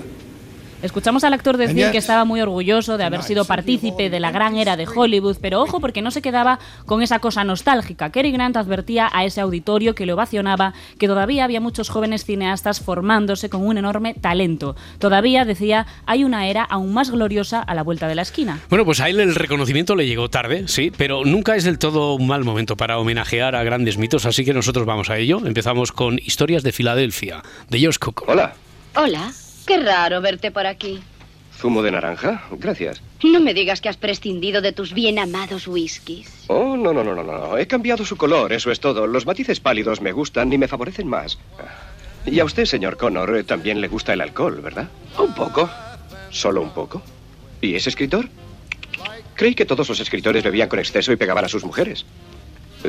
Escuchamos 0.81 1.23
al 1.23 1.33
actor 1.33 1.57
decir 1.57 1.91
que 1.91 1.97
estaba 1.97 2.25
muy 2.25 2.41
orgulloso 2.41 2.97
de 2.97 3.03
haber 3.03 3.21
sido 3.21 3.45
partícipe 3.45 4.09
de 4.09 4.19
la 4.19 4.31
gran 4.31 4.55
era 4.55 4.77
de 4.77 4.87
Hollywood, 4.87 5.37
pero 5.39 5.61
ojo 5.61 5.79
porque 5.79 6.01
no 6.01 6.09
se 6.09 6.21
quedaba 6.21 6.59
con 6.85 7.03
esa 7.03 7.19
cosa 7.19 7.43
nostálgica. 7.43 8.11
Cary 8.11 8.31
Grant 8.31 8.57
advertía 8.57 9.09
a 9.13 9.23
ese 9.23 9.41
auditorio 9.41 9.93
que 9.93 10.05
lo 10.05 10.15
ovacionaba 10.15 10.73
que 10.97 11.07
todavía 11.07 11.43
había 11.43 11.61
muchos 11.61 11.89
jóvenes 11.89 12.25
cineastas 12.25 12.81
formándose 12.81 13.49
con 13.49 13.65
un 13.65 13.77
enorme 13.77 14.15
talento. 14.15 14.75
Todavía, 14.97 15.45
decía, 15.45 15.85
hay 16.05 16.23
una 16.23 16.47
era 16.47 16.63
aún 16.63 16.93
más 16.93 17.11
gloriosa 17.11 17.61
a 17.61 17.75
la 17.75 17.83
vuelta 17.83 18.07
de 18.07 18.15
la 18.15 18.23
esquina. 18.23 18.59
Bueno, 18.69 18.83
pues 18.83 18.99
a 19.01 19.09
él 19.09 19.19
el 19.19 19.35
reconocimiento 19.35 19.95
le 19.95 20.07
llegó 20.07 20.29
tarde, 20.29 20.67
sí, 20.67 20.91
pero 20.95 21.25
nunca 21.25 21.55
es 21.55 21.63
del 21.63 21.77
todo 21.77 22.15
un 22.15 22.27
mal 22.27 22.43
momento 22.43 22.75
para 22.75 22.97
homenajear 22.97 23.55
a 23.55 23.63
grandes 23.63 23.97
mitos, 23.97 24.25
así 24.25 24.43
que 24.43 24.53
nosotros 24.53 24.85
vamos 24.85 25.09
a 25.09 25.17
ello. 25.17 25.41
Empezamos 25.45 25.91
con 25.91 26.17
Historias 26.17 26.63
de 26.63 26.71
Filadelfia, 26.71 27.43
de 27.69 27.79
George 27.79 27.99
Cook. 27.99 28.23
Hola. 28.27 28.55
Hola, 28.95 29.31
qué 29.65 29.77
raro 29.77 30.21
verte 30.21 30.51
por 30.51 30.65
aquí. 30.65 31.01
¿Zumo 31.55 31.83
de 31.83 31.91
naranja? 31.91 32.43
Gracias. 32.51 33.01
No 33.23 33.39
me 33.39 33.53
digas 33.53 33.81
que 33.81 33.89
has 33.89 33.97
prescindido 33.97 34.61
de 34.61 34.71
tus 34.71 34.93
bien 34.93 35.19
amados 35.19 35.67
whiskies. 35.67 36.45
Oh, 36.47 36.75
no, 36.75 36.91
no, 36.91 37.03
no, 37.03 37.13
no, 37.13 37.23
no. 37.23 37.57
He 37.57 37.67
cambiado 37.67 38.03
su 38.03 38.17
color, 38.17 38.51
eso 38.51 38.71
es 38.71 38.79
todo. 38.79 39.05
Los 39.05 39.25
matices 39.25 39.59
pálidos 39.59 40.01
me 40.01 40.11
gustan 40.11 40.51
y 40.51 40.57
me 40.57 40.67
favorecen 40.67 41.07
más. 41.07 41.37
Y 42.25 42.39
a 42.39 42.45
usted, 42.45 42.65
señor 42.65 42.97
Connor, 42.97 43.35
eh, 43.37 43.43
también 43.43 43.79
le 43.81 43.87
gusta 43.87 44.13
el 44.13 44.21
alcohol, 44.21 44.59
¿verdad? 44.61 44.87
Un 45.19 45.33
poco. 45.35 45.69
¿Solo 46.31 46.61
un 46.61 46.71
poco? 46.71 47.01
¿Y 47.61 47.75
es 47.75 47.85
escritor? 47.85 48.27
Creí 49.35 49.55
que 49.55 49.65
todos 49.65 49.87
los 49.89 49.99
escritores 49.99 50.43
bebían 50.43 50.69
con 50.69 50.79
exceso 50.79 51.11
y 51.11 51.15
pegaban 51.15 51.45
a 51.45 51.49
sus 51.49 51.63
mujeres. 51.63 52.05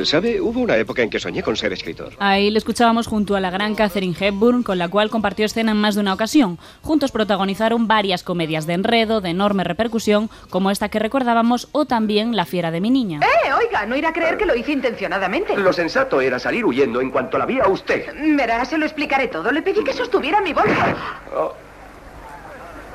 ¿Sabe? 0.03 0.41
Hubo 0.41 0.59
una 0.59 0.75
época 0.77 1.01
en 1.01 1.09
que 1.09 1.19
soñé 1.19 1.43
con 1.43 1.55
ser 1.55 1.71
escritor. 1.71 2.13
Ahí 2.19 2.49
le 2.49 2.57
escuchábamos 2.57 3.07
junto 3.07 3.35
a 3.35 3.39
la 3.39 3.51
gran 3.51 3.75
Catherine 3.75 4.15
Hepburn, 4.19 4.63
con 4.63 4.77
la 4.77 4.89
cual 4.89 5.09
compartió 5.09 5.45
escena 5.45 5.71
en 5.71 5.77
más 5.77 5.95
de 5.95 6.01
una 6.01 6.13
ocasión. 6.13 6.57
Juntos 6.81 7.11
protagonizaron 7.11 7.87
varias 7.87 8.23
comedias 8.23 8.65
de 8.65 8.73
enredo, 8.73 9.21
de 9.21 9.29
enorme 9.29 9.63
repercusión, 9.63 10.29
como 10.49 10.71
esta 10.71 10.89
que 10.89 10.99
recordábamos, 10.99 11.67
o 11.71 11.85
también 11.85 12.35
La 12.35 12.45
fiera 12.45 12.71
de 12.71 12.81
mi 12.81 12.89
niña. 12.89 13.19
¡Eh, 13.21 13.53
oiga! 13.53 13.85
No 13.85 13.95
irá 13.95 14.09
a 14.09 14.13
creer 14.13 14.37
que 14.37 14.45
lo 14.45 14.55
hice 14.55 14.71
intencionadamente. 14.71 15.55
Lo 15.57 15.71
sensato 15.73 16.21
era 16.21 16.39
salir 16.39 16.65
huyendo 16.65 16.99
en 16.99 17.11
cuanto 17.11 17.37
la 17.37 17.45
vi 17.45 17.59
a 17.59 17.67
usted. 17.67 18.13
Verá, 18.35 18.65
se 18.65 18.77
lo 18.77 18.85
explicaré 18.85 19.27
todo. 19.27 19.51
Le 19.51 19.61
pedí 19.61 19.83
que 19.83 19.93
sostuviera 19.93 20.41
mi 20.41 20.53
bolsa. 20.53 20.95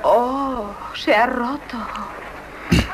Oh, 0.03 0.71
se 0.95 1.15
ha 1.15 1.27
roto. 1.27 1.77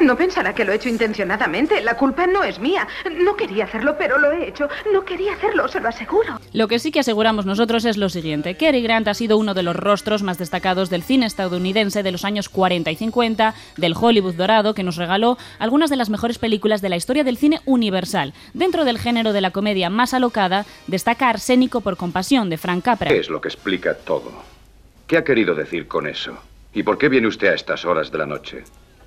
No 0.01 0.17
pensará 0.17 0.55
que 0.55 0.65
lo 0.65 0.73
he 0.73 0.77
hecho 0.77 0.89
intencionadamente. 0.89 1.81
La 1.81 1.97
culpa 1.97 2.27
no 2.27 2.45
es 2.45 2.59
mía. 2.59 2.87
No 3.21 3.37
quería 3.37 3.65
hacerlo, 3.65 3.97
pero 3.99 4.19
lo 4.19 4.33
he 4.33 4.49
hecho. 4.49 4.69
No 4.93 5.05
quería 5.05 5.33
hacerlo, 5.33 5.69
se 5.69 5.81
lo 5.81 5.89
aseguro. 5.89 6.41
Lo 6.53 6.69
que 6.69 6.79
sí 6.79 6.91
que 6.91 7.01
aseguramos 7.01 7.47
nosotros 7.47 7.85
es 7.85 7.97
lo 7.97 8.09
siguiente. 8.09 8.57
Cary 8.57 8.83
Grant 8.83 9.09
ha 9.09 9.15
sido 9.15 9.39
uno 9.39 9.55
de 9.55 9.63
los 9.63 9.77
rostros 9.77 10.23
más 10.23 10.39
destacados 10.39 10.91
del 10.91 11.03
cine 11.03 11.27
estadounidense 11.27 12.03
de 12.03 12.13
los 12.13 12.25
años 12.25 12.49
40 12.49 12.91
y 12.91 12.97
50, 12.97 13.55
del 13.77 13.95
Hollywood 13.99 14.35
dorado, 14.35 14.75
que 14.75 14.83
nos 14.83 14.97
regaló 14.97 15.39
algunas 15.59 15.91
de 15.91 15.97
las 15.97 16.11
mejores 16.11 16.39
películas 16.39 16.83
de 16.83 16.89
la 16.89 16.97
historia 16.97 17.25
del 17.25 17.37
cine 17.37 17.61
universal. 17.65 18.35
Dentro 18.53 18.85
del 18.85 18.99
género 18.99 19.33
de 19.33 19.41
la 19.41 19.51
comedia 19.51 19.91
más 19.91 20.15
alocada, 20.15 20.67
destaca 20.87 21.29
Arsénico 21.29 21.81
por 21.81 21.97
compasión, 21.97 22.51
de 22.51 22.59
Frank 22.59 22.85
Capra. 22.85 23.11
¿Qué 23.11 23.19
es 23.19 23.31
lo 23.31 23.41
que 23.41 23.49
explica 23.49 23.95
todo? 23.95 24.33
¿Qué 25.07 25.17
ha 25.17 25.25
querido 25.25 25.55
decir 25.55 25.87
con 25.89 26.07
eso? 26.07 26.39
¿Y 26.73 26.83
por 26.83 26.99
qué 26.99 27.09
viene 27.09 27.29
usted 27.29 27.49
a 27.49 27.55
estas 27.55 27.85
horas 27.85 28.11
de 28.11 28.19
la 28.19 28.27
noche? 28.27 28.65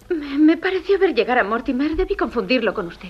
Me, 0.10 0.38
me 0.38 0.58
pareció 0.58 0.98
ver 1.00 1.14
llegar 1.14 1.38
a 1.38 1.44
Mortimer. 1.44 1.96
Debí 1.96 2.16
confundirlo 2.16 2.74
con 2.74 2.88
usted. 2.88 3.10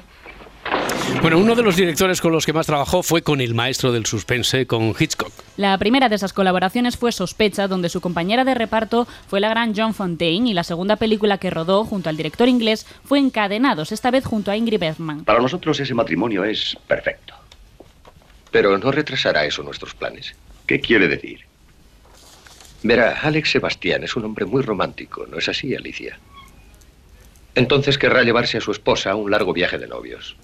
Bueno, 1.22 1.40
uno 1.40 1.56
de 1.56 1.64
los 1.64 1.76
directores 1.76 2.22
con 2.22 2.32
los 2.32 2.46
que 2.46 2.54
más 2.54 2.68
trabajó 2.68 3.02
fue 3.02 3.22
con 3.22 3.42
el 3.42 3.54
maestro 3.54 3.92
del 3.92 4.06
suspense, 4.06 4.68
con 4.68 4.94
Hitchcock. 4.98 5.32
La 5.56 5.78
primera 5.78 6.10
de 6.10 6.16
esas 6.16 6.34
colaboraciones 6.34 6.98
fue 6.98 7.12
Sospecha, 7.12 7.68
donde 7.68 7.90
su 7.90 8.02
compañera 8.02 8.44
de 8.44 8.54
reparto 8.54 9.08
fue 9.28 9.40
la 9.40 9.50
gran 9.50 9.74
John 9.76 9.94
Fontaine 9.94 10.50
y 10.50 10.54
la 10.54 10.64
segunda 10.64 10.96
película 10.98 11.38
que 11.38 11.50
rodó 11.50 11.86
junto 11.86 12.10
al 12.10 12.18
director 12.18 12.48
inglés 12.48 12.86
fue 13.04 13.20
Encadenados, 13.20 13.92
esta 13.92 14.12
vez 14.12 14.26
junto 14.26 14.52
a 14.52 14.58
Ingrid 14.58 14.80
Bergman. 14.80 15.24
Para 15.24 15.40
nosotros 15.40 15.80
ese 15.80 15.94
matrimonio 15.94 16.44
es 16.44 16.78
perfecto. 16.88 17.34
Pero 18.52 18.78
no 18.78 18.92
retrasará 18.92 19.46
eso 19.46 19.64
nuestros 19.64 19.96
planes. 19.96 20.36
¿Qué 20.66 20.80
quiere 20.80 21.08
decir? 21.08 21.40
Verá, 22.84 23.20
Alex 23.22 23.52
Sebastián 23.52 24.04
es 24.04 24.16
un 24.16 24.26
hombre 24.26 24.46
muy 24.46 24.62
romántico, 24.62 25.26
¿no 25.26 25.38
es 25.38 25.50
así, 25.50 25.74
Alicia? 25.74 26.20
Entonces 27.58 27.98
querrá 27.98 28.22
llevarse 28.22 28.60
a 28.60 28.62
su 28.62 28.72
esposa 28.72 29.12
a 29.12 29.16
un 29.16 29.32
largo 29.32 29.52
viaje 29.52 29.80
de 29.80 29.88
novios. 29.88 30.36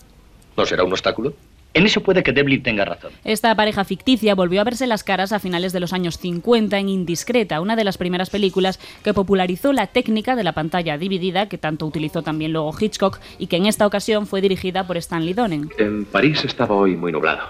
¿No 0.58 0.65
será 0.65 0.84
un 0.84 0.91
obstáculo? 0.91 1.36
En 1.76 1.86
eso 1.86 2.02
puede 2.02 2.23
que 2.23 2.32
Devlin 2.32 2.63
tenga 2.63 2.86
razón. 2.86 3.12
Esta 3.23 3.56
pareja 3.56 3.84
ficticia 3.84 4.34
volvió 4.34 4.62
a 4.62 4.63
verse 4.63 4.88
las 4.88 5.04
caras 5.04 5.32
a 5.32 5.38
finales 5.38 5.73
de 5.73 5.80
los 5.80 5.93
años 5.93 6.17
50 6.17 6.76
en 6.80 6.89
Indiscreta, 6.89 7.62
una 7.62 7.76
de 7.76 7.84
las 7.84 7.99
primeras 7.99 8.32
películas 8.32 8.80
que 9.04 9.13
popularizó 9.13 9.73
la 9.73 9.88
técnica 9.88 10.36
de 10.36 10.43
la 10.43 10.54
pantalla 10.54 10.97
dividida, 10.97 11.49
que 11.49 11.60
tanto 11.60 11.86
utilizó 11.86 12.23
también 12.23 12.52
luego 12.52 12.73
Hitchcock, 12.80 13.19
y 13.38 13.45
que 13.45 13.58
en 13.58 13.67
esta 13.67 13.86
ocasión 13.86 14.26
fue 14.26 14.41
dirigida 14.41 14.88
por 14.88 14.97
Stanley 14.97 15.34
Donen. 15.34 15.69
En 15.78 16.06
París 16.06 16.43
estaba 16.43 16.76
hoy 16.76 16.95
muy 16.95 17.12
nublado. 17.12 17.43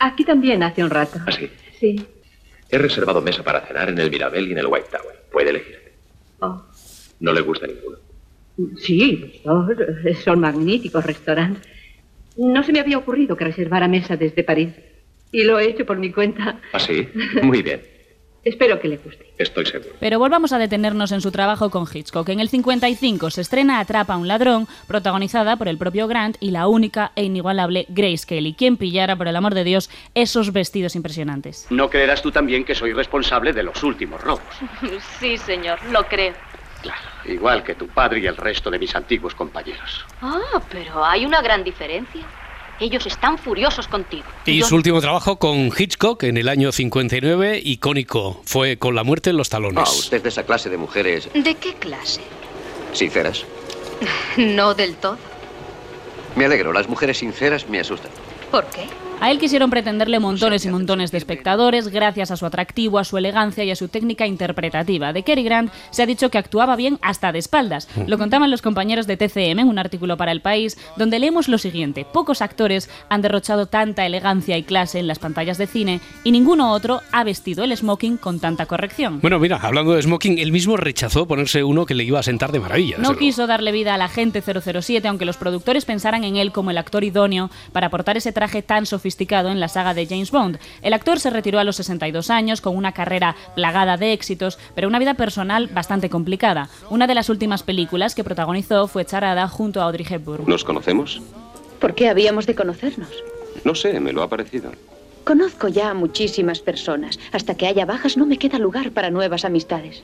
Aquí 0.00 0.24
también 0.24 0.60
hace 0.64 0.82
un 0.82 0.90
rato. 0.90 1.20
Así. 1.26 1.48
Sí. 1.78 2.04
He 2.68 2.78
reservado 2.78 3.20
mesa 3.20 3.44
para 3.44 3.60
cenar 3.60 3.90
en 3.90 3.98
el 4.00 4.10
Mirabel 4.10 4.48
y 4.48 4.52
en 4.52 4.58
el 4.58 4.66
White 4.66 4.88
Tower. 4.90 5.22
Puede 5.30 5.50
elegir. 5.50 5.78
Oh. 6.40 6.62
No 7.20 7.32
le 7.32 7.40
gusta 7.42 7.68
ninguno. 7.68 7.98
Sí, 8.76 9.42
son 10.24 10.40
magníficos 10.40 11.04
restaurantes. 11.04 11.62
No 12.36 12.62
se 12.62 12.72
me 12.72 12.80
había 12.80 12.98
ocurrido 12.98 13.36
que 13.36 13.44
reservara 13.44 13.88
mesa 13.88 14.16
desde 14.16 14.44
París. 14.44 14.70
Y 15.30 15.44
lo 15.44 15.58
he 15.58 15.70
hecho 15.70 15.86
por 15.86 15.98
mi 15.98 16.12
cuenta. 16.12 16.60
¿Así? 16.72 17.08
Muy 17.42 17.62
bien. 17.62 17.82
Espero 18.44 18.80
que 18.80 18.88
le 18.88 18.96
guste. 18.96 19.24
Estoy 19.38 19.66
seguro. 19.66 19.94
Pero 20.00 20.18
volvamos 20.18 20.52
a 20.52 20.58
detenernos 20.58 21.12
en 21.12 21.20
su 21.20 21.30
trabajo 21.30 21.70
con 21.70 21.86
Hitchcock. 21.90 22.28
En 22.28 22.40
el 22.40 22.48
55 22.48 23.30
se 23.30 23.40
estrena 23.40 23.78
Atrapa 23.78 24.14
a 24.14 24.16
un 24.16 24.26
ladrón, 24.26 24.66
protagonizada 24.88 25.56
por 25.56 25.68
el 25.68 25.78
propio 25.78 26.08
Grant 26.08 26.36
y 26.40 26.50
la 26.50 26.66
única 26.66 27.12
e 27.14 27.22
inigualable 27.22 27.86
Grace 27.88 28.26
Kelly, 28.26 28.54
quien 28.54 28.76
pillara, 28.76 29.14
por 29.14 29.28
el 29.28 29.36
amor 29.36 29.54
de 29.54 29.62
Dios, 29.62 29.90
esos 30.14 30.52
vestidos 30.52 30.96
impresionantes. 30.96 31.68
No 31.70 31.88
creerás 31.88 32.20
tú 32.20 32.32
también 32.32 32.64
que 32.64 32.74
soy 32.74 32.92
responsable 32.92 33.52
de 33.52 33.62
los 33.62 33.80
últimos 33.84 34.20
robos. 34.20 34.42
Sí, 35.20 35.36
señor, 35.38 35.78
lo 35.92 36.04
creo. 36.08 36.34
Igual 37.24 37.62
que 37.62 37.74
tu 37.74 37.86
padre 37.88 38.20
y 38.20 38.26
el 38.26 38.36
resto 38.36 38.70
de 38.70 38.78
mis 38.78 38.94
antiguos 38.96 39.34
compañeros. 39.34 40.04
Ah, 40.20 40.60
pero 40.70 41.04
hay 41.04 41.24
una 41.24 41.40
gran 41.42 41.62
diferencia. 41.64 42.22
Ellos 42.80 43.06
están 43.06 43.38
furiosos 43.38 43.86
contigo. 43.86 44.24
Y 44.44 44.58
Yo 44.58 44.66
su 44.66 44.74
último 44.74 45.00
trabajo 45.00 45.38
con 45.38 45.70
Hitchcock 45.76 46.24
en 46.24 46.36
el 46.36 46.48
año 46.48 46.72
59, 46.72 47.60
icónico, 47.62 48.42
fue 48.44 48.76
con 48.76 48.94
la 48.96 49.04
muerte 49.04 49.30
en 49.30 49.36
los 49.36 49.48
Ah, 49.48 49.50
talones. 49.52 49.88
usted 49.90 50.16
es 50.16 50.22
de 50.24 50.28
esa 50.30 50.42
clase 50.44 50.68
de 50.68 50.76
mujeres. 50.78 51.28
¿De 51.32 51.54
qué 51.54 51.74
clase? 51.74 52.22
sinceras. 52.92 53.44
No 54.36 54.74
del 54.74 54.96
todo. 54.96 55.16
Me 56.34 56.46
alegro, 56.46 56.72
las 56.72 56.88
mujeres 56.88 57.18
sinceras 57.18 57.68
me 57.68 57.78
asustan. 57.78 58.10
¿Por 58.50 58.64
qué? 58.66 58.86
A 59.22 59.30
él 59.30 59.38
quisieron 59.38 59.70
pretenderle 59.70 60.18
montones 60.18 60.64
y 60.64 60.68
montones 60.68 61.12
de 61.12 61.18
espectadores 61.18 61.86
gracias 61.86 62.32
a 62.32 62.36
su 62.36 62.44
atractivo, 62.44 62.98
a 62.98 63.04
su 63.04 63.16
elegancia 63.16 63.62
y 63.62 63.70
a 63.70 63.76
su 63.76 63.86
técnica 63.86 64.26
interpretativa. 64.26 65.12
De 65.12 65.22
Cary 65.22 65.44
Grant 65.44 65.72
se 65.92 66.02
ha 66.02 66.06
dicho 66.06 66.28
que 66.28 66.38
actuaba 66.38 66.74
bien 66.74 66.98
hasta 67.02 67.30
de 67.30 67.38
espaldas. 67.38 67.88
Lo 68.08 68.18
contaban 68.18 68.50
los 68.50 68.62
compañeros 68.62 69.06
de 69.06 69.16
TCM 69.16 69.60
en 69.60 69.68
un 69.68 69.78
artículo 69.78 70.16
para 70.16 70.32
El 70.32 70.40
País, 70.40 70.76
donde 70.96 71.20
leemos 71.20 71.46
lo 71.46 71.58
siguiente. 71.58 72.04
Pocos 72.04 72.42
actores 72.42 72.90
han 73.10 73.22
derrochado 73.22 73.66
tanta 73.66 74.04
elegancia 74.04 74.58
y 74.58 74.64
clase 74.64 74.98
en 74.98 75.06
las 75.06 75.20
pantallas 75.20 75.56
de 75.56 75.68
cine 75.68 76.00
y 76.24 76.32
ninguno 76.32 76.72
otro 76.72 77.00
ha 77.12 77.22
vestido 77.22 77.62
el 77.62 77.76
smoking 77.76 78.16
con 78.16 78.40
tanta 78.40 78.66
corrección. 78.66 79.20
Bueno, 79.20 79.38
mira, 79.38 79.60
hablando 79.62 79.92
de 79.92 80.02
smoking, 80.02 80.40
él 80.40 80.50
mismo 80.50 80.76
rechazó 80.76 81.28
ponerse 81.28 81.62
uno 81.62 81.86
que 81.86 81.94
le 81.94 82.02
iba 82.02 82.18
a 82.18 82.24
sentar 82.24 82.50
de 82.50 82.58
maravilla. 82.58 82.96
No 82.98 83.16
quiso 83.16 83.46
darle 83.46 83.70
vida 83.70 83.94
al 83.94 84.02
agente 84.02 84.42
007, 84.42 85.06
aunque 85.06 85.26
los 85.26 85.36
productores 85.36 85.84
pensaran 85.84 86.24
en 86.24 86.34
él 86.34 86.50
como 86.50 86.72
el 86.72 86.78
actor 86.78 87.04
idóneo 87.04 87.52
para 87.70 87.88
portar 87.88 88.16
ese 88.16 88.32
traje 88.32 88.62
tan 88.62 88.84
sofisticado 88.84 89.11
en 89.20 89.60
la 89.60 89.68
saga 89.68 89.94
de 89.94 90.06
James 90.06 90.30
Bond. 90.30 90.58
El 90.82 90.92
actor 90.92 91.20
se 91.20 91.30
retiró 91.30 91.58
a 91.58 91.64
los 91.64 91.76
62 91.76 92.30
años 92.30 92.60
con 92.60 92.76
una 92.76 92.92
carrera 92.92 93.36
plagada 93.54 93.96
de 93.96 94.12
éxitos, 94.12 94.58
pero 94.74 94.88
una 94.88 94.98
vida 94.98 95.14
personal 95.14 95.68
bastante 95.68 96.10
complicada. 96.10 96.68
Una 96.90 97.06
de 97.06 97.14
las 97.14 97.28
últimas 97.28 97.62
películas 97.62 98.14
que 98.14 98.24
protagonizó 98.24 98.88
fue 98.88 99.04
Charada 99.04 99.48
junto 99.48 99.80
a 99.80 99.84
Audrey 99.84 100.06
Hepburn. 100.08 100.44
¿Nos 100.46 100.64
conocemos? 100.64 101.20
¿Por 101.78 101.94
qué 101.94 102.08
habíamos 102.08 102.46
de 102.46 102.54
conocernos? 102.54 103.10
No 103.64 103.74
sé, 103.74 104.00
me 104.00 104.12
lo 104.12 104.22
ha 104.22 104.28
parecido. 104.28 104.72
Conozco 105.24 105.68
ya 105.68 105.90
a 105.90 105.94
muchísimas 105.94 106.60
personas. 106.60 107.18
Hasta 107.32 107.54
que 107.54 107.66
haya 107.66 107.84
bajas 107.86 108.16
no 108.16 108.26
me 108.26 108.38
queda 108.38 108.58
lugar 108.58 108.90
para 108.90 109.10
nuevas 109.10 109.44
amistades. 109.44 110.02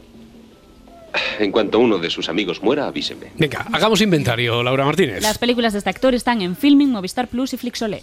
En 1.38 1.50
cuanto 1.52 1.78
uno 1.78 1.98
de 1.98 2.10
sus 2.10 2.28
amigos 2.28 2.62
muera, 2.62 2.86
avíseme. 2.86 3.32
Venga, 3.36 3.66
hagamos 3.72 4.00
inventario, 4.00 4.62
Laura 4.62 4.84
Martínez. 4.84 5.22
Las 5.22 5.38
películas 5.38 5.72
de 5.72 5.78
este 5.78 5.90
actor 5.90 6.14
están 6.14 6.42
en 6.42 6.54
Filming, 6.54 6.90
Movistar 6.90 7.28
Plus 7.28 7.54
y 7.54 7.56
Flixolé. 7.56 8.02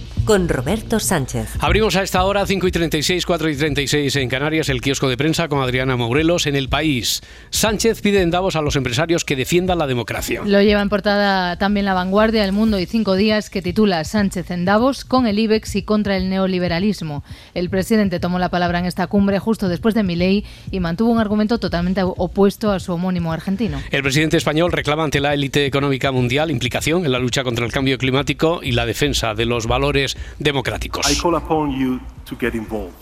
Con 0.25 0.47
Roberto 0.47 0.99
Sánchez. 0.99 1.49
Abrimos 1.59 1.95
a 1.95 2.03
esta 2.03 2.23
hora 2.23 2.45
5 2.45 2.67
y 2.67 2.71
36, 2.71 3.25
4 3.25 3.49
y 3.49 3.55
36 3.55 4.15
en 4.17 4.29
Canarias 4.29 4.69
el 4.69 4.79
kiosco 4.79 5.09
de 5.09 5.17
prensa 5.17 5.47
con 5.47 5.61
Adriana 5.63 5.97
Maurelos 5.97 6.45
en 6.45 6.55
el 6.55 6.69
país. 6.69 7.21
Sánchez 7.49 8.01
pide 8.01 8.21
en 8.21 8.29
Davos 8.29 8.55
a 8.55 8.61
los 8.61 8.75
empresarios 8.75 9.25
que 9.25 9.35
defiendan 9.35 9.79
la 9.79 9.87
democracia. 9.87 10.43
Lo 10.45 10.61
lleva 10.61 10.83
en 10.83 10.89
portada 10.89 11.57
también 11.57 11.87
La 11.87 11.95
Vanguardia, 11.95 12.45
El 12.45 12.51
Mundo 12.51 12.79
y 12.79 12.85
Cinco 12.85 13.15
Días, 13.15 13.49
que 13.49 13.63
titula 13.63 14.03
Sánchez 14.03 14.51
en 14.51 14.63
Davos 14.63 15.05
con 15.05 15.25
el 15.25 15.39
IBEX 15.39 15.75
y 15.77 15.83
contra 15.83 16.15
el 16.15 16.29
neoliberalismo. 16.29 17.23
El 17.55 17.71
presidente 17.71 18.19
tomó 18.19 18.37
la 18.37 18.49
palabra 18.49 18.77
en 18.77 18.85
esta 18.85 19.07
cumbre 19.07 19.39
justo 19.39 19.69
después 19.69 19.95
de 19.95 20.03
Milei 20.03 20.45
y 20.69 20.79
mantuvo 20.79 21.11
un 21.11 21.19
argumento 21.19 21.57
totalmente 21.57 22.03
opuesto 22.03 22.71
a 22.71 22.79
su 22.79 22.93
homónimo 22.93 23.33
argentino. 23.33 23.81
El 23.89 24.03
presidente 24.03 24.37
español 24.37 24.71
reclama 24.71 25.03
ante 25.03 25.19
la 25.19 25.33
élite 25.33 25.65
económica 25.65 26.11
mundial 26.11 26.51
implicación 26.51 27.05
en 27.05 27.11
la 27.11 27.19
lucha 27.19 27.43
contra 27.43 27.65
el 27.65 27.71
cambio 27.71 27.97
climático 27.97 28.59
y 28.61 28.73
la 28.73 28.85
defensa 28.85 29.33
de 29.33 29.45
los 29.45 29.65
valores 29.65 30.10
democráticos. 30.39 31.05
I 31.05 31.15
call 31.15 31.35
upon 31.35 31.71
you 31.71 31.99
to 32.25 32.35
get 32.35 32.55
involved. 32.55 32.95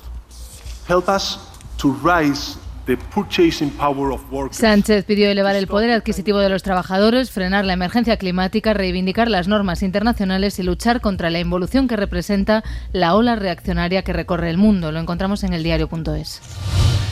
Help 0.88 1.08
us 1.10 1.38
to 1.78 1.92
raise 2.04 2.58
the 2.90 2.98
purchasing 3.14 3.70
power 3.70 4.12
of 4.12 4.22
workers. 4.32 4.58
Sánchez 4.58 5.06
pidió 5.06 5.30
elevar 5.30 5.56
el 5.56 5.68
poder 5.68 5.92
adquisitivo 5.92 6.40
de 6.40 6.50
los 6.50 6.64
trabajadores, 6.64 7.30
frenar 7.30 7.64
la 7.64 7.74
emergencia 7.74 8.18
climática, 8.18 8.74
reivindicar 8.74 9.30
las 9.30 9.48
normas 9.48 9.84
internacionales 9.84 10.58
y 10.58 10.64
luchar 10.64 11.00
contra 11.00 11.30
la 11.30 11.40
involución 11.40 11.88
que 11.88 11.96
representa 11.96 12.64
la 12.92 13.14
ola 13.14 13.36
reaccionaria 13.36 14.02
que 14.02 14.14
recorre 14.14 14.50
el 14.50 14.58
mundo. 14.58 14.92
Lo 14.92 15.00
encontramos 15.00 15.44
en 15.44 15.54
el 15.54 15.62
diario.es. 15.62 16.42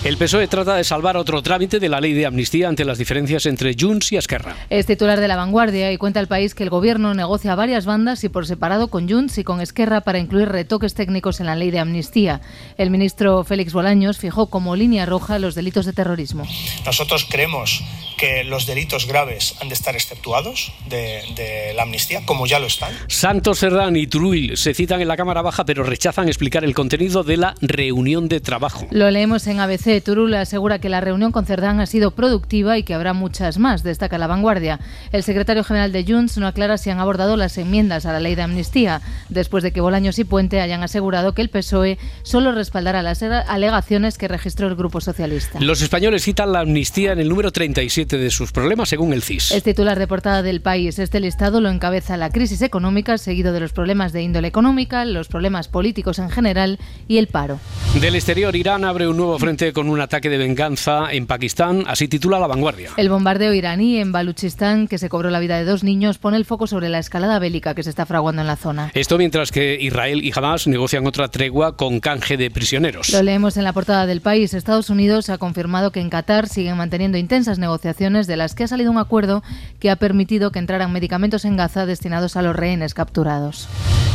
El 0.04 0.16
PSOE 0.16 0.48
trata 0.48 0.76
de 0.76 0.84
salvar 0.84 1.18
otro 1.18 1.42
trámite 1.42 1.80
de 1.80 1.90
la 1.90 2.00
ley 2.00 2.14
de 2.14 2.28
amnistía 2.28 2.70
ante 2.70 2.86
las 2.86 2.98
diferencias 2.98 3.46
entre 3.46 3.76
Junts 3.78 4.12
y 4.12 4.18
Esquerra. 4.18 4.56
Es 4.70 4.86
titular 4.86 5.20
de 5.20 5.28
La 5.28 5.36
Vanguardia 5.36 5.92
y 5.92 5.98
cuenta 5.98 6.20
al 6.20 6.28
país 6.28 6.54
que 6.54 6.64
el 6.64 6.70
gobierno 6.70 7.14
negocia 7.14 7.56
varias 7.56 7.86
bandas 7.86 8.24
y 8.24 8.30
por 8.30 8.46
separado 8.46 8.90
con 8.90 9.10
Junts 9.10 9.40
y 9.40 9.44
con 9.44 9.60
Esquerra 9.60 10.02
para 10.02 10.20
incluir 10.20 10.50
retoques 10.50 10.94
técnicos 10.94 11.40
en 11.40 11.48
la 11.48 11.56
ley 11.56 11.72
de 11.72 11.80
amnistía. 11.80 12.42
El 12.78 12.92
ministro 12.92 13.44
Félix 13.44 13.74
Bolaños 13.74 14.20
fijó 14.20 14.48
como 14.52 14.76
línea 14.76 15.06
roja 15.08 15.40
los 15.40 15.56
delitos 15.56 15.67
de 15.86 15.94
terrorismo. 15.94 16.46
Nosotros 16.86 17.28
creemos 17.30 17.84
que 18.18 18.44
los 18.44 18.66
delitos 18.66 19.06
graves 19.06 19.56
han 19.62 19.68
de 19.68 19.76
estar 19.76 19.96
exceptuados 19.96 20.72
de, 20.90 21.22
de 21.36 21.74
la 21.76 21.84
amnistía, 21.84 22.26
como 22.26 22.48
ya 22.48 22.60
lo 22.60 22.66
están. 22.66 22.92
Santos 23.08 23.60
Cerdán 23.60 23.96
y 23.96 24.08
Turull 24.08 24.58
se 24.58 24.74
citan 24.74 25.02
en 25.02 25.08
la 25.08 25.18
Cámara 25.18 25.44
Baja 25.44 25.66
pero 25.66 25.84
rechazan 25.84 26.28
explicar 26.28 26.64
el 26.64 26.74
contenido 26.74 27.24
de 27.24 27.38
la 27.38 27.56
reunión 27.62 28.28
de 28.28 28.40
trabajo. 28.40 28.88
Lo 28.92 29.12
leemos 29.12 29.46
en 29.48 29.60
ABC. 29.60 30.02
Turul 30.04 30.34
asegura 30.34 30.80
que 30.80 30.90
la 30.90 31.02
reunión 31.02 31.32
con 31.32 31.46
Cerdán 31.46 31.80
ha 31.80 31.86
sido 31.86 32.12
productiva 32.12 32.78
y 32.78 32.84
que 32.84 32.94
habrá 32.94 33.14
muchas 33.14 33.58
más, 33.58 33.84
destaca 33.84 34.18
la 34.18 34.28
vanguardia. 34.28 34.80
El 35.12 35.24
secretario 35.24 35.64
general 35.64 35.92
de 35.92 36.06
Junts 36.06 36.38
no 36.38 36.48
aclara 36.48 36.78
si 36.78 36.90
han 36.90 37.00
abordado 37.00 37.38
las 37.38 37.58
enmiendas 37.58 38.06
a 38.06 38.14
la 38.14 38.20
ley 38.20 38.36
de 38.36 38.44
amnistía, 38.44 39.02
después 39.30 39.64
de 39.64 39.72
que 39.72 39.82
Bolaños 39.82 40.20
y 40.20 40.24
Puente 40.24 40.62
hayan 40.62 40.84
asegurado 40.84 41.34
que 41.34 41.42
el 41.42 41.50
PSOE 41.50 41.98
solo 42.24 42.52
respaldará 42.52 43.04
las 43.04 43.22
alegaciones 43.22 44.18
que 44.18 44.28
registró 44.28 44.68
el 44.68 44.76
Grupo 44.76 45.02
Socialista. 45.02 45.47
Los 45.60 45.82
españoles 45.82 46.24
citan 46.24 46.52
la 46.52 46.60
amnistía 46.60 47.14
en 47.14 47.20
el 47.20 47.30
número 47.30 47.52
37 47.52 48.18
de 48.18 48.30
sus 48.30 48.52
problemas 48.52 48.90
según 48.90 49.14
el 49.14 49.22
CIS. 49.22 49.52
Es 49.52 49.64
titular 49.64 49.98
de 50.00 50.08
portada 50.08 50.44
del 50.44 50.62
país. 50.62 51.00
Este 51.00 51.20
listado 51.20 51.62
lo 51.62 51.70
encabeza 51.70 52.18
la 52.18 52.30
crisis 52.30 52.62
económica, 52.62 53.18
seguido 53.18 53.54
de 53.54 53.60
los 53.60 53.74
problemas 53.74 54.14
de 54.14 54.22
índole 54.22 54.48
económica, 54.48 55.06
los 55.06 55.28
problemas 55.28 55.68
políticos 55.68 56.20
en 56.20 56.30
general 56.30 56.80
y 57.08 57.18
el 57.18 57.28
paro. 57.28 57.60
Del 58.00 58.16
exterior, 58.16 58.56
Irán 58.56 58.86
abre 58.86 59.08
un 59.08 59.18
nuevo 59.18 59.38
frente 59.40 59.74
con 59.74 59.90
un 59.90 60.00
ataque 60.00 60.30
de 60.30 60.38
venganza 60.38 61.12
en 61.12 61.26
Pakistán, 61.26 61.84
así 61.88 62.08
titula 62.08 62.40
La 62.40 62.48
Vanguardia. 62.48 62.92
El 62.98 63.10
bombardeo 63.10 63.54
iraní 63.54 63.98
en 63.98 64.12
Baluchistán, 64.12 64.88
que 64.88 64.98
se 64.98 65.10
cobró 65.10 65.30
la 65.30 65.40
vida 65.40 65.58
de 65.58 65.66
dos 65.66 65.84
niños, 65.84 66.18
pone 66.18 66.38
el 66.38 66.46
foco 66.46 66.68
sobre 66.68 66.90
la 66.90 67.00
escalada 67.00 67.40
bélica 67.40 67.74
que 67.74 67.84
se 67.84 67.90
está 67.90 68.06
fraguando 68.06 68.42
en 68.42 68.48
la 68.48 68.56
zona. 68.56 68.92
Esto 68.94 69.18
mientras 69.18 69.52
que 69.52 69.78
Israel 69.80 70.24
y 70.24 70.32
Hamas 70.36 70.68
negocian 70.68 71.08
otra 71.08 71.30
tregua 71.30 71.76
con 71.76 72.00
canje 72.00 72.38
de 72.38 72.52
prisioneros. 72.52 73.10
Lo 73.10 73.24
leemos 73.24 73.58
en 73.58 73.64
la 73.64 73.74
portada 73.74 74.06
del 74.06 74.22
país. 74.22 74.54
Estados 74.54 74.90
Unidos 74.90 75.30
ha 75.38 75.40
confirmado 75.40 75.92
que 75.92 76.02
en 76.02 76.10
Qatar 76.10 76.50
siguen 76.50 76.78
manteniendo 76.78 77.18
intensas 77.18 77.60
negociaciones 77.60 78.28
de 78.28 78.38
las 78.38 78.56
que 78.56 78.64
ha 78.64 78.68
salido 78.68 78.92
un 78.92 78.98
acuerdo 78.98 79.44
que 79.80 79.90
ha 79.90 79.96
permitido 79.96 80.52
que 80.52 80.60
entraran 80.60 80.92
medicamentos 80.92 81.46
en 81.46 81.56
Gaza 81.56 81.86
destinados 81.86 82.36
a 82.36 82.42
los 82.42 82.56
rehenes 82.56 82.94
capturados. 82.94 83.68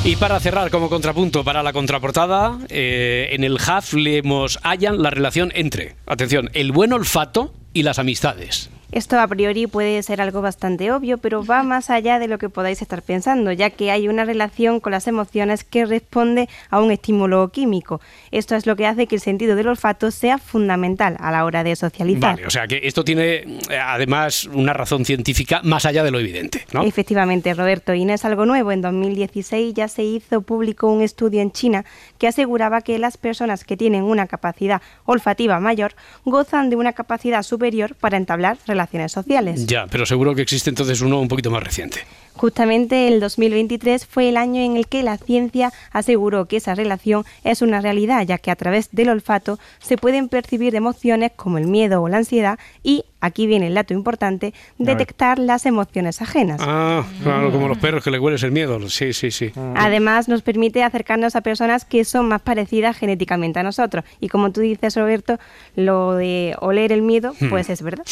Y 0.05 0.17
para 0.17 0.41
cerrar 0.41 0.71
como 0.71 0.89
contrapunto 0.89 1.45
para 1.45 1.63
la 1.63 1.73
contraportada, 1.73 2.59
eh, 2.69 3.29
en 3.33 3.45
el 3.45 3.57
HAF 3.57 3.95
leemos 3.95 4.59
hallan 4.63 5.01
la 5.01 5.11
relación 5.11 5.53
entre, 5.55 5.95
atención, 6.07 6.51
el 6.55 6.73
buen 6.73 6.93
olfato 6.93 7.55
y 7.73 7.85
las 7.85 8.01
amistades. 8.01 8.69
Esto 8.93 9.19
a 9.19 9.27
priori 9.27 9.67
puede 9.67 10.03
ser 10.03 10.21
algo 10.21 10.43
bastante 10.43 10.93
obvio, 10.93 11.17
pero 11.17 11.43
va 11.43 11.63
más 11.63 11.89
allá 11.89 12.19
de 12.19 12.29
lo 12.29 12.37
que 12.37 12.51
podáis 12.51 12.83
estar 12.83 13.01
pensando, 13.01 13.51
ya 13.51 13.71
que 13.71 13.91
hay 13.91 14.07
una 14.07 14.27
relación 14.27 14.81
con 14.81 14.93
las 14.93 15.07
emociones 15.07 15.65
que 15.65 15.87
responde 15.87 16.47
a 16.69 16.79
un 16.79 16.91
estímulo 16.91 17.49
químico. 17.49 18.03
Esto 18.33 18.55
es 18.55 18.67
lo 18.67 18.77
que 18.77 18.87
hace 18.87 19.07
que 19.07 19.15
el 19.15 19.23
sentido 19.23 19.57
del 19.57 19.69
olfato 19.69 20.11
sea 20.11 20.37
fundamental 20.37 21.17
a 21.21 21.33
la 21.33 21.47
hora 21.47 21.65
de 21.65 21.75
socializar. 21.75 22.35
Vale, 22.35 22.47
o 22.47 22.51
sea 22.51 22.67
que 22.67 22.81
esto 22.83 23.03
tiene 23.03 23.61
además 23.83 24.45
una 24.45 24.75
razón 24.75 25.07
científica 25.07 25.63
más 25.65 25.87
allá 25.87 26.05
de 26.05 26.11
lo 26.11 26.19
evidente, 26.19 26.67
¿no? 26.75 26.83
Efectivamente, 26.83 27.55
Roberto, 27.55 27.95
y 27.95 28.05
no 28.05 28.13
es 28.13 28.27
algo 28.27 28.45
nuevo. 28.45 28.73
En 28.73 28.83
2016 28.83 29.73
ya 29.73 29.89
se 29.89 30.03
hizo 30.03 30.43
público 30.43 30.93
un 30.93 31.01
estudio 31.01 31.41
en 31.41 31.51
China 31.51 31.87
que 32.19 32.29
aseguraba 32.29 32.83
que 32.83 32.99
las 32.99 33.17
personas 33.17 33.65
que 33.65 33.79
tienen 33.79 34.03
una 34.03 34.27
capacidad 34.27 34.83
olfativa 35.07 35.61
mayor 35.61 35.95
gozan 36.27 36.69
de 36.69 36.77
una 36.77 36.93
capacidad 36.93 37.43
superior 37.43 37.95
para 37.95 38.19
entablar 38.19 38.59
relaciones 38.67 38.82
sociales. 39.13 39.67
Ya, 39.67 39.87
pero 39.91 40.07
seguro 40.07 40.35
que 40.35 40.43
existe 40.43 40.71
entonces 40.71 41.01
uno 41.01 41.21
un 41.21 41.29
poquito 41.29 41.51
más 41.51 41.63
reciente. 41.63 42.01
Justamente 42.35 43.09
el 43.09 43.21
2023 43.21 44.07
fue 44.07 44.29
el 44.29 44.37
año 44.37 44.61
en 44.63 44.77
el 44.77 44.87
que 44.87 45.03
la 45.03 45.19
ciencia 45.19 45.73
aseguró 45.93 46.47
que 46.47 46.57
esa 46.57 46.75
relación 46.75 47.25
es 47.45 47.63
una 47.63 47.81
realidad, 47.81 48.27
ya 48.27 48.39
que 48.39 48.51
a 48.51 48.57
través 48.57 48.89
del 48.93 49.11
olfato 49.11 49.59
se 49.81 49.97
pueden 49.97 50.29
percibir 50.29 50.75
emociones 50.75 51.33
como 51.37 51.59
el 51.59 51.67
miedo 51.67 52.03
o 52.03 52.09
la 52.09 52.19
ansiedad 52.19 52.59
y, 52.83 53.05
aquí 53.21 53.47
viene 53.47 53.69
el 53.69 53.75
dato 53.75 53.95
importante, 53.95 54.55
detectar 54.79 55.39
las 55.39 55.67
emociones 55.67 56.21
ajenas. 56.23 56.61
Ah, 56.63 57.05
claro, 57.23 57.53
como 57.53 57.69
los 57.69 57.79
perros 57.79 58.03
que 58.03 58.11
le 58.11 58.19
hueles 58.19 58.43
el 58.43 58.51
miedo. 58.51 58.81
Sí, 58.89 59.13
sí, 59.13 59.31
sí. 59.31 59.53
Además, 59.77 60.29
nos 60.29 60.43
permite 60.43 60.83
acercarnos 60.83 61.37
a 61.37 61.41
personas 61.43 61.85
que 61.85 62.05
son 62.05 62.29
más 62.29 62.43
parecidas 62.43 62.97
genéticamente 62.97 63.61
a 63.61 63.63
nosotros. 63.63 64.05
Y 64.21 64.29
como 64.29 64.51
tú 64.51 64.61
dices, 64.61 64.97
Roberto, 64.97 65.39
lo 65.77 66.15
de 66.15 66.57
oler 66.61 66.93
el 66.93 67.03
miedo, 67.03 67.35
Hmm. 67.39 67.49
pues 67.51 67.71
es 67.71 67.83
verdad. 67.83 68.05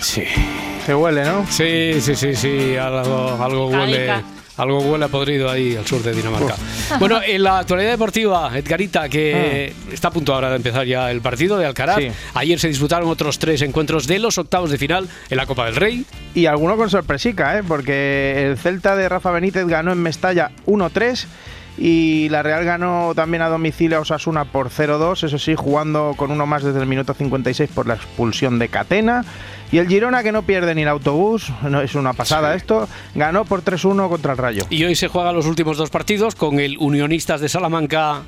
Sí. 0.00 0.24
Se 0.86 0.94
huele, 0.94 1.24
¿no? 1.24 1.46
Sí, 1.48 2.00
sí, 2.00 2.16
sí, 2.16 2.34
sí. 2.34 2.76
Algo, 2.76 3.38
algo 3.40 3.68
huele. 3.68 4.10
Algo 4.56 4.80
huele 4.80 5.06
a 5.06 5.08
podrido 5.08 5.50
ahí 5.50 5.76
al 5.76 5.86
sur 5.86 6.02
de 6.02 6.12
Dinamarca. 6.12 6.56
Bueno, 6.98 7.20
en 7.24 7.42
la 7.42 7.60
actualidad 7.60 7.92
deportiva, 7.92 8.50
Edgarita, 8.56 9.08
que 9.08 9.72
está 9.90 10.08
a 10.08 10.10
punto 10.10 10.34
ahora 10.34 10.50
de 10.50 10.56
empezar 10.56 10.84
ya 10.86 11.10
el 11.10 11.22
partido 11.22 11.56
de 11.56 11.64
Alcaraz. 11.64 11.96
Sí. 11.96 12.08
Ayer 12.34 12.58
se 12.60 12.68
disputaron 12.68 13.08
otros 13.08 13.38
tres 13.38 13.62
encuentros 13.62 14.06
de 14.06 14.18
los 14.18 14.36
octavos 14.36 14.70
de 14.70 14.76
final 14.76 15.08
en 15.30 15.36
la 15.36 15.46
Copa 15.46 15.64
del 15.66 15.76
Rey. 15.76 16.04
Y 16.34 16.46
alguno 16.46 16.76
con 16.76 16.90
sorpresica, 16.90 17.58
¿eh? 17.58 17.62
porque 17.66 18.46
el 18.46 18.58
Celta 18.58 18.94
de 18.94 19.08
Rafa 19.08 19.30
Benítez 19.30 19.66
ganó 19.66 19.92
en 19.92 20.02
Mestalla 20.02 20.50
1-3 20.66 21.26
y 21.78 22.28
la 22.28 22.42
Real 22.42 22.64
ganó 22.64 23.12
también 23.14 23.42
a 23.42 23.48
domicilio 23.48 23.98
a 23.98 24.00
Osasuna 24.00 24.44
por 24.44 24.68
0-2, 24.68 25.24
eso 25.24 25.38
sí, 25.38 25.54
jugando 25.54 26.14
con 26.16 26.30
uno 26.30 26.46
más 26.46 26.62
desde 26.62 26.80
el 26.80 26.86
minuto 26.86 27.14
56 27.14 27.70
por 27.70 27.86
la 27.86 27.94
expulsión 27.94 28.58
de 28.58 28.68
Catena. 28.68 29.24
Y 29.70 29.78
el 29.78 29.88
Girona, 29.88 30.22
que 30.22 30.32
no 30.32 30.42
pierde 30.42 30.74
ni 30.74 30.82
el 30.82 30.88
autobús, 30.88 31.50
no 31.62 31.80
es 31.80 31.94
una 31.94 32.12
pasada 32.12 32.54
esto, 32.54 32.88
ganó 33.14 33.46
por 33.46 33.64
3-1 33.64 34.08
contra 34.10 34.32
el 34.32 34.38
Rayo, 34.38 34.66
Y 34.68 34.84
hoy 34.84 34.94
se 34.94 35.08
juegan 35.08 35.34
los 35.34 35.46
últimos 35.46 35.78
dos 35.78 35.88
partidos 35.88 36.34
con 36.34 36.60
el 36.60 36.76
Unionistas 36.78 37.40
de 37.40 37.48
Salamanca. 37.48 38.22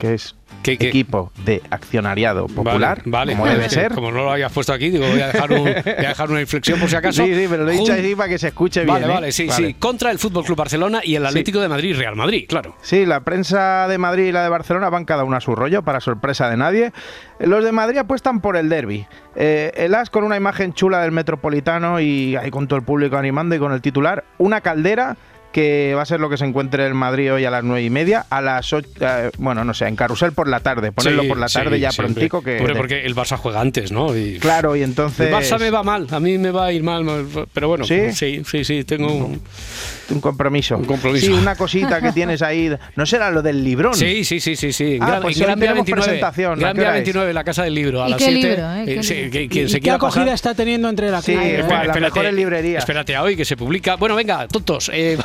que 0.00 0.14
es 0.14 0.34
¿Qué, 0.64 0.78
qué? 0.78 0.88
equipo 0.88 1.30
de 1.44 1.62
accionariado 1.70 2.46
popular, 2.48 3.02
Vale, 3.04 3.32
como 3.34 3.46
debe 3.46 3.68
ser. 3.70 3.92
Como 3.94 4.10
no 4.10 4.24
lo 4.24 4.32
hayas 4.32 4.50
puesto 4.52 4.72
aquí, 4.72 4.90
digo, 4.90 5.06
voy 5.06 5.20
a 5.20 5.28
dejar, 5.28 5.52
un- 5.52 5.62
voy 5.64 5.72
a 5.76 6.08
dejar 6.08 6.30
una 6.30 6.40
inflexión 6.40 6.80
por 6.80 6.88
si 6.90 6.96
acaso. 6.96 7.24
Sí, 7.24 7.34
sí, 7.34 7.46
pero 7.48 7.64
lo 7.64 7.70
he 7.70 7.74
dicho 7.74 7.92
Jun- 7.92 7.98
así 8.00 8.14
para 8.16 8.28
que 8.28 8.38
se 8.38 8.48
escuche 8.48 8.80
bien. 8.84 8.94
Vale, 8.94 9.06
¿eh? 9.06 9.08
vale, 9.08 9.32
sí, 9.32 9.46
Vale. 9.46 9.66
sí. 9.68 9.74
Contra 9.74 10.10
el 10.10 10.18
Fútbol 10.18 10.44
Club 10.44 10.56
Barcelona 10.58 11.00
y 11.04 11.14
el 11.14 11.24
Atlético 11.26 11.60
de 11.60 11.68
Madrid, 11.68 11.94
Real 11.96 12.16
Madrid, 12.16 12.46
claro. 12.48 12.74
Sí, 12.82 13.06
la 13.06 13.20
prensa 13.20 13.86
de 13.88 13.98
Madrid 13.98 14.24
y 14.24 14.32
la 14.32 14.42
de 14.42 14.48
Barcelona 14.48 14.88
van 14.90 15.04
cada 15.04 15.24
una 15.24 15.36
a 15.36 15.40
su 15.40 15.54
rollo, 15.54 15.82
para 15.82 16.00
sorpresa 16.00 16.48
de 16.48 16.56
nadie. 16.56 16.92
Los 17.38 17.64
de 17.64 17.72
Madrid 17.72 17.98
apuestan 17.98 18.40
por 18.40 18.56
el 18.56 18.68
derby. 18.68 19.06
Eh, 19.36 19.72
el 19.76 19.94
As 19.94 20.08
con 20.10 20.24
una 20.24 20.36
imagen 20.36 20.72
chula 20.72 21.00
del 21.02 21.12
Metropolitano 21.12 22.00
y 22.00 22.36
ahí 22.36 22.50
con 22.50 22.68
todo 22.68 22.78
el 22.78 22.84
público 22.84 23.16
animando 23.16 23.54
y 23.54 23.58
con 23.58 23.72
el 23.72 23.80
titular, 23.80 24.24
una 24.38 24.60
caldera 24.60 25.16
que 25.54 25.94
va 25.96 26.02
a 26.02 26.04
ser 26.04 26.18
lo 26.18 26.28
que 26.28 26.36
se 26.36 26.44
encuentre 26.44 26.84
en 26.84 26.96
Madrid 26.96 27.32
hoy 27.32 27.44
a 27.44 27.50
las 27.50 27.62
nueve 27.62 27.84
y 27.84 27.88
media, 27.88 28.26
a 28.28 28.40
las 28.42 28.72
ocho, 28.72 28.88
eh, 29.00 29.30
bueno, 29.38 29.64
no 29.64 29.72
sé, 29.72 29.86
en 29.86 29.94
carrusel 29.94 30.32
por 30.32 30.48
la 30.48 30.58
tarde, 30.58 30.90
ponerlo 30.90 31.22
Sí, 31.22 31.28
por 31.28 31.38
la 31.38 31.48
sí, 31.48 31.54
tarde 31.58 31.78
ya 31.78 31.92
siempre. 31.92 32.12
prontico 32.14 32.42
que... 32.42 32.58
Hombre, 32.58 32.74
porque 32.74 33.06
el 33.06 33.14
Barça 33.14 33.36
juega 33.36 33.60
antes, 33.60 33.92
¿no? 33.92 34.16
Y- 34.16 34.40
Claro, 34.40 34.74
y 34.74 34.82
entonces... 34.82 35.28
El 35.28 35.32
Barça 35.32 35.60
me 35.60 35.70
va 35.70 35.84
mal, 35.84 36.08
a 36.10 36.18
mí 36.18 36.38
me 36.38 36.50
va 36.50 36.66
a 36.66 36.72
ir 36.72 36.82
mal, 36.82 37.06
pero 37.52 37.68
bueno, 37.68 37.84
¿Sí? 37.84 38.10
sí, 38.12 38.42
sí, 38.44 38.64
sí, 38.64 38.82
tengo 38.82 39.12
un, 39.14 39.40
un 40.10 40.20
compromiso. 40.20 40.76
Un 40.76 40.86
compromiso. 40.86 41.26
Sí, 41.26 41.32
una 41.32 41.54
cosita 41.54 42.00
que 42.00 42.10
tienes 42.10 42.42
ahí. 42.42 42.74
¿No 42.96 43.06
será 43.06 43.30
lo 43.30 43.40
del 43.40 43.62
librón? 43.62 43.94
Sí, 43.94 44.24
sí, 44.24 44.40
sí, 44.40 44.56
sí, 44.56 44.72
sí. 44.72 44.98
Ah, 45.00 45.06
Gran, 45.06 45.22
pues 45.22 45.38
Gran 45.38 45.56
Vía 45.60 45.68
tenemos 45.68 45.86
29, 45.86 46.02
presentación, 46.04 46.52
¿a 46.52 46.56
Gran 46.56 46.76
Vía 46.76 46.82
hora 46.88 46.90
es? 46.98 47.04
29, 47.04 47.32
la 47.32 47.44
Casa 47.44 47.62
del 47.62 47.74
Libro, 47.76 48.02
a 48.02 48.08
¿Y 48.08 48.10
las 48.10 48.18
qué 48.18 48.24
7. 48.24 48.48
libro, 48.48 48.74
eh? 48.74 48.84
¿Qué 48.86 49.02
sí, 49.04 49.30
que- 49.30 49.60
¿Y 49.62 49.68
se 49.68 49.80
qué 49.80 49.90
acogida 49.92 50.24
pasar- 50.24 50.34
está 50.34 50.54
teniendo 50.56 50.88
entre 50.88 51.10
la 51.12 51.22
Sí? 51.22 51.36
Juan, 51.64 51.86
las 51.86 52.00
mejores 52.00 52.34
librerías. 52.34 52.80
Espérate 52.82 53.14
a 53.14 53.22
hoy 53.22 53.36
que 53.36 53.44
se 53.44 53.56
publica. 53.56 53.94
Bueno, 53.94 54.16
venga, 54.16 54.48
tontos. 54.48 54.90
eh, 54.92 55.16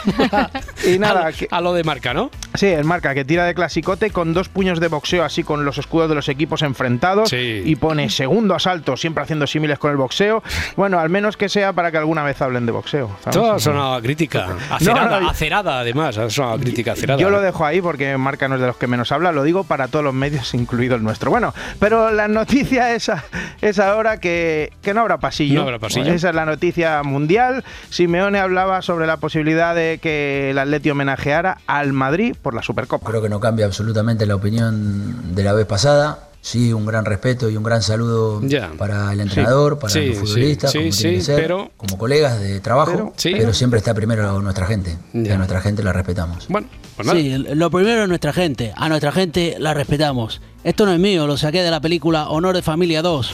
Y 0.86 1.00
nada, 1.00 1.28
a, 1.28 1.32
que- 1.32 1.48
a 1.50 1.62
lo 1.62 1.74
de 1.74 1.84
marca, 1.84 2.14
¿no? 2.14 2.30
Sí, 2.56 2.68
el 2.68 2.84
marca 2.84 3.14
que 3.14 3.26
tira 3.26 3.46
de 3.46 3.54
clasicote 3.54 4.10
con 4.12 4.34
dos 4.34 4.50
puños 4.50 4.80
de 4.80 4.88
boxeo 4.88 5.24
así 5.24 5.44
con 5.44 5.66
los 5.66 5.78
escudos 5.78 6.10
de 6.10 6.16
los 6.16 6.28
equipos 6.30 6.62
enfrentados 6.62 7.30
Sí. 7.30 7.62
y 7.66 7.76
pone 7.76 8.10
segundo 8.10 8.56
asalto, 8.56 8.98
siempre 8.98 9.24
haciendo 9.24 9.48
símiles 9.48 9.78
con 9.80 9.92
el 9.92 9.98
boxeo. 9.98 10.44
Bueno, 10.76 11.00
al 11.00 11.10
menos 11.10 11.38
que 11.38 11.48
sea 11.50 11.74
para 11.74 11.92
que 11.92 11.98
alguna 11.98 12.24
vez 12.24 12.42
hablen 12.42 12.66
de 12.66 12.72
boxeo. 12.72 13.10
¿sabes? 13.24 13.36
Todo 13.36 13.54
ha 13.54 13.60
sonado 13.60 13.94
a 13.96 14.02
crítica. 14.02 14.48
Acerada, 14.72 15.10
No, 15.20 15.20
no, 15.22 15.30
acerada 15.30 15.80
además. 15.80 16.18
Ha 16.18 16.30
sonado 16.30 16.60
crítica 16.60 16.94
acerada. 16.94 17.20
Yo 17.20 17.30
lo 17.30 17.42
dejo 17.42 17.66
ahí 17.66 17.82
porque 17.82 18.18
Marca 18.18 18.48
no 18.48 18.56
es 18.56 18.62
de 18.62 18.68
los 18.68 18.78
que 18.78 18.88
menos 18.88 19.12
habla, 19.12 19.32
lo 19.32 19.44
digo 19.44 19.64
para 19.64 19.88
todos 19.88 20.04
los 20.04 20.14
medios, 20.14 20.54
incluido 20.54 20.96
el 20.96 21.04
nuestro. 21.04 21.30
Bueno, 21.32 21.54
pero 21.80 22.12
la 22.12 22.28
noticia 22.28 22.94
es, 22.96 23.10
a- 23.10 23.24
es 23.62 23.80
ahora 23.80 24.20
que, 24.20 24.74
que 24.82 24.94
no 24.94 25.02
habrá 25.02 25.18
pasillo. 25.20 25.56
No 25.56 25.62
habrá 25.64 25.80
pasillo. 25.80 26.12
Esa 26.14 26.30
es 26.30 26.36
la 26.36 26.46
noticia 26.46 27.04
mundial. 27.04 27.64
Simeone 27.90 28.40
hablaba 28.40 28.82
sobre 28.82 29.06
la 29.08 29.18
posibilidad 29.18 29.76
de 29.76 30.00
que 30.02 30.09
el 30.10 30.58
Atleti 30.58 30.90
homenajeara 30.90 31.58
al 31.68 31.94
Madrid 31.94 32.36
por 32.42 32.54
la 32.54 32.62
Supercopa. 32.64 33.10
Creo 33.10 33.22
que 33.22 33.30
no 33.30 33.40
cambia 33.40 33.66
absolutamente 33.66 34.26
la 34.26 34.36
opinión 34.36 35.36
de 35.36 35.44
la 35.44 35.54
vez 35.54 35.66
pasada. 35.66 36.26
Sí, 36.42 36.72
un 36.72 36.86
gran 36.86 37.04
respeto 37.04 37.50
y 37.50 37.58
un 37.58 37.64
gran 37.64 37.82
saludo 37.82 38.40
Ya. 38.42 38.72
para 38.78 39.12
el 39.12 39.20
entrenador, 39.20 39.78
para 39.78 39.92
Sí, 39.92 40.06
los 40.08 40.16
sí, 40.20 40.22
futbolistas, 40.26 40.72
sí, 40.72 40.78
como 40.78 40.92
sí, 40.94 41.02
tiene 41.02 41.18
que 41.18 41.24
ser, 41.24 41.36
pero- 41.42 41.72
como 41.76 41.98
colegas 41.98 42.40
de 42.40 42.62
trabajo, 42.62 42.92
Pero- 42.94 43.14
sí. 43.18 43.34
pero 43.38 43.54
siempre 43.54 43.78
está 43.80 43.94
primero 43.94 44.42
nuestra 44.42 44.66
gente. 44.66 44.98
Y 45.14 45.30
a 45.30 45.38
nuestra 45.38 45.60
gente 45.60 45.84
la 45.84 45.92
respetamos. 45.92 46.46
Bueno, 46.48 46.68
pues 46.96 47.06
nada. 47.08 47.20
Sí, 47.20 47.38
lo 47.38 47.70
primero 47.70 48.04
es 48.04 48.08
nuestra 48.08 48.32
gente. 48.32 48.72
A 48.78 48.88
nuestra 48.88 49.12
gente 49.12 49.58
la 49.60 49.74
respetamos. 49.74 50.42
Esto 50.62 50.86
no 50.86 50.92
es 50.92 51.00
mío, 51.00 51.26
lo 51.26 51.38
saqué 51.38 51.62
de 51.62 51.72
la 51.72 51.80
película 51.80 52.28
Honor 52.28 52.54
de 52.54 52.62
Familia 52.62 53.02
2. 53.02 53.34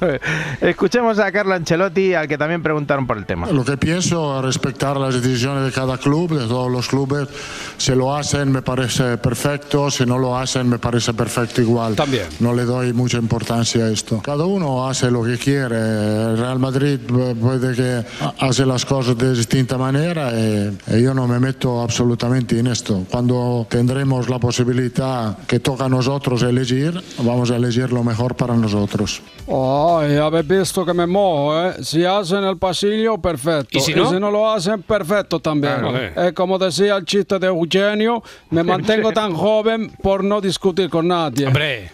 Escuchemos 0.62 1.18
a 1.18 1.30
Carlo 1.30 1.52
Ancelotti, 1.52 2.14
al 2.14 2.26
que 2.26 2.38
también 2.38 2.62
preguntaron 2.62 3.06
por 3.06 3.18
el 3.18 3.26
tema. 3.26 3.50
Lo 3.50 3.66
que 3.66 3.76
pienso 3.76 4.38
es 4.38 4.44
respetar 4.46 4.96
las 4.96 5.20
decisiones 5.20 5.62
de 5.66 5.72
cada 5.72 5.98
club, 5.98 6.30
de 6.30 6.46
todos 6.46 6.72
los 6.72 6.88
clubes. 6.88 7.28
Si 7.76 7.94
lo 7.94 8.16
hacen 8.16 8.50
me 8.50 8.62
parece 8.62 9.18
perfecto, 9.18 9.90
si 9.90 10.06
no 10.06 10.16
lo 10.16 10.38
hacen 10.38 10.66
me 10.66 10.78
parece 10.78 11.12
perfecto 11.12 11.60
igual. 11.60 11.96
También. 11.96 12.28
No 12.40 12.54
le 12.54 12.64
doy 12.64 12.94
mucha 12.94 13.18
importancia 13.18 13.84
a 13.84 13.90
esto. 13.90 14.22
Cada 14.22 14.46
uno 14.46 14.88
hace 14.88 15.10
lo 15.10 15.22
que 15.22 15.36
quiere. 15.36 15.76
El 15.76 16.38
Real 16.38 16.58
Madrid 16.58 16.98
eh, 16.98 17.34
puede 17.38 17.74
que 17.74 18.06
hace 18.40 18.64
las 18.64 18.86
cosas 18.86 19.18
de 19.18 19.34
distinta 19.34 19.76
manera 19.76 20.32
y, 20.32 20.78
y 20.86 21.02
yo 21.02 21.12
no 21.12 21.28
me 21.28 21.38
meto 21.38 21.82
absolutamente 21.82 22.58
en 22.58 22.68
esto. 22.68 23.04
Cuando 23.10 23.66
tendremos 23.68 24.30
la 24.30 24.38
posibilidad 24.38 25.36
que 25.46 25.60
toca 25.60 25.84
a 25.84 25.88
nosotros 25.90 26.42
elegir, 26.54 27.02
vamos 27.18 27.50
a 27.50 27.56
elegir 27.56 27.92
lo 27.92 28.02
mejor 28.04 28.34
para 28.36 28.54
nosotros. 28.54 29.20
Ay, 29.46 30.16
habéis 30.16 30.46
visto 30.46 30.86
que 30.86 30.94
me 30.94 31.06
mojo, 31.06 31.60
¿eh? 31.60 31.74
Si 31.82 32.04
hacen 32.04 32.44
el 32.44 32.56
pasillo, 32.56 33.18
perfecto. 33.18 33.78
¿Y 33.78 33.80
si 33.80 33.94
no? 33.94 34.30
lo 34.30 34.50
hacen, 34.50 34.82
perfecto 34.82 35.40
también. 35.40 35.80
Claro, 35.80 35.96
eh. 35.98 36.12
Es 36.28 36.32
como 36.32 36.58
decía 36.58 36.96
el 36.96 37.04
chiste 37.04 37.38
de 37.38 37.48
Eugenio, 37.48 38.22
me 38.50 38.62
mantengo 38.62 39.12
tan 39.12 39.34
joven 39.34 39.90
por 40.02 40.22
no 40.24 40.40
discutir 40.40 40.88
con 40.88 41.08
nadie. 41.08 41.46
Hombre, 41.46 41.90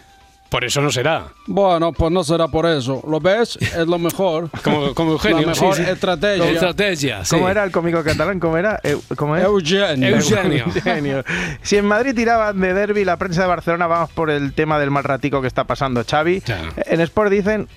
por 0.51 0.65
eso 0.65 0.81
no 0.81 0.91
será. 0.91 1.27
Bueno, 1.47 1.93
pues 1.93 2.11
no 2.11 2.25
será 2.25 2.49
por 2.49 2.65
eso. 2.65 3.01
¿Lo 3.07 3.21
ves? 3.21 3.55
Es 3.55 3.87
lo 3.87 3.97
mejor. 3.97 4.49
Como, 4.63 4.93
como 4.93 5.13
Eugenio. 5.13 5.39
La 5.39 5.47
mejor 5.47 5.75
sí, 5.77 5.85
sí. 5.85 5.89
estrategia. 5.89 6.51
Estrategia, 6.51 7.23
sí. 7.23 7.35
¿Cómo 7.37 7.47
era 7.47 7.63
el 7.63 7.71
cómico 7.71 8.03
catalán? 8.03 8.37
¿Cómo 8.37 8.57
era? 8.57 8.81
¿Cómo 9.15 9.37
es? 9.37 9.45
Eugenio. 9.45 10.09
Eugenio. 10.09 10.65
Eugenio. 10.65 11.23
Si 11.61 11.77
en 11.77 11.85
Madrid 11.85 12.13
tiraban 12.13 12.59
de 12.59 12.73
derby, 12.73 13.05
la 13.05 13.15
prensa 13.15 13.43
de 13.43 13.47
Barcelona 13.47 13.87
vamos 13.87 14.09
por 14.09 14.29
el 14.29 14.51
tema 14.51 14.77
del 14.77 14.91
mal 14.91 15.05
ratico 15.05 15.39
que 15.39 15.47
está 15.47 15.63
pasando 15.63 16.03
Xavi. 16.03 16.43
En 16.85 16.99
Sport 16.99 17.31
dicen 17.31 17.69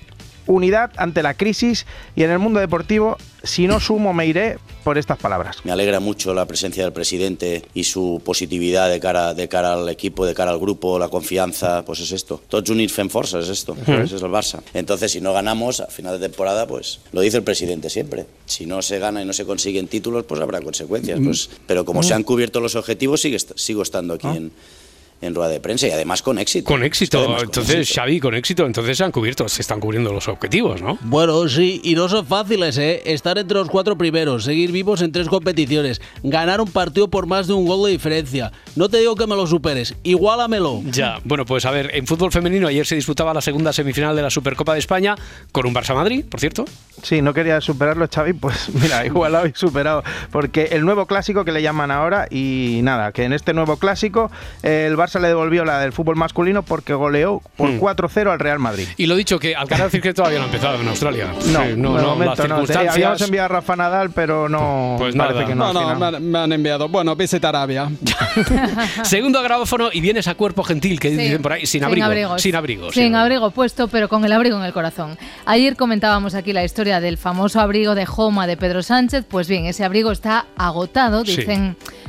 unidad 0.47 0.91
ante 0.97 1.23
la 1.23 1.33
crisis 1.33 1.85
y 2.15 2.23
en 2.23 2.31
el 2.31 2.39
mundo 2.39 2.59
deportivo, 2.59 3.17
si 3.43 3.67
no 3.67 3.79
sumo 3.79 4.13
me 4.13 4.25
iré 4.25 4.57
por 4.83 4.97
estas 4.97 5.17
palabras. 5.17 5.57
Me 5.63 5.71
alegra 5.71 5.99
mucho 5.99 6.33
la 6.33 6.45
presencia 6.45 6.83
del 6.83 6.93
presidente 6.93 7.63
y 7.73 7.85
su 7.85 8.21
positividad 8.23 8.89
de 8.89 8.99
cara, 8.99 9.33
de 9.33 9.47
cara 9.47 9.73
al 9.73 9.89
equipo, 9.89 10.25
de 10.25 10.33
cara 10.33 10.51
al 10.51 10.59
grupo, 10.59 10.99
la 10.99 11.09
confianza, 11.09 11.83
pues 11.85 11.99
es 11.99 12.11
esto. 12.11 12.41
Tots 12.47 12.69
units 12.69 12.93
fem 12.93 13.09
força, 13.09 13.39
es 13.39 13.49
esto, 13.49 13.75
pues 13.75 14.11
es 14.11 14.21
el 14.21 14.29
Barça. 14.29 14.61
Entonces, 14.73 15.11
si 15.11 15.21
no 15.21 15.33
ganamos 15.33 15.79
a 15.79 15.87
final 15.87 16.19
de 16.19 16.27
temporada, 16.27 16.67
pues 16.67 16.99
lo 17.11 17.21
dice 17.21 17.37
el 17.37 17.43
presidente 17.43 17.89
siempre. 17.89 18.25
Si 18.45 18.65
no 18.65 18.81
se 18.81 18.99
gana 18.99 19.21
y 19.21 19.25
no 19.25 19.33
se 19.33 19.45
consiguen 19.45 19.87
títulos, 19.87 20.25
pues 20.25 20.39
habrá 20.41 20.61
consecuencias. 20.61 21.19
Pues, 21.23 21.49
pero 21.65 21.85
como 21.85 22.03
se 22.03 22.13
han 22.13 22.23
cubierto 22.23 22.59
los 22.59 22.75
objetivos, 22.75 23.21
sigue, 23.21 23.39
sigo 23.39 23.81
estando 23.81 24.13
aquí 24.15 24.27
en, 24.27 24.51
en 25.21 25.33
rueda 25.33 25.49
de 25.49 25.59
prensa 25.59 25.87
y 25.87 25.91
además 25.91 26.21
con 26.21 26.37
éxito. 26.39 26.65
Con 26.67 26.83
éxito, 26.83 27.19
Además, 27.19 27.37
con 27.37 27.45
entonces, 27.45 27.75
éxito. 27.77 28.01
Xavi, 28.01 28.19
con 28.19 28.35
éxito, 28.35 28.65
entonces 28.65 28.97
se 28.97 29.03
han 29.03 29.11
cubierto, 29.11 29.47
se 29.49 29.61
están 29.61 29.79
cubriendo 29.79 30.11
los 30.13 30.27
objetivos, 30.27 30.81
¿no? 30.81 30.97
Bueno, 31.01 31.47
sí, 31.47 31.81
y 31.83 31.95
no 31.95 32.07
son 32.09 32.25
fáciles, 32.25 32.77
¿eh? 32.77 33.01
Estar 33.05 33.37
entre 33.37 33.57
los 33.57 33.69
cuatro 33.69 33.97
primeros, 33.97 34.43
seguir 34.43 34.71
vivos 34.71 35.01
en 35.01 35.11
tres 35.11 35.27
competiciones, 35.27 36.01
ganar 36.23 36.61
un 36.61 36.69
partido 36.69 37.07
por 37.09 37.25
más 37.27 37.47
de 37.47 37.53
un 37.53 37.65
gol 37.65 37.85
de 37.85 37.91
diferencia. 37.91 38.51
No 38.75 38.89
te 38.89 38.97
digo 38.97 39.15
que 39.15 39.25
me 39.25 39.35
lo 39.35 39.47
superes, 39.47 39.95
igualamelo. 40.03 40.81
Ya, 40.85 41.19
bueno, 41.23 41.45
pues 41.45 41.65
a 41.65 41.71
ver, 41.71 41.91
en 41.93 42.05
fútbol 42.05 42.31
femenino 42.31 42.67
ayer 42.67 42.85
se 42.85 42.95
disputaba 42.95 43.33
la 43.33 43.41
segunda 43.41 43.73
semifinal 43.73 44.15
de 44.15 44.21
la 44.21 44.29
Supercopa 44.29 44.73
de 44.73 44.79
España 44.79 45.15
con 45.51 45.65
un 45.65 45.73
Barça-Madrid, 45.73 46.25
por 46.29 46.39
cierto. 46.39 46.65
Sí, 47.01 47.21
no 47.21 47.33
quería 47.33 47.61
superarlo, 47.61 48.07
Xavi, 48.13 48.33
pues 48.33 48.69
mira, 48.73 49.05
igual 49.05 49.31
lo 49.31 49.39
habéis 49.39 49.57
superado. 49.57 50.03
Porque 50.31 50.69
el 50.71 50.85
nuevo 50.85 51.05
clásico 51.05 51.45
que 51.45 51.51
le 51.51 51.61
llaman 51.61 51.91
ahora, 51.91 52.27
y 52.29 52.81
nada, 52.83 53.11
que 53.11 53.23
en 53.23 53.33
este 53.33 53.53
nuevo 53.53 53.77
clásico 53.77 54.29
el 54.63 54.95
Barça 54.95 55.04
le 55.19 55.27
devolvió 55.27 55.65
la 55.65 55.79
del 55.79 55.93
fútbol 55.93 56.15
masculino 56.15 56.63
porque 56.63 56.93
goleó 56.93 57.41
por 57.57 57.69
Hmm. 57.69 57.79
4-0 57.79 58.31
al 58.31 58.39
Real 58.39 58.59
Madrid. 58.59 58.87
Y 58.97 59.05
lo 59.07 59.15
dicho, 59.15 59.39
que 59.39 59.55
Alcaraz 59.55 59.91
que 59.91 60.13
todavía 60.13 60.37
no 60.39 60.43
ha 60.43 60.47
empezado 60.47 60.79
en 60.81 60.87
Australia. 60.87 61.27
No, 61.27 61.41
Sí, 61.41 61.47
no, 61.51 61.63
de 61.63 61.75
no, 61.77 61.87
momento 62.09 62.25
las 62.25 62.25
no. 62.25 62.35
Te- 62.35 62.41
circunstancias... 62.43 62.93
Habíamos 62.95 63.21
enviado 63.21 63.45
a 63.45 63.47
Rafa 63.49 63.75
Nadal, 63.75 64.09
pero 64.11 64.49
no. 64.49 64.95
Pues 64.97 65.15
parece 65.15 65.35
nada. 65.39 65.47
que 65.47 65.55
no. 65.55 65.73
No, 65.73 65.95
no, 65.95 66.11
me 66.11 66.19
Me 66.19 66.39
han 66.39 66.51
enviado. 66.51 66.89
Bueno, 66.89 67.15
visita 67.15 67.49
Arabia. 67.49 67.89
Segundo 69.03 69.41
grabófono 69.41 69.89
y 69.91 70.01
vienes 70.01 70.27
a 70.27 70.35
cuerpo 70.35 70.63
gentil, 70.63 70.99
que 70.99 71.09
Sí, 71.09 71.17
dicen 71.17 71.41
por 71.41 71.53
ahí, 71.53 71.61
sin 71.61 71.79
sin 71.79 71.83
abrigo. 71.83 72.05
abrigos. 72.05 72.41
Sin 72.41 72.55
abrigo. 72.55 72.91
Sin 72.91 73.15
abrigo 73.15 73.51
puesto, 73.51 73.87
pero 73.87 74.09
con 74.09 74.25
el 74.25 74.31
abrigo 74.31 74.57
en 74.57 74.63
el 74.65 74.73
corazón. 74.73 75.17
Ayer 75.45 75.75
comentábamos 75.75 76.35
aquí 76.35 76.53
la 76.53 76.63
historia 76.63 76.99
del 76.99 77.17
famoso 77.17 77.59
abrigo 77.59 77.95
de 77.95 78.05
Joma 78.05 78.47
de 78.47 78.57
Pedro 78.57 78.83
Sánchez. 78.83 79.25
Pues 79.27 79.47
bien, 79.47 79.65
ese 79.65 79.83
abrigo 79.83 80.11
está 80.11 80.45
agotado, 80.57 81.25
Sí. 81.25 81.45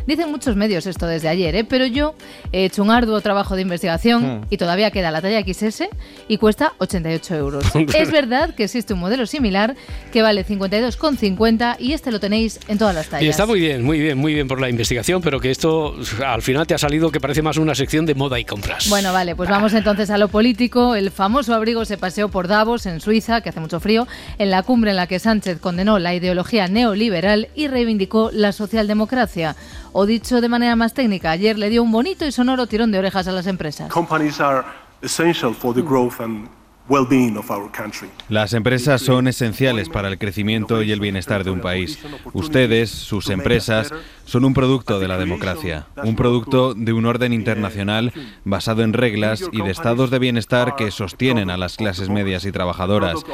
Dicen, 0.07 0.31
muchos 0.31 0.57
medios 0.57 0.87
esto 0.87 1.07
desde 1.07 1.29
ayer, 1.29 1.55
¿eh? 1.55 1.65
pero 1.65 1.87
yo 1.87 2.15
he 2.53 2.65
hecho 2.65 2.83
un 2.83 2.91
arduo 2.91 3.21
trabajo 3.21 3.57
de 3.57 3.63
investigación 3.63 4.27
Hmm. 4.27 4.47
y 4.51 4.57
todavía 4.57 4.91
queda 4.91 5.11
la 5.11 5.21
talla 5.21 5.41
XS 5.41 5.85
y 6.29 6.39
cuesta 6.39 6.73
88 6.79 7.35
euros. 7.35 7.65
es 7.95 8.11
verdad 8.11 8.55
que 8.55 8.65
existe 8.65 8.95
un 8.95 9.01
modelo 9.01 9.27
similar 9.27 9.77
que 10.13 10.23
vale 10.23 10.45
52,50 10.45 11.77
y 11.79 11.93
este 11.93 12.11
lo 12.11 12.21
tenéis 12.21 12.61
en 12.69 12.79
todas 12.79 12.95
las 12.95 13.09
tallas. 13.09 13.25
Y 13.25 13.29
está 13.29 13.47
muy 13.47 13.61
bien, 13.61 13.85
muy 13.85 14.01
bien, 14.01 14.19
muy 14.19 14.35
bien 14.35 14.49
por 14.49 14.61
la 14.61 14.69
investigación, 14.69 15.23
pero 15.23 15.41
que 15.41 15.51
esto 15.51 15.95
al 16.25 16.43
final 16.43 16.67
te 16.67 16.75
ha 16.75 16.79
salido 16.79 17.11
que 17.11 17.21
parece 17.21 17.43
más 17.43 17.57
una 17.57 17.75
sección 17.75 18.07
de 18.07 18.15
moda 18.15 18.39
y 18.39 18.45
compras. 18.45 18.89
Bueno, 18.89 19.13
vale, 19.13 19.37
pues 19.37 19.49
vamos 19.49 19.73
entonces 19.75 20.11
a 20.11 20.19
lo 20.19 20.29
político. 20.29 20.95
El 20.95 21.11
famoso 21.11 21.55
abrigo 21.55 21.85
se 21.85 21.99
paseó 21.99 22.29
por 22.29 22.49
Davos, 22.49 22.87
en 22.87 23.01
Suiza, 23.01 23.41
que 23.41 23.51
hace 23.51 23.61
mucho 23.61 23.81
frío, 23.81 24.07
en 24.39 24.51
la 24.51 24.63
cumbre 24.63 24.91
en 24.91 24.97
la 24.97 25.07
que 25.07 25.19
Sánchez 25.19 25.59
condenó 25.61 25.99
la 25.99 26.15
ideología 26.15 26.69
neoliberal 26.69 27.49
y 27.55 27.69
reivindicó 27.69 28.31
la 28.33 28.53
socialdemocracia. 28.53 29.57
O 29.99 30.05
dicho 30.05 30.43
de 30.43 30.51
manera 30.51 30.77
más 30.77 30.93
técnica, 30.93 31.31
ayer 31.31 31.59
le 31.59 31.71
dio 31.71 31.83
un 31.83 31.91
bonito 31.91 32.27
y 32.27 32.31
sonoro 32.31 32.67
tirón 32.67 32.93
de 32.93 32.99
orejas 32.99 33.29
a 33.29 33.33
las 33.33 33.47
empresas. 33.47 33.91
Companies 33.91 34.43
are 34.43 34.63
essential 35.01 35.55
for 35.55 35.75
the 35.75 35.81
growth 35.81 36.21
and 36.21 36.51
well-being 36.87 37.39
of 37.39 37.51
our 37.51 37.73
country. 37.73 38.11
Las 38.29 38.53
empresas 38.53 39.01
son 39.01 39.27
esenciales 39.27 39.89
para 39.89 40.09
el 40.09 40.19
crecimiento 40.19 40.83
y 40.83 40.93
el 40.93 41.01
bienestar 41.01 41.45
de 41.45 41.51
un 41.51 41.63
país. 41.63 41.99
Ustedes, 42.35 42.91
sus 42.91 43.31
empresas, 43.31 43.91
son 44.27 44.45
un 44.45 44.53
producto 44.53 45.01
de 45.01 45.09
la 45.09 45.17
democracia, 45.17 45.87
un 46.05 46.15
producto 46.15 46.75
de 46.75 46.93
un 46.93 47.07
orden 47.07 47.33
internacional 47.33 48.13
basado 48.45 48.83
en 48.83 48.93
reglas 48.93 49.45
y 49.51 49.63
de 49.63 49.71
estados 49.71 50.11
de 50.11 50.19
bienestar 50.19 50.77
que 50.77 50.91
sostienen 50.91 51.49
a 51.49 51.57
las 51.57 51.79
clases 51.79 52.11
medias 52.11 52.45
y 52.45 52.53
trabajadoras. 52.53 53.25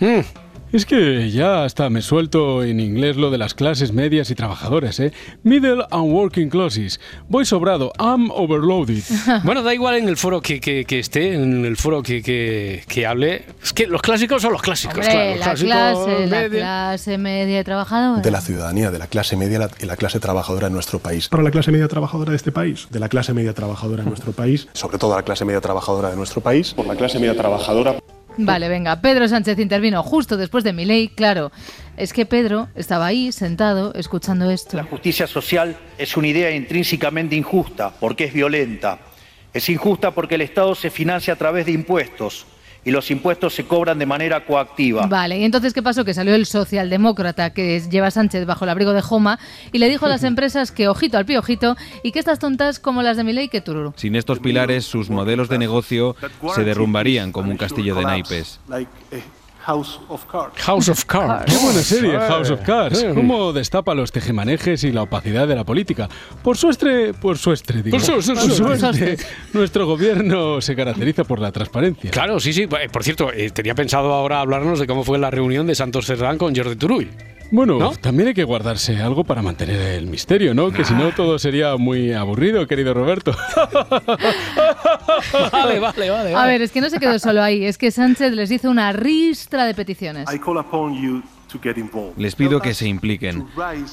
Mm, 0.00 0.20
Es 0.72 0.84
que 0.84 1.30
ya 1.30 1.64
hasta 1.64 1.88
me 1.88 2.02
suelto 2.02 2.62
en 2.64 2.80
inglés 2.80 3.16
lo 3.16 3.30
de 3.30 3.38
las 3.38 3.54
clases 3.54 3.92
medias 3.92 4.30
y 4.30 4.34
trabajadoras, 4.34 4.98
¿eh? 5.00 5.12
Middle 5.44 5.84
and 5.90 6.12
working 6.12 6.50
classes. 6.50 7.00
Voy 7.28 7.46
sobrado. 7.46 7.92
I'm 7.98 8.30
overloaded. 8.32 9.02
Bueno, 9.44 9.62
da 9.62 9.72
igual 9.72 9.94
en 9.96 10.08
el 10.08 10.16
foro 10.16 10.42
que, 10.42 10.60
que- 10.60 10.84
que 10.84 10.98
esté, 10.98 11.34
en 11.34 11.64
el 11.64 11.76
foro 11.76 12.02
que, 12.02 12.20
que- 12.20 12.82
que 12.88 13.06
hable. 13.06 13.44
Es 13.62 13.72
que 13.72 13.86
los 13.86 14.02
clásicos 14.02 14.42
son 14.42 14.52
los 14.52 14.60
clásicos, 14.60 14.96
Hombre, 14.98 15.12
claro. 15.12 15.30
los 15.30 15.38
la 15.38 15.44
clásicos 15.44 15.70
clase, 16.06 16.26
la 16.26 16.36
media. 16.40 16.48
clase 16.58 17.18
media 17.18 17.60
y 17.60 17.64
trabajadora. 17.64 18.20
de 18.22 18.30
la 18.30 18.40
ciudadanía, 18.40 18.90
de 18.90 18.98
la 18.98 19.06
clase 19.06 19.36
media 19.36 19.60
la- 19.60 19.70
y 19.80 19.86
la 19.86 19.96
clase 19.96 20.18
trabajadora 20.20 20.66
en 20.66 20.72
nuestro 20.74 20.98
país. 20.98 21.28
Para 21.28 21.44
la 21.44 21.52
clase 21.52 21.70
media 21.70 21.86
trabajadora 21.88 22.30
de 22.32 22.36
este 22.36 22.50
país, 22.52 22.88
de 22.90 22.98
la 22.98 23.08
clase 23.08 23.32
media 23.32 23.54
trabajadora 23.54 24.02
en 24.02 24.08
nuestro 24.08 24.32
país. 24.32 24.66
Sobre 24.74 24.98
todo 24.98 25.14
la 25.14 25.22
clase 25.22 25.44
media 25.44 25.60
trabajadora 25.60 26.10
de 26.10 26.16
nuestro 26.16 26.40
país. 26.42 26.74
Por 26.74 26.86
la 26.86 26.96
clase 26.96 27.18
media 27.20 27.36
trabajadora. 27.36 27.94
Vale, 28.38 28.68
venga, 28.68 29.00
Pedro 29.00 29.28
Sánchez 29.28 29.58
intervino 29.58 30.02
justo 30.02 30.36
después 30.36 30.64
de 30.64 30.72
mi 30.72 30.84
ley, 30.84 31.08
claro. 31.08 31.52
Es 31.96 32.12
que 32.12 32.26
Pedro 32.26 32.68
estaba 32.74 33.06
ahí, 33.06 33.32
sentado, 33.32 33.94
escuchando 33.94 34.50
esto. 34.50 34.82
Justicia 34.84 35.26
social 35.26 35.76
es 35.96 36.16
una 36.16 36.28
idea 36.28 36.50
intrínsecamente 36.50 37.34
injusta 37.34 37.92
porque 37.98 38.24
es 38.24 38.32
violenta. 38.32 38.98
Es 39.54 39.68
injusta 39.70 40.10
porque 40.10 40.34
el 40.34 40.42
Estado 40.42 40.74
se 40.74 40.90
financia 40.90 41.32
a 41.32 41.36
través 41.36 41.64
de 41.66 41.72
impuestos 41.72 42.46
y 42.86 42.92
los 42.92 43.10
impuestos 43.10 43.52
se 43.52 43.64
cobran 43.64 43.98
de 43.98 44.06
manera 44.06 44.46
coactiva. 44.46 45.06
Vale, 45.06 45.38
y 45.38 45.44
entonces 45.44 45.74
¿qué 45.74 45.82
pasó? 45.82 46.04
Que 46.04 46.14
salió 46.14 46.36
el 46.36 46.46
socialdemócrata 46.46 47.50
que 47.50 47.80
lleva 47.80 48.12
Sánchez 48.12 48.46
bajo 48.46 48.64
el 48.64 48.70
abrigo 48.70 48.92
de 48.92 49.02
Joma 49.02 49.40
y 49.72 49.78
le 49.78 49.88
dijo 49.88 50.06
a 50.06 50.08
las 50.08 50.22
empresas 50.22 50.70
que 50.70 50.86
ojito 50.86 51.18
al 51.18 51.26
piojito 51.26 51.76
y 52.04 52.12
que 52.12 52.20
estas 52.20 52.38
tontas 52.38 52.78
como 52.78 53.02
las 53.02 53.16
de 53.16 53.24
Milei 53.24 53.48
que 53.48 53.60
tururu. 53.60 53.92
Sin 53.96 54.14
estos 54.14 54.38
pilares, 54.38 54.84
sus 54.84 55.10
modelos 55.10 55.48
de 55.48 55.58
negocio 55.58 56.14
se 56.54 56.62
derrumbarían 56.62 57.32
como 57.32 57.50
un 57.50 57.56
castillo 57.56 57.96
de 57.96 58.04
naipes. 58.04 58.60
House 59.66 59.98
of 60.08 60.24
cards. 60.30 60.54
House 60.62 60.88
of 60.88 61.04
Cards. 61.06 61.52
Qué 61.52 61.58
buena 61.60 61.80
serie, 61.82 62.16
House 62.18 62.50
of 62.50 62.60
Cards. 62.60 63.04
Cómo 63.14 63.52
destapa 63.52 63.94
los 63.94 64.12
tejemanejes 64.12 64.84
y 64.84 64.92
la 64.92 65.02
opacidad 65.02 65.48
de 65.48 65.56
la 65.56 65.64
política. 65.64 66.08
Por 66.44 66.56
suestre, 66.56 67.12
por 67.14 67.36
suestre, 67.36 67.82
digo. 67.82 67.96
Por 67.96 68.00
suestre, 68.06 68.34
Por 68.36 68.44
suestre. 68.52 69.16
suerte, 69.16 69.24
nuestro 69.54 69.84
gobierno 69.86 70.60
se 70.60 70.76
caracteriza 70.76 71.24
por 71.24 71.40
la 71.40 71.50
transparencia. 71.50 72.12
Claro, 72.12 72.38
sí, 72.38 72.52
sí. 72.52 72.62
Eh, 72.62 72.88
Por 72.92 73.02
cierto, 73.02 73.32
eh, 73.32 73.50
tenía 73.50 73.74
pensado 73.74 74.12
ahora 74.12 74.40
hablarnos 74.40 74.78
de 74.78 74.86
cómo 74.86 75.02
fue 75.02 75.18
la 75.18 75.32
reunión 75.32 75.66
de 75.66 75.74
Santos 75.74 76.06
Cerdán 76.06 76.38
con 76.38 76.54
Jordi 76.54 76.76
Turull. 76.76 77.10
Bueno, 77.50 77.78
¿No? 77.78 77.92
también 77.92 78.28
hay 78.28 78.34
que 78.34 78.44
guardarse 78.44 79.00
algo 79.00 79.24
para 79.24 79.42
mantener 79.42 79.80
el 79.80 80.06
misterio, 80.06 80.54
¿no? 80.54 80.70
Que 80.72 80.84
si 80.84 80.94
no 80.94 81.12
todo 81.12 81.38
sería 81.38 81.76
muy 81.76 82.12
aburrido, 82.12 82.66
querido 82.66 82.92
Roberto. 82.94 83.32
vale, 85.52 85.78
vale, 85.78 86.10
vale. 86.10 86.34
A 86.34 86.46
ver, 86.46 86.62
es 86.62 86.72
que 86.72 86.80
no 86.80 86.90
se 86.90 86.98
quedó 86.98 87.18
solo 87.18 87.42
ahí, 87.42 87.64
es 87.64 87.78
que 87.78 87.90
Sánchez 87.90 88.32
les 88.32 88.50
hizo 88.50 88.70
una 88.70 88.92
ristra 88.92 89.64
de 89.64 89.74
peticiones. 89.74 90.32
I 90.32 90.38
call 90.38 90.58
upon 90.58 90.94
you 91.00 91.22
to 91.22 91.26
get 91.26 91.26
involved. 91.26 91.35
Les 92.16 92.34
pido 92.34 92.60
que 92.60 92.74
se 92.74 92.88
impliquen. 92.88 93.46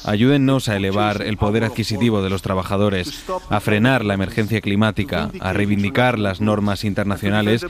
Ayúdennos 0.05 0.69
a 0.69 0.75
elevar 0.75 1.21
el 1.21 1.37
poder 1.37 1.63
adquisitivo 1.63 2.21
de 2.21 2.29
los 2.29 2.41
trabajadores, 2.41 3.25
a 3.49 3.59
frenar 3.59 4.05
la 4.05 4.13
emergencia 4.13 4.61
climática, 4.61 5.29
a 5.39 5.53
reivindicar 5.53 6.19
las 6.19 6.41
normas 6.41 6.83
internacionales 6.83 7.65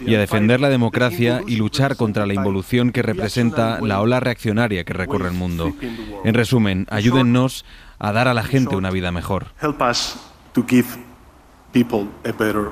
y 0.00 0.14
a 0.14 0.18
defender 0.18 0.60
la 0.60 0.68
democracia 0.68 1.42
y 1.46 1.56
luchar 1.56 1.96
contra 1.96 2.26
la 2.26 2.34
involución 2.34 2.92
que 2.92 3.02
representa 3.02 3.80
la 3.80 4.00
ola 4.00 4.20
reaccionaria 4.20 4.84
que 4.84 4.92
recorre 4.92 5.28
el 5.28 5.34
mundo. 5.34 5.72
En 6.24 6.34
resumen, 6.34 6.86
ayúdennos 6.90 7.64
a 7.98 8.12
dar 8.12 8.28
a 8.28 8.34
la 8.34 8.44
gente 8.44 8.76
una 8.76 8.90
vida 8.90 9.12
mejor. 9.12 9.48
Help 9.60 9.80
us 9.82 10.16
to 10.52 10.64
give 10.66 10.86
people 11.72 12.06
a 12.24 12.32
better 12.32 12.70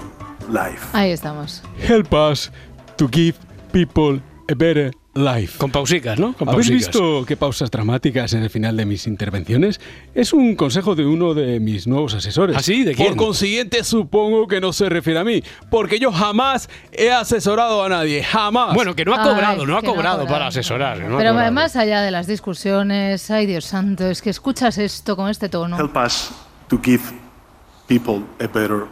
life. 0.49 0.87
Ahí 0.93 1.11
estamos. 1.11 1.63
Help 1.79 2.13
us 2.13 2.51
to 2.97 3.09
give 3.09 3.35
people 3.73 4.21
a 4.49 4.55
better 4.55 4.93
life. 5.17 5.59
Con 5.59 5.71
pausicas, 5.71 6.19
¿no? 6.19 6.33
Con 6.35 6.49
¿Habéis 6.49 6.69
pausicas. 6.69 6.93
visto 6.95 7.25
qué 7.27 7.37
pausas 7.37 7.71
dramáticas 7.71 8.33
en 8.35 8.43
el 8.43 8.51
final 8.51 8.77
de 8.77 8.85
mis 8.87 9.07
intervenciones? 9.07 9.81
Es 10.15 10.33
un 10.33 10.55
consejo 10.57 10.95
de 10.95 11.05
uno 11.07 11.35
de 11.35 11.59
mis 11.61 11.87
nuevos 11.87 12.15
asesores. 12.15 12.57
¿Ah, 12.57 12.61
sí? 12.63 12.85
¿De 12.85 12.95
quién? 12.95 13.09
Por 13.09 13.27
consiguiente, 13.27 13.83
supongo 13.85 14.47
que 14.47 14.61
no 14.61 14.73
se 14.73 14.89
refiere 14.89 15.19
a 15.21 15.25
mí, 15.25 15.43
porque 15.71 15.99
yo 15.99 16.13
jamás 16.13 16.69
he 16.93 17.11
asesorado 17.11 17.83
a 17.83 17.89
nadie, 17.89 18.23
jamás. 18.23 18.75
Bueno, 18.75 18.95
que 18.95 19.05
no 19.05 19.15
ha 19.15 19.23
Ay, 19.23 19.29
cobrado, 19.31 19.67
no 19.67 19.77
ha 19.77 19.81
que 19.81 19.87
no 19.87 19.93
ha 19.93 19.95
cobrado 19.95 20.19
cobrado. 20.21 20.27
para 20.35 20.47
asesorar. 20.49 20.99
no 20.99 21.17
Pero 21.19 21.31
cobrado. 21.33 21.53
más 21.53 21.77
allá 21.77 22.03
de 22.03 22.11
las 22.11 22.27
discusiones, 22.27 23.31
ay 23.31 23.47
Dios 23.47 23.65
santo, 23.65 24.07
es 24.09 24.23
que 24.23 24.31
escuchas 24.31 24.79
esto 24.79 25.17
con 25.17 25.29
este 25.31 25.49
tono. 25.49 25.79
Help 25.79 25.97
us 25.97 26.31
to 26.69 26.79
give 26.83 27.03
people 27.89 28.23
a 28.41 28.47
better 28.47 28.85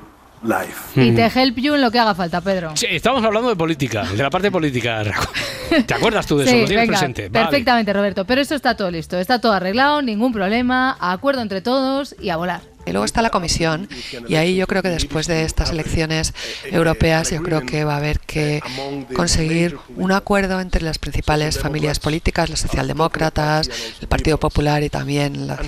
life. 0.44 1.00
Y 1.00 1.14
te 1.14 1.24
help 1.26 1.56
you 1.58 1.74
en 1.74 1.80
lo 1.80 1.90
que 1.90 1.98
haga 1.98 2.14
falta, 2.14 2.40
Pedro. 2.40 2.76
Sí, 2.76 2.86
estamos 2.90 3.24
hablando 3.24 3.48
de 3.48 3.56
política, 3.56 4.04
de 4.04 4.22
la 4.22 4.30
parte 4.30 4.50
política. 4.50 5.02
¿Te 5.86 5.94
acuerdas 5.94 6.26
tú 6.26 6.38
de 6.38 6.44
eso? 6.44 6.52
Sí, 6.52 6.60
¿Lo 6.60 6.66
tienes 6.66 6.86
venga, 6.86 6.98
presente? 6.98 7.28
Vale. 7.28 7.46
perfectamente, 7.46 7.92
Roberto. 7.92 8.24
Pero 8.24 8.40
esto 8.40 8.54
está 8.54 8.76
todo 8.76 8.90
listo, 8.90 9.18
está 9.18 9.40
todo 9.40 9.52
arreglado, 9.52 10.02
ningún 10.02 10.32
problema, 10.32 10.96
acuerdo 11.00 11.42
entre 11.42 11.60
todos 11.60 12.14
y 12.20 12.30
a 12.30 12.36
volar. 12.36 12.73
Y 12.86 12.92
luego 12.92 13.04
está 13.04 13.22
la 13.22 13.30
comisión 13.30 13.88
y 14.28 14.36
ahí 14.36 14.56
yo 14.56 14.66
creo 14.66 14.82
que 14.82 14.90
después 14.90 15.26
de 15.26 15.44
estas 15.44 15.70
elecciones 15.70 16.34
europeas 16.64 17.30
yo 17.30 17.42
creo 17.42 17.62
que 17.62 17.84
va 17.84 17.94
a 17.94 17.96
haber 17.98 18.20
que 18.20 18.60
conseguir 19.14 19.78
un 19.96 20.12
acuerdo 20.12 20.60
entre 20.60 20.82
las 20.82 20.98
principales 20.98 21.58
familias 21.58 21.98
políticas, 21.98 22.50
los 22.50 22.60
socialdemócratas, 22.60 23.70
el 24.00 24.08
Partido 24.08 24.38
Popular 24.38 24.82
y 24.82 24.90
también 24.90 25.46
las 25.46 25.60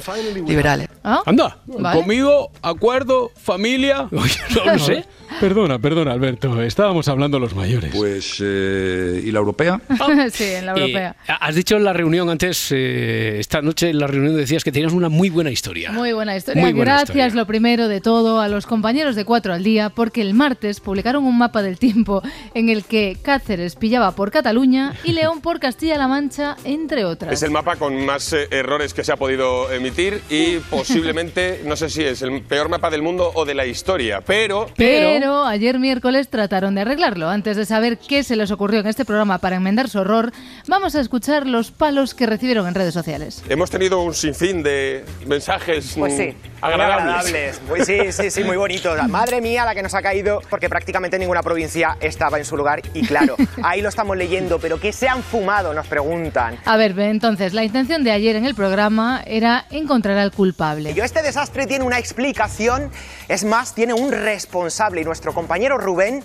liberales. 0.47 0.89
Anda, 1.03 1.59
conmigo, 1.93 2.51
acuerdo, 2.63 3.31
familia. 3.37 4.09
no 4.11 4.73
lo 4.73 4.79
sé. 4.79 5.05
Perdona, 5.41 5.79
perdona, 5.79 6.13
Alberto. 6.13 6.63
Estábamos 6.63 7.09
hablando 7.09 7.39
los 7.39 7.55
mayores. 7.55 7.95
Pues, 7.95 8.39
eh, 8.43 9.21
¿y 9.23 9.31
la 9.31 9.39
europea? 9.39 9.81
sí, 10.33 10.45
en 10.45 10.67
la 10.67 10.73
europea. 10.73 11.17
Eh, 11.29 11.33
has 11.41 11.55
dicho 11.55 11.77
en 11.77 11.85
la 11.85 11.93
reunión 11.93 12.31
antes, 12.31 12.73
eh, 12.73 13.39
esta 13.39 13.61
noche 13.61 13.91
en 13.91 13.99
la 13.99 14.07
reunión 14.07 14.37
decías 14.37 14.65
que 14.65 14.73
tenías 14.73 14.93
una 14.93 15.09
muy 15.11 15.29
buena 15.29 15.51
historia. 15.51 15.93
Muy 15.93 16.13
buena 16.13 16.37
historia. 16.37 16.63
Muy 16.63 16.73
buena 16.73 16.97
Gracias, 16.97 17.35
lo 17.35 17.47
primero 17.47 17.89
de 17.89 18.01
todo, 18.01 18.41
a 18.41 18.49
los 18.49 18.67
compañeros 18.67 19.15
de 19.15 19.25
Cuatro 19.25 19.53
al 19.53 19.63
Día, 19.63 19.91
porque 19.91 20.23
el 20.23 20.33
martes 20.33 20.81
publicaron 20.81 21.25
un 21.25 21.37
mapa 21.37 21.63
del 21.63 21.79
tiempo 21.79 22.23
en 22.55 22.69
el 22.71 22.85
que 22.85 23.19
Cáceres 23.21 23.77
pillaba 23.77 24.13
por 24.13 24.31
Cataluña 24.31 24.95
y 25.05 25.13
León 25.13 25.43
por 25.43 25.61
Castilla-La 25.61 26.09
Mancha, 26.09 26.57
entre 26.65 27.05
otras. 27.05 27.33
Es 27.33 27.43
el 27.43 27.51
mapa 27.51 27.77
con 27.77 28.07
más 28.07 28.33
eh, 28.33 28.49
errores 28.51 28.95
que 28.95 29.05
se 29.05 29.13
ha 29.13 29.17
podido 29.17 29.71
emitir 29.71 30.23
y 30.31 30.57
posiblemente, 30.71 31.61
no 31.67 31.77
sé 31.77 31.91
si 31.91 32.03
es 32.03 32.23
el 32.23 32.43
peor 32.43 32.69
mapa 32.71 32.89
del 32.89 33.03
mundo 33.03 33.33
o 33.35 33.45
de 33.45 33.55
la 33.55 33.67
historia, 33.67 34.23
pero... 34.25 34.69
Pero 34.77 35.26
ayer 35.45 35.79
miércoles 35.79 36.29
trataron 36.29 36.75
de 36.75 36.83
arreglarlo. 36.83 37.29
Antes 37.29 37.57
de 37.57 37.67
saber 37.67 37.99
qué 37.99 38.23
se 38.23 38.37
les 38.37 38.51
ocurrió 38.51 38.81
en 38.81 38.87
este 38.87 39.05
programa 39.05 39.39
para 39.39 39.57
enmendar 39.57 39.89
su 39.89 39.99
horror, 39.99 40.33
vamos 40.69 40.95
a 40.95 41.01
escuchar 41.01 41.47
los 41.47 41.71
palos 41.71 42.15
que 42.15 42.27
recibieron 42.27 42.67
en 42.67 42.75
redes 42.75 42.95
sociales. 42.95 43.43
Hemos 43.49 43.71
tenido 43.71 44.01
un 44.03 44.15
sinfín 44.15 44.63
de 44.63 45.05
mensajes 45.27 45.95
Pues 45.99 46.17
sí, 46.17 46.23
mm, 46.23 46.27
muy 46.27 46.37
agradables. 46.61 47.07
agradables. 47.27 47.61
Pues 47.69 47.87
sí, 47.87 48.13
sí, 48.13 48.31
sí, 48.31 48.45
muy 48.45 48.57
bonitos. 48.57 48.97
Madre 49.09 49.41
mía, 49.41 49.65
la 49.65 49.75
que 49.75 49.83
nos 49.83 49.95
ha 49.95 50.03
caído, 50.03 50.41
porque 50.49 50.69
prácticamente 50.69 51.19
ninguna 51.19 51.43
provincia 51.43 51.97
estaba 52.01 52.39
en 52.39 52.45
su 52.45 52.57
lugar. 52.57 52.83
Y 52.95 53.07
claro, 53.07 53.37
ahí 53.63 53.83
lo 53.83 53.89
estamos 53.89 54.17
leyendo, 54.17 54.59
pero 54.59 54.79
¿qué 54.81 54.93
se 54.93 55.09
han 55.09 55.23
fumado? 55.23 55.75
Nos 55.75 55.87
preguntan. 55.87 56.59
A 56.65 56.77
ver, 56.77 56.95
ve, 56.95 57.11
entonces, 57.11 57.53
la 57.53 57.65
intención 57.65 58.05
de 58.05 58.11
ayer 58.13 58.37
en 58.37 58.45
el 58.47 58.55
programa 58.55 59.23
era 59.27 59.67
encontrar 59.71 60.17
al 60.19 60.33
culpable. 60.33 60.95
Yo, 60.95 61.05
este 61.05 61.23
desastre 61.23 61.67
tiene 61.67 61.85
una 61.85 61.99
explicación, 61.99 62.91
es 63.29 63.45
más, 63.45 63.75
tiene 63.75 63.95
un 63.95 64.13
responsable 64.13 65.01
y 65.01 65.05
nuestro 65.17 65.33
compañero 65.33 65.79
Rubén 65.79 66.23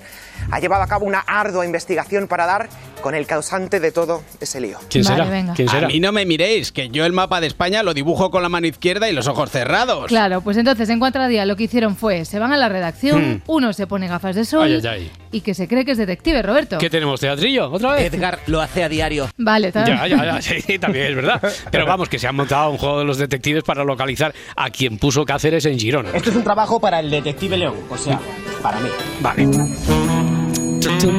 ha 0.51 0.59
llevado 0.59 0.83
a 0.83 0.87
cabo 0.87 1.05
una 1.05 1.19
ardua 1.19 1.65
investigación 1.65 2.27
para 2.27 2.45
dar 2.45 2.67
con 3.01 3.15
el 3.15 3.25
causante 3.25 3.79
de 3.79 3.91
todo 3.91 4.23
ese 4.39 4.61
lío. 4.61 4.77
¿Quién 4.89 5.03
será? 5.03 5.53
¿Quién 5.55 5.67
será? 5.67 5.87
A 5.87 5.89
mí 5.89 5.99
no 5.99 6.11
me 6.11 6.25
miréis, 6.25 6.71
que 6.71 6.89
yo 6.89 7.05
el 7.05 7.13
mapa 7.13 7.41
de 7.41 7.47
España 7.47 7.83
lo 7.83 7.93
dibujo 7.93 8.31
con 8.31 8.43
la 8.43 8.49
mano 8.49 8.67
izquierda 8.67 9.09
y 9.09 9.13
los 9.13 9.27
ojos 9.27 9.49
cerrados. 9.49 10.05
Claro, 10.07 10.41
pues 10.41 10.57
entonces 10.57 10.87
en 10.89 10.99
cuatro 10.99 11.27
días 11.27 11.47
lo 11.47 11.55
que 11.55 11.63
hicieron 11.63 11.95
fue, 11.95 12.25
se 12.25 12.39
van 12.39 12.53
a 12.53 12.57
la 12.57 12.69
redacción, 12.69 13.21
Hmm. 13.21 13.41
uno 13.47 13.73
se 13.73 13.87
pone 13.87 14.07
gafas 14.07 14.35
de 14.35 14.45
sol 14.45 14.63
Ay, 14.63 14.73
ay, 14.75 14.87
ay. 14.87 15.11
y 15.31 15.41
que 15.41 15.53
se 15.53 15.67
cree 15.67 15.83
que 15.85 15.91
es 15.91 15.97
detective, 15.97 16.41
Roberto. 16.41 16.77
¿Qué 16.77 16.89
tenemos? 16.89 17.19
¿Teatrillo? 17.19 17.69
¿Otra 17.71 17.93
vez? 17.93 18.13
Edgar 18.13 18.39
lo 18.47 18.61
hace 18.61 18.83
a 18.83 18.89
diario. 18.89 19.29
Vale, 19.37 19.71
tal. 19.71 19.85
Ya, 19.87 20.07
ya, 20.07 20.25
ya, 20.25 20.41
sí, 20.41 20.77
también 20.79 21.07
es 21.07 21.15
verdad. 21.15 21.41
Pero 21.71 21.85
vamos, 21.85 22.09
que 22.09 22.19
se 22.19 22.27
han 22.27 22.35
montado 22.35 22.69
un 22.71 22.77
juego 22.77 22.99
de 22.99 23.05
los 23.05 23.17
detectives 23.17 23.63
para 23.63 23.83
localizar 23.83 24.33
a 24.55 24.69
quien 24.69 24.97
puso 24.97 25.25
Cáceres 25.25 25.65
en 25.65 25.79
Girona. 25.79 26.09
Esto 26.13 26.29
es 26.29 26.35
un 26.35 26.43
trabajo 26.43 26.79
para 26.79 26.99
el 26.99 27.09
detective 27.09 27.57
León, 27.57 27.75
o 27.89 27.97
sea, 27.97 28.19
para 28.61 28.79
mí. 28.79 28.89
Vale. 29.21 30.20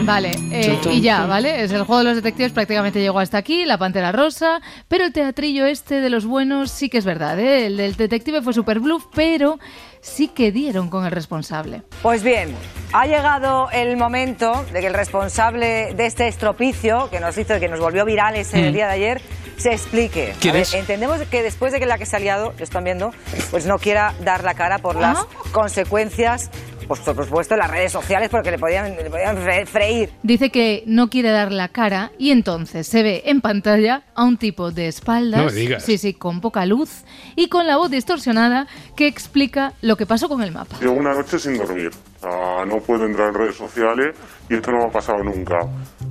Vale, 0.04 0.32
eh, 0.50 0.78
y 0.90 1.00
ya, 1.00 1.26
¿vale? 1.26 1.62
Es 1.62 1.72
el 1.72 1.82
juego 1.84 1.98
de 1.98 2.04
los 2.04 2.16
detectives 2.16 2.52
prácticamente 2.52 3.00
llegó 3.00 3.18
hasta 3.20 3.38
aquí, 3.38 3.64
la 3.64 3.78
pantera 3.78 4.10
rosa, 4.12 4.60
pero 4.88 5.04
el 5.04 5.12
teatrillo 5.12 5.66
este 5.66 6.00
de 6.00 6.10
los 6.10 6.24
buenos 6.26 6.70
sí 6.70 6.88
que 6.88 6.98
es 6.98 7.04
verdad, 7.04 7.38
¿eh? 7.38 7.66
El 7.66 7.76
del 7.76 7.94
detective 7.96 8.42
fue 8.42 8.52
super 8.52 8.80
bluff, 8.80 9.04
pero 9.14 9.58
sí 10.00 10.28
que 10.28 10.50
dieron 10.52 10.88
con 10.88 11.04
el 11.04 11.12
responsable. 11.12 11.82
Pues 12.02 12.22
bien, 12.22 12.54
ha 12.92 13.06
llegado 13.06 13.68
el 13.72 13.96
momento 13.96 14.64
de 14.72 14.80
que 14.80 14.86
el 14.88 14.94
responsable 14.94 15.94
de 15.94 16.06
este 16.06 16.26
estropicio 16.28 17.08
que 17.10 17.20
nos 17.20 17.36
hizo, 17.38 17.58
que 17.60 17.68
nos 17.68 17.78
volvió 17.80 18.04
virales 18.04 18.52
el 18.54 18.70
Mm. 18.70 18.72
día 18.74 18.86
de 18.86 18.92
ayer, 18.92 19.22
se 19.56 19.70
explique. 19.72 20.32
¿Quién 20.40 20.52
A 20.52 20.54
ver, 20.54 20.62
es? 20.62 20.74
entendemos 20.74 21.20
que 21.30 21.42
después 21.42 21.72
de 21.72 21.78
que 21.78 21.86
la 21.86 21.98
que 21.98 22.06
se 22.06 22.16
ha 22.16 22.18
liado, 22.18 22.52
lo 22.58 22.64
están 22.64 22.82
viendo, 22.82 23.12
pues 23.52 23.64
no 23.66 23.78
quiera 23.78 24.12
dar 24.24 24.42
la 24.42 24.54
cara 24.54 24.78
por 24.78 24.96
las 24.96 25.24
consecuencias, 25.52 26.50
pues 26.86 27.00
por 27.00 27.24
supuesto 27.24 27.54
en 27.54 27.60
las 27.60 27.70
redes 27.70 27.92
sociales, 27.92 28.28
porque 28.30 28.50
le 28.50 28.58
podían, 28.58 28.96
le 28.96 29.10
podían 29.10 29.36
fre- 29.38 29.66
freír. 29.66 30.10
Dice 30.22 30.50
que 30.50 30.82
no 30.86 31.08
quiere 31.10 31.30
dar 31.30 31.52
la 31.52 31.68
cara 31.68 32.12
y 32.18 32.30
entonces 32.30 32.86
se 32.86 33.02
ve 33.02 33.22
en 33.26 33.40
pantalla 33.40 34.02
a 34.14 34.24
un 34.24 34.36
tipo 34.36 34.70
de 34.70 34.88
espaldas, 34.88 35.40
No 35.40 35.46
me 35.46 35.52
digas. 35.52 35.84
sí, 35.84 35.98
sí, 35.98 36.14
con 36.14 36.40
poca 36.40 36.66
luz 36.66 37.04
y 37.36 37.48
con 37.48 37.66
la 37.66 37.76
voz 37.76 37.90
distorsionada 37.90 38.66
que 38.96 39.06
explica 39.06 39.72
lo 39.82 39.96
que 39.96 40.06
pasó 40.06 40.28
con 40.28 40.42
el 40.42 40.52
mapa. 40.52 40.76
Llevo 40.80 40.94
una 40.94 41.14
noche 41.14 41.38
sin 41.38 41.56
dormir. 41.58 41.90
Sea, 42.20 42.64
no 42.66 42.78
puedo 42.80 43.04
entrar 43.04 43.28
en 43.28 43.34
redes 43.34 43.56
sociales 43.56 44.14
y 44.48 44.54
esto 44.54 44.70
no 44.70 44.78
me 44.78 44.84
ha 44.84 44.90
pasado 44.90 45.22
nunca. 45.24 45.58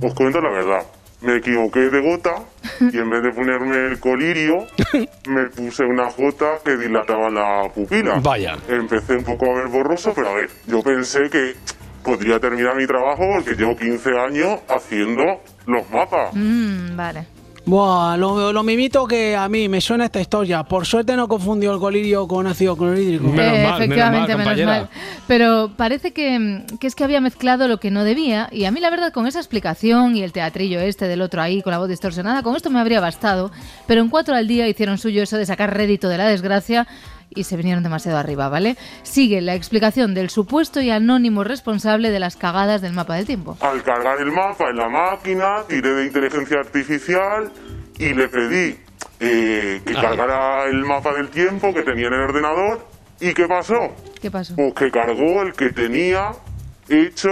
Os 0.02 0.14
cuento 0.14 0.40
la 0.40 0.50
verdad. 0.50 0.86
Me 1.22 1.36
equivoqué 1.36 1.88
de 1.88 2.00
gota 2.00 2.34
y 2.80 2.98
en 2.98 3.08
vez 3.08 3.22
de 3.22 3.30
ponerme 3.30 3.76
el 3.86 4.00
colirio, 4.00 4.66
me 5.28 5.46
puse 5.50 5.84
una 5.84 6.10
gota 6.10 6.58
que 6.64 6.76
dilataba 6.76 7.30
la 7.30 7.68
pupila. 7.72 8.20
Vaya. 8.20 8.56
Empecé 8.68 9.16
un 9.16 9.24
poco 9.24 9.46
a 9.50 9.54
ver 9.54 9.68
borroso, 9.68 10.12
pero 10.14 10.30
a 10.30 10.34
ver, 10.34 10.50
yo 10.66 10.82
pensé 10.82 11.30
que 11.30 11.54
podría 12.02 12.40
terminar 12.40 12.76
mi 12.76 12.86
trabajo 12.86 13.22
porque 13.34 13.54
llevo 13.54 13.76
15 13.76 14.10
años 14.18 14.60
haciendo 14.68 15.22
los 15.66 15.88
mapas. 15.90 16.30
Mm, 16.34 16.96
vale. 16.96 17.26
Buah, 17.64 18.16
lo, 18.16 18.52
lo 18.52 18.62
mimito 18.64 19.06
que 19.06 19.36
a 19.36 19.48
mí 19.48 19.68
me 19.68 19.80
suena 19.80 20.06
esta 20.06 20.20
historia. 20.20 20.64
Por 20.64 20.84
suerte 20.84 21.14
no 21.14 21.28
confundió 21.28 21.72
el 21.72 21.78
colirio 21.78 22.26
con 22.26 22.46
ácido 22.46 22.76
clorhídrico. 22.76 23.28
Eh, 23.40 23.64
efectivamente, 23.64 24.36
menos 24.36 24.60
mal. 24.64 24.88
Pero 25.28 25.70
parece 25.76 26.12
que, 26.12 26.64
que 26.80 26.86
es 26.88 26.94
que 26.96 27.04
había 27.04 27.20
mezclado 27.20 27.68
lo 27.68 27.78
que 27.78 27.92
no 27.92 28.02
debía 28.02 28.48
y 28.50 28.64
a 28.64 28.72
mí 28.72 28.80
la 28.80 28.90
verdad 28.90 29.12
con 29.12 29.26
esa 29.26 29.38
explicación 29.38 30.16
y 30.16 30.22
el 30.22 30.32
teatrillo 30.32 30.80
este 30.80 31.06
del 31.06 31.22
otro 31.22 31.40
ahí 31.40 31.62
con 31.62 31.70
la 31.70 31.78
voz 31.78 31.88
distorsionada, 31.88 32.42
con 32.42 32.56
esto 32.56 32.70
me 32.70 32.80
habría 32.80 33.00
bastado, 33.00 33.52
pero 33.86 34.00
en 34.00 34.08
cuatro 34.08 34.34
al 34.34 34.48
día 34.48 34.66
hicieron 34.66 34.98
suyo 34.98 35.22
eso 35.22 35.36
de 35.36 35.46
sacar 35.46 35.74
rédito 35.74 36.08
de 36.08 36.18
la 36.18 36.26
desgracia 36.26 36.88
y 37.34 37.44
se 37.44 37.56
vinieron 37.56 37.82
demasiado 37.82 38.18
arriba, 38.18 38.48
¿vale? 38.48 38.76
Sigue 39.02 39.40
la 39.40 39.54
explicación 39.54 40.14
del 40.14 40.30
supuesto 40.30 40.80
y 40.80 40.90
anónimo 40.90 41.44
responsable 41.44 42.10
de 42.10 42.20
las 42.20 42.36
cagadas 42.36 42.80
del 42.82 42.92
mapa 42.92 43.14
del 43.16 43.26
tiempo. 43.26 43.56
Al 43.60 43.82
cargar 43.82 44.20
el 44.20 44.32
mapa 44.32 44.70
en 44.70 44.76
la 44.76 44.88
máquina, 44.88 45.62
tiré 45.68 45.90
de 45.94 46.06
inteligencia 46.06 46.58
artificial 46.60 47.50
y 47.98 48.14
le 48.14 48.28
pedí 48.28 48.76
eh, 49.20 49.80
que 49.84 49.92
cargara 49.94 50.64
el 50.64 50.84
mapa 50.84 51.12
del 51.14 51.28
tiempo 51.28 51.72
que 51.72 51.82
tenía 51.82 52.08
en 52.08 52.14
el 52.14 52.20
ordenador. 52.20 52.86
¿Y 53.20 53.32
qué 53.34 53.46
pasó? 53.46 53.94
¿Qué 54.20 54.30
pasó? 54.30 54.56
Pues 54.56 54.74
que 54.74 54.90
cargó 54.90 55.42
el 55.42 55.52
que 55.52 55.70
tenía 55.70 56.32
hecho 56.88 57.28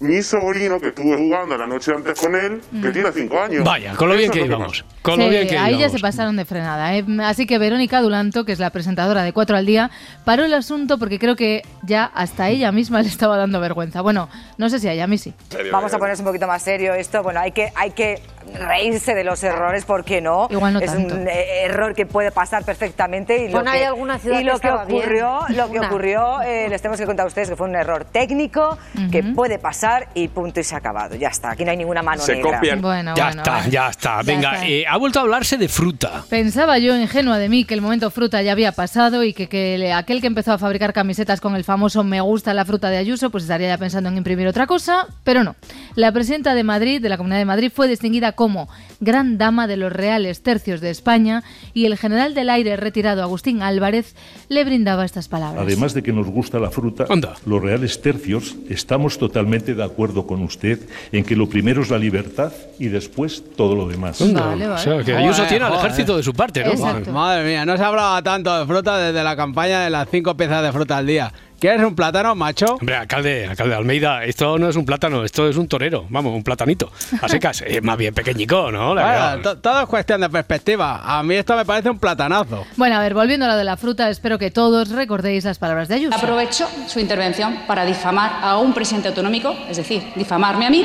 mi 0.00 0.20
sobrino 0.20 0.80
que 0.80 0.88
estuve 0.88 1.16
jugando 1.16 1.56
la 1.56 1.66
noche 1.66 1.92
antes 1.96 2.20
con 2.20 2.34
él, 2.34 2.60
que 2.82 2.88
Mm. 2.88 2.92
tiene 2.92 3.12
cinco 3.12 3.40
años. 3.40 3.64
Vaya, 3.64 3.94
con 3.94 4.08
lo 4.08 4.14
bien 4.16 4.30
Eso 4.30 4.40
que 4.40 4.46
íbamos. 4.46 4.84
Con 5.02 5.18
lo 5.18 5.24
Sí, 5.24 5.30
bien 5.30 5.48
que 5.48 5.58
ahí 5.58 5.72
ya 5.72 5.78
íbamos. 5.80 5.92
se 5.92 5.98
pasaron 5.98 6.36
de 6.36 6.44
frenada. 6.44 6.96
¿eh? 6.96 7.04
Así 7.24 7.46
que 7.46 7.58
Verónica 7.58 8.00
Dulanto, 8.00 8.44
que 8.44 8.52
es 8.52 8.58
la 8.60 8.70
presentadora 8.70 9.22
de 9.24 9.32
Cuatro 9.32 9.56
al 9.56 9.66
Día, 9.66 9.90
paró 10.24 10.44
el 10.44 10.54
asunto 10.54 10.98
porque 10.98 11.18
creo 11.18 11.34
que 11.36 11.62
ya 11.82 12.04
hasta 12.14 12.48
ella 12.48 12.70
misma 12.72 13.02
le 13.02 13.08
estaba 13.08 13.36
dando 13.36 13.58
vergüenza. 13.60 14.00
Bueno, 14.00 14.28
no 14.58 14.68
sé 14.70 14.78
si 14.78 14.88
a 14.88 14.92
ella 14.92 15.04
a 15.04 15.08
mí 15.08 15.18
sí. 15.18 15.34
Vamos 15.72 15.92
a 15.92 15.98
ponerse 15.98 16.22
un 16.22 16.26
poquito 16.28 16.46
más 16.46 16.62
serio 16.62 16.94
esto. 16.94 17.22
Bueno, 17.22 17.40
hay 17.40 17.52
que, 17.52 17.72
hay 17.74 17.90
que 17.90 18.22
reírse 18.58 19.14
de 19.14 19.24
los 19.24 19.42
errores, 19.44 19.84
¿por 19.84 20.04
qué 20.04 20.20
no? 20.20 20.48
Igual 20.50 20.74
no 20.74 20.80
es 20.80 20.86
tanto. 20.92 21.14
un 21.14 21.28
eh, 21.28 21.64
error 21.64 21.94
que 21.94 22.06
puede 22.06 22.30
pasar 22.32 22.64
perfectamente. 22.64 23.44
Y 23.44 23.48
Pon 23.52 23.64
lo 23.64 23.70
ahí 23.70 23.80
que, 23.80 23.86
alguna 23.86 24.18
ciudad 24.18 24.40
y 24.40 24.44
lo 24.44 24.54
que 24.54 24.60
que, 24.60 24.66
estaba 24.68 24.84
bien. 24.84 24.98
ocurrió, 25.00 25.38
lo 25.50 25.70
que 25.70 25.78
Una. 25.78 25.88
ocurrió 25.88 26.42
eh, 26.42 26.68
les 26.68 26.80
tenemos 26.82 27.00
que 27.00 27.06
contar 27.06 27.24
a 27.24 27.28
ustedes 27.28 27.48
que 27.50 27.56
fue 27.56 27.68
un 27.68 27.74
error 27.76 28.04
técnico 28.04 28.78
que 29.10 29.22
puede 29.22 29.58
pasar 29.58 30.08
y 30.14 30.28
punto 30.28 30.60
y 30.60 30.64
se 30.64 30.74
ha 30.74 30.78
acabado. 30.78 31.14
Ya 31.16 31.28
está, 31.28 31.50
aquí 31.52 31.64
no 31.64 31.70
hay 31.70 31.76
ninguna 31.76 32.02
mano 32.02 32.20
Se 32.22 32.34
negra. 32.36 32.56
copian. 32.56 32.80
Bueno, 32.80 33.14
ya 33.16 33.26
bueno, 33.26 33.42
está, 33.42 33.68
ya 33.68 33.88
está. 33.88 34.22
Venga, 34.22 34.54
está. 34.54 34.66
eh, 34.66 34.84
ha 34.92 34.98
vuelto 34.98 35.20
a 35.20 35.22
hablarse 35.22 35.56
de 35.56 35.68
fruta. 35.68 36.22
Pensaba 36.28 36.76
yo, 36.76 36.94
ingenua 36.94 37.38
de 37.38 37.48
mí, 37.48 37.64
que 37.64 37.72
el 37.72 37.80
momento 37.80 38.10
fruta 38.10 38.42
ya 38.42 38.52
había 38.52 38.72
pasado 38.72 39.24
y 39.24 39.32
que, 39.32 39.90
aquel 39.90 40.20
que 40.20 40.26
empezó 40.26 40.52
a 40.52 40.58
fabricar 40.58 40.92
camisetas 40.92 41.40
con 41.40 41.56
el 41.56 41.64
famoso 41.64 42.04
me 42.04 42.20
gusta 42.20 42.52
la 42.52 42.66
fruta 42.66 42.90
de 42.90 42.98
Ayuso, 42.98 43.30
pues 43.30 43.44
estaría 43.44 43.68
ya 43.68 43.78
pensando 43.78 44.10
en 44.10 44.18
imprimir 44.18 44.46
otra 44.48 44.66
cosa, 44.66 45.06
pero 45.24 45.44
no. 45.44 45.56
La 45.94 46.12
presidenta 46.12 46.54
de 46.54 46.62
Madrid, 46.62 47.00
de 47.00 47.08
la 47.08 47.16
Comunidad 47.16 47.38
de 47.38 47.46
Madrid, 47.46 47.72
fue 47.74 47.88
distinguida 47.88 48.32
como 48.32 48.68
Gran 49.00 49.38
Dama 49.38 49.66
de 49.66 49.78
los 49.78 49.90
Reales 49.90 50.42
Tercios 50.42 50.82
de 50.82 50.90
España 50.90 51.42
y 51.72 51.86
el 51.86 51.96
general 51.96 52.34
del 52.34 52.50
aire 52.50 52.76
retirado 52.76 53.22
Agustín 53.22 53.62
Álvarez 53.62 54.14
le 54.50 54.62
brindaba 54.62 55.06
estas 55.06 55.26
palabras. 55.26 55.62
Además 55.62 55.94
de 55.94 56.02
que 56.02 56.12
nos 56.12 56.26
gusta 56.26 56.58
la 56.58 56.70
fruta, 56.70 57.06
los 57.46 57.62
reales 57.62 58.02
tercios, 58.02 58.56
estamos 58.68 59.16
totalmente 59.16 59.74
de 59.74 59.84
acuerdo 59.84 60.26
con 60.26 60.42
usted 60.42 60.80
en 61.12 61.24
que 61.24 61.34
lo 61.34 61.48
primero 61.48 61.80
es 61.80 61.88
la 61.88 61.98
libertad 61.98 62.52
y 62.78 62.88
después 62.88 63.42
todo 63.56 63.74
lo 63.74 63.88
demás. 63.88 64.20
Vale, 64.20 64.68
vale. 64.68 64.81
O 64.82 64.94
sea, 64.96 65.04
que 65.04 65.16
Ayuso 65.16 65.44
tiene 65.44 65.64
al 65.64 65.74
ejército 65.74 66.16
de 66.16 66.22
su 66.22 66.32
parte, 66.32 66.64
¿no? 66.64 66.72
Exacto. 66.72 67.12
Madre 67.12 67.44
mía, 67.44 67.64
no 67.64 67.76
se 67.76 67.84
hablaba 67.84 68.22
tanto 68.22 68.58
de 68.58 68.66
fruta 68.66 68.98
desde 68.98 69.22
la 69.22 69.36
campaña 69.36 69.80
de 69.80 69.90
las 69.90 70.08
cinco 70.10 70.36
piezas 70.36 70.62
de 70.62 70.72
fruta 70.72 70.96
al 70.96 71.06
día. 71.06 71.32
¿Quieres 71.62 71.86
un 71.86 71.94
plátano, 71.94 72.34
macho? 72.34 72.74
Hombre, 72.74 72.96
alcalde, 72.96 73.46
alcalde 73.46 73.76
Almeida, 73.76 74.24
esto 74.24 74.58
no 74.58 74.68
es 74.68 74.74
un 74.74 74.84
plátano, 74.84 75.22
esto 75.22 75.48
es 75.48 75.56
un 75.56 75.68
torero. 75.68 76.06
Vamos, 76.08 76.34
un 76.34 76.42
platanito. 76.42 76.90
A 77.20 77.28
secas, 77.28 77.62
es 77.64 77.80
más 77.84 77.96
bien 77.96 78.12
pequeñico, 78.12 78.72
¿no? 78.72 78.96
La 78.96 79.36
bueno, 79.36 79.58
todo 79.58 79.82
es 79.82 79.86
cuestión 79.86 80.22
de 80.22 80.28
perspectiva. 80.28 81.02
A 81.04 81.22
mí 81.22 81.36
esto 81.36 81.54
me 81.54 81.64
parece 81.64 81.88
un 81.88 82.00
platanazo. 82.00 82.64
Bueno, 82.76 82.96
a 82.96 82.98
ver, 82.98 83.14
volviendo 83.14 83.46
a 83.46 83.50
lo 83.50 83.56
de 83.56 83.62
la 83.62 83.76
fruta, 83.76 84.10
espero 84.10 84.40
que 84.40 84.50
todos 84.50 84.90
recordéis 84.90 85.44
las 85.44 85.60
palabras 85.60 85.86
de 85.86 85.94
Ayuso. 85.94 86.16
Aprovecho 86.16 86.68
su 86.88 86.98
intervención 86.98 87.58
para 87.68 87.84
difamar 87.84 88.40
a 88.42 88.58
un 88.58 88.74
presidente 88.74 89.06
autonómico, 89.06 89.54
es 89.70 89.76
decir, 89.76 90.02
difamarme 90.16 90.66
a 90.66 90.70
mí 90.70 90.84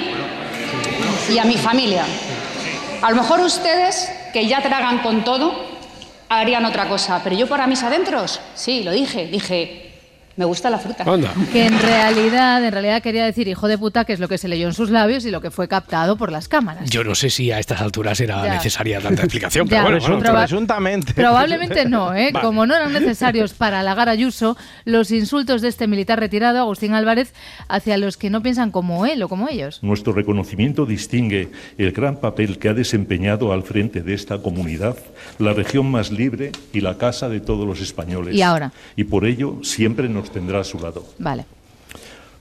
y 1.33 1.39
a 1.39 1.45
mi 1.45 1.57
familia. 1.57 2.03
A 3.01 3.11
lo 3.11 3.17
mejor 3.17 3.39
ustedes, 3.41 4.11
que 4.33 4.47
ya 4.47 4.61
tragan 4.61 4.99
con 4.99 5.23
todo, 5.23 5.53
harían 6.29 6.65
otra 6.65 6.89
cosa, 6.89 7.21
pero 7.23 7.35
yo 7.35 7.47
para 7.47 7.67
mis 7.67 7.83
adentros, 7.83 8.39
sí, 8.55 8.83
lo 8.83 8.91
dije, 8.91 9.27
dije, 9.27 9.86
me 10.37 10.45
gusta 10.45 10.69
la 10.69 10.77
fruta. 10.77 11.03
Que 11.51 11.65
en 11.65 11.79
realidad, 11.79 12.63
en 12.63 12.71
realidad 12.71 13.01
quería 13.01 13.25
decir 13.25 13.47
hijo 13.47 13.67
de 13.67 13.77
puta, 13.77 14.05
que 14.05 14.13
es 14.13 14.19
lo 14.19 14.27
que 14.27 14.37
se 14.37 14.47
leyó 14.47 14.67
en 14.67 14.73
sus 14.73 14.91
labios 14.91 15.25
y 15.25 15.31
lo 15.31 15.41
que 15.41 15.51
fue 15.51 15.67
captado 15.67 16.15
por 16.15 16.31
las 16.31 16.47
cámaras. 16.47 16.89
Yo 16.89 17.03
no 17.03 17.15
sé 17.15 17.31
si 17.31 17.51
a 17.51 17.59
estas 17.59 17.81
alturas 17.81 18.19
era 18.19 18.47
necesaria 18.47 19.01
tanta 19.01 19.23
explicación, 19.23 19.67
pero 19.69 19.81
Ya, 19.81 19.83
bueno, 19.83 19.99
bueno, 19.99 20.17
bueno, 20.19 20.39
presuntamente. 20.39 21.13
Probablemente 21.13 21.85
no, 21.85 22.13
¿eh? 22.13 22.29
Vale. 22.31 22.45
Como 22.45 22.67
no 22.67 22.75
eran 22.75 22.93
necesarios 22.93 23.53
para 23.53 23.79
halagar 23.79 24.09
a 24.09 24.11
Ayuso, 24.11 24.57
los 24.85 25.11
insultos 25.11 25.61
de 25.61 25.69
este 25.69 25.87
militar 25.87 26.19
retirado, 26.19 26.59
Agustín 26.59 26.93
Álvarez, 26.93 27.33
hacia 27.67 27.97
los 27.97 28.15
que 28.15 28.29
no 28.29 28.43
piensan 28.43 28.71
como 28.71 29.07
él 29.07 29.23
o 29.23 29.29
como 29.29 29.49
ellos. 29.49 29.79
Nuestro 29.81 30.13
reconocimiento 30.13 30.85
distingue 30.85 31.49
el 31.79 31.91
gran 31.91 32.17
papel 32.17 32.59
que 32.59 32.69
ha 32.69 32.73
desempeñado 32.73 33.51
al 33.51 33.63
frente 33.63 34.01
de 34.01 34.13
esta 34.13 34.37
comunidad, 34.37 34.97
la 35.39 35.53
región 35.53 35.89
más 35.89 36.11
libre 36.11 36.51
y 36.73 36.81
la 36.81 36.97
casa 36.99 37.27
de 37.27 37.39
todos 37.39 37.65
los 37.65 37.81
españoles. 37.81 38.35
Y 38.35 38.43
ahora. 38.43 38.71
Y 38.95 39.05
por 39.05 39.25
ello 39.25 39.59
siempre 39.63 40.09
nos 40.09 40.26
tendrá 40.31 40.59
a 40.61 40.63
su 40.63 40.79
lado. 40.79 41.05
Vale. 41.19 41.45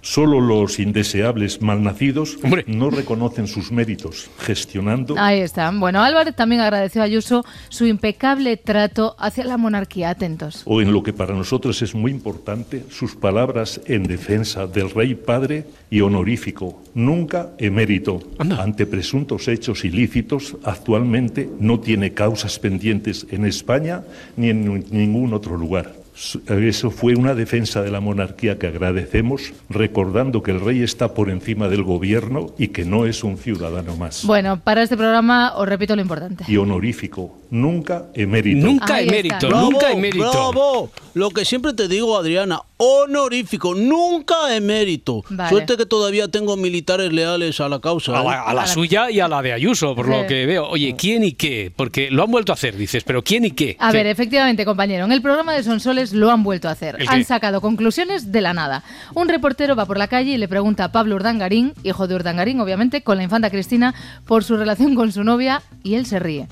Solo 0.06 0.40
los 0.40 0.78
indeseables 0.78 1.60
malnacidos 1.60 2.38
no 2.68 2.90
reconocen 2.90 3.48
sus 3.48 3.72
méritos, 3.72 4.30
gestionando 4.38 5.16
Ahí 5.18 5.40
está. 5.40 5.68
Bueno, 5.72 6.00
Álvarez 6.00 6.36
también 6.36 6.60
agradeció 6.60 7.02
a 7.02 7.06
Ayuso 7.06 7.44
su 7.70 7.86
impecable 7.86 8.56
trato 8.56 9.16
hacia 9.18 9.44
la 9.44 9.56
monarquía. 9.56 10.10
Atentos. 10.10 10.62
o 10.64 10.80
en 10.80 10.92
lo 10.92 11.02
que 11.02 11.12
para 11.12 11.34
nosotros 11.34 11.82
es 11.82 11.92
muy 11.92 12.12
importante, 12.12 12.84
sus 12.88 13.16
palabras 13.16 13.80
en 13.86 14.04
defensa 14.04 14.68
del 14.68 14.90
rey 14.90 15.16
padre 15.16 15.66
y 15.90 16.02
honorífico, 16.02 16.80
nunca 16.94 17.50
emérito, 17.58 18.20
ante 18.38 18.86
presuntos 18.86 19.48
hechos 19.48 19.84
ilícitos, 19.84 20.56
actualmente 20.62 21.50
no 21.58 21.80
tiene 21.80 22.12
causas 22.12 22.60
pendientes 22.60 23.26
en 23.30 23.44
España 23.44 24.04
ni 24.36 24.50
en 24.50 24.84
ningún 24.90 25.34
otro 25.34 25.56
lugar. 25.56 26.05
Eso 26.16 26.90
fue 26.90 27.14
una 27.14 27.34
defensa 27.34 27.82
de 27.82 27.90
la 27.90 28.00
monarquía 28.00 28.58
que 28.58 28.66
agradecemos, 28.66 29.52
recordando 29.68 30.42
que 30.42 30.50
el 30.50 30.60
rey 30.60 30.82
está 30.82 31.12
por 31.12 31.28
encima 31.28 31.68
del 31.68 31.82
gobierno 31.82 32.54
y 32.58 32.68
que 32.68 32.86
no 32.86 33.04
es 33.04 33.22
un 33.22 33.36
ciudadano 33.36 33.96
más. 33.96 34.24
Bueno, 34.24 34.58
para 34.58 34.82
este 34.82 34.96
programa 34.96 35.54
os 35.56 35.68
repito 35.68 35.94
lo 35.94 36.02
importante. 36.02 36.44
Y 36.48 36.56
honorífico, 36.56 37.38
nunca 37.50 38.06
emérito. 38.14 38.66
Nunca 38.66 38.94
Ahí 38.96 39.08
emérito, 39.08 39.34
está. 39.46 39.48
nunca 39.60 39.78
Bravo, 39.78 39.98
emérito. 39.98 40.30
Bravo. 40.30 40.90
Lo 41.14 41.30
que 41.30 41.44
siempre 41.44 41.72
te 41.72 41.88
digo, 41.88 42.16
Adriana, 42.18 42.60
honorífico, 42.76 43.74
nunca 43.74 44.54
emérito. 44.54 45.24
Vale. 45.30 45.48
Suerte 45.50 45.76
que 45.76 45.86
todavía 45.86 46.28
tengo 46.28 46.56
militares 46.56 47.12
leales 47.12 47.60
a 47.60 47.68
la 47.68 47.80
causa. 47.80 48.18
A 48.18 48.22
¿eh? 48.22 48.24
la, 48.24 48.42
a 48.42 48.54
la 48.54 48.66
suya 48.66 49.10
y 49.10 49.20
a 49.20 49.28
la 49.28 49.40
de 49.42 49.52
Ayuso, 49.52 49.94
por 49.94 50.08
lo 50.08 50.20
Sí. 50.22 50.26
que 50.28 50.46
veo. 50.46 50.66
Oye, 50.68 50.94
¿quién 50.96 51.24
y 51.24 51.32
qué? 51.32 51.72
Porque 51.74 52.10
lo 52.10 52.22
han 52.22 52.30
vuelto 52.30 52.52
a 52.52 52.54
hacer, 52.54 52.76
dices, 52.76 53.04
pero 53.04 53.22
¿quién 53.22 53.44
y 53.44 53.50
qué? 53.52 53.76
A 53.78 53.90
¿Qué? 53.90 53.98
ver, 53.98 54.06
efectivamente, 54.06 54.64
compañero, 54.64 55.04
en 55.04 55.12
el 55.12 55.22
programa 55.22 55.54
de 55.54 55.62
Sonsoles 55.62 56.12
lo 56.12 56.30
han 56.30 56.42
vuelto 56.42 56.68
a 56.68 56.72
hacer. 56.72 56.96
¿El 56.98 57.08
Han 57.08 57.24
sacado 57.24 57.60
conclusiones 57.60 58.32
de 58.32 58.40
la 58.40 58.52
nada. 58.54 58.84
Un 59.14 59.28
reportero 59.28 59.74
va 59.76 59.86
por 59.86 59.98
la 59.98 60.08
calle 60.08 60.32
y 60.32 60.36
le 60.38 60.48
pregunta 60.48 60.84
a 60.84 60.92
Pablo 60.92 61.16
Urdangarín, 61.16 61.72
hijo 61.82 62.06
de 62.08 62.14
Urdangarín, 62.14 62.60
obviamente, 62.60 63.02
con 63.02 63.16
la 63.16 63.22
infanta 63.22 63.50
Cristina, 63.50 63.94
por 64.26 64.44
su 64.44 64.56
relación 64.56 64.94
con 64.94 65.12
su 65.12 65.24
novia 65.24 65.62
y 65.82 65.94
él 65.94 66.06
se 66.06 66.18
ríe. 66.18 66.46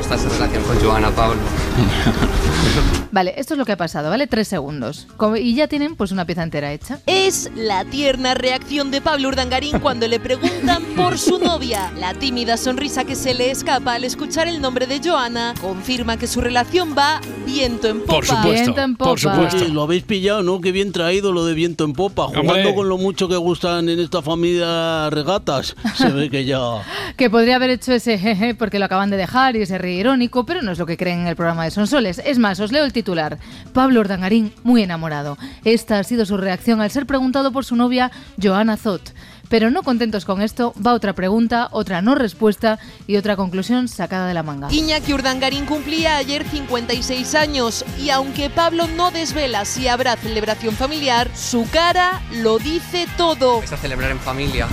¿Cómo 0.00 0.14
está 0.14 0.26
esa 0.28 0.34
relación 0.34 0.64
con 0.64 0.80
Joana, 0.80 1.10
Pablo? 1.10 1.36
Vale, 3.12 3.34
esto 3.38 3.54
es 3.54 3.58
lo 3.58 3.64
que 3.64 3.72
ha 3.72 3.76
pasado, 3.76 4.08
¿vale? 4.08 4.28
Tres 4.28 4.46
segundos. 4.46 5.08
Como- 5.16 5.36
Y 5.36 5.54
ya 5.54 5.66
tienen 5.66 5.96
pues 5.96 6.12
una 6.12 6.24
pieza 6.26 6.44
entera 6.44 6.72
hecha. 6.72 7.00
Es 7.06 7.50
la 7.56 7.84
tierna 7.84 8.34
reacción 8.34 8.92
de 8.92 9.00
Pablo 9.00 9.28
Urdangarín 9.28 9.80
cuando 9.80 10.06
le 10.06 10.20
preguntan 10.20 10.84
por 10.96 11.18
su 11.18 11.38
novia. 11.40 11.90
La 11.98 12.14
tímida 12.14 12.56
sonrisa 12.56 13.04
que 13.04 13.16
se 13.16 13.34
le 13.34 13.50
escapa 13.50 13.94
al 13.94 14.04
escuchar 14.04 14.46
el 14.46 14.60
nombre 14.60 14.86
de 14.86 15.00
Joana 15.02 15.54
confirma 15.60 16.16
que 16.18 16.28
su 16.28 16.40
relación 16.40 16.94
va 16.96 17.20
viento 17.44 17.88
en 17.88 18.02
popa. 18.02 18.42
Viento 18.44 18.80
en 18.80 18.96
popa. 18.96 19.50
Sí, 19.50 19.68
lo 19.72 19.82
habéis 19.82 20.04
pillado, 20.04 20.42
¿no? 20.44 20.60
Qué 20.60 20.70
bien 20.70 20.92
traído 20.92 21.32
lo 21.32 21.44
de 21.44 21.54
viento 21.54 21.84
en 21.84 21.94
popa. 21.94 22.26
Jugando 22.28 22.52
Hombre. 22.52 22.74
con 22.76 22.88
lo 22.88 22.96
mucho 22.96 23.28
que 23.28 23.36
gustan 23.36 23.88
en 23.88 23.98
esta 23.98 24.22
familia 24.22 25.10
regatas. 25.10 25.74
Se 25.96 26.08
ve 26.10 26.30
que 26.30 26.44
ya... 26.44 26.60
Que 27.16 27.28
podría 27.28 27.56
haber 27.56 27.70
hecho 27.70 27.92
ese 27.92 28.18
jeje 28.18 28.54
porque 28.54 28.78
lo 28.78 28.84
acaban 28.86 29.10
de 29.10 29.16
dejar 29.16 29.56
y 29.56 29.62
ese 29.62 29.76
ríe 29.78 29.98
irónico, 29.98 30.46
pero 30.46 30.62
no 30.62 30.70
es 30.72 30.78
lo 30.78 30.86
que 30.86 30.96
creen 30.96 31.20
en 31.20 31.26
el 31.26 31.36
programa 31.36 31.64
de 31.64 31.70
Sonsoles. 31.70 32.20
Es 32.24 32.38
más, 32.38 32.49
os 32.58 32.72
leo 32.72 32.84
el 32.84 32.92
titular. 32.92 33.38
Pablo 33.72 34.00
Urdangarín, 34.00 34.52
muy 34.64 34.82
enamorado. 34.82 35.38
Esta 35.64 35.98
ha 35.98 36.04
sido 36.04 36.26
su 36.26 36.36
reacción 36.36 36.80
al 36.80 36.90
ser 36.90 37.06
preguntado 37.06 37.52
por 37.52 37.64
su 37.64 37.76
novia, 37.76 38.10
Joana 38.42 38.76
Zot. 38.76 39.14
Pero 39.50 39.70
no 39.70 39.82
contentos 39.82 40.24
con 40.24 40.42
esto, 40.42 40.72
va 40.84 40.94
otra 40.94 41.12
pregunta, 41.12 41.68
otra 41.72 42.00
no 42.02 42.14
respuesta 42.14 42.78
y 43.08 43.16
otra 43.16 43.34
conclusión 43.34 43.88
sacada 43.88 44.28
de 44.28 44.34
la 44.34 44.44
manga. 44.44 44.68
Iñaki 44.70 45.12
Urdangarín 45.12 45.66
cumplía 45.66 46.16
ayer 46.16 46.44
56 46.44 47.34
años 47.34 47.84
y 48.00 48.10
aunque 48.10 48.48
Pablo 48.48 48.86
no 48.86 49.10
desvela 49.10 49.64
si 49.64 49.88
habrá 49.88 50.16
celebración 50.16 50.74
familiar, 50.76 51.28
su 51.34 51.68
cara 51.70 52.22
lo 52.42 52.58
dice 52.58 53.06
todo. 53.16 53.58
Vais 53.58 53.72
a 53.72 53.76
celebrar 53.76 54.12
en 54.12 54.20
familia. 54.20 54.68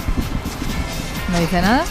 ¿No 1.32 1.40
dice 1.42 1.62
nada? 1.62 1.84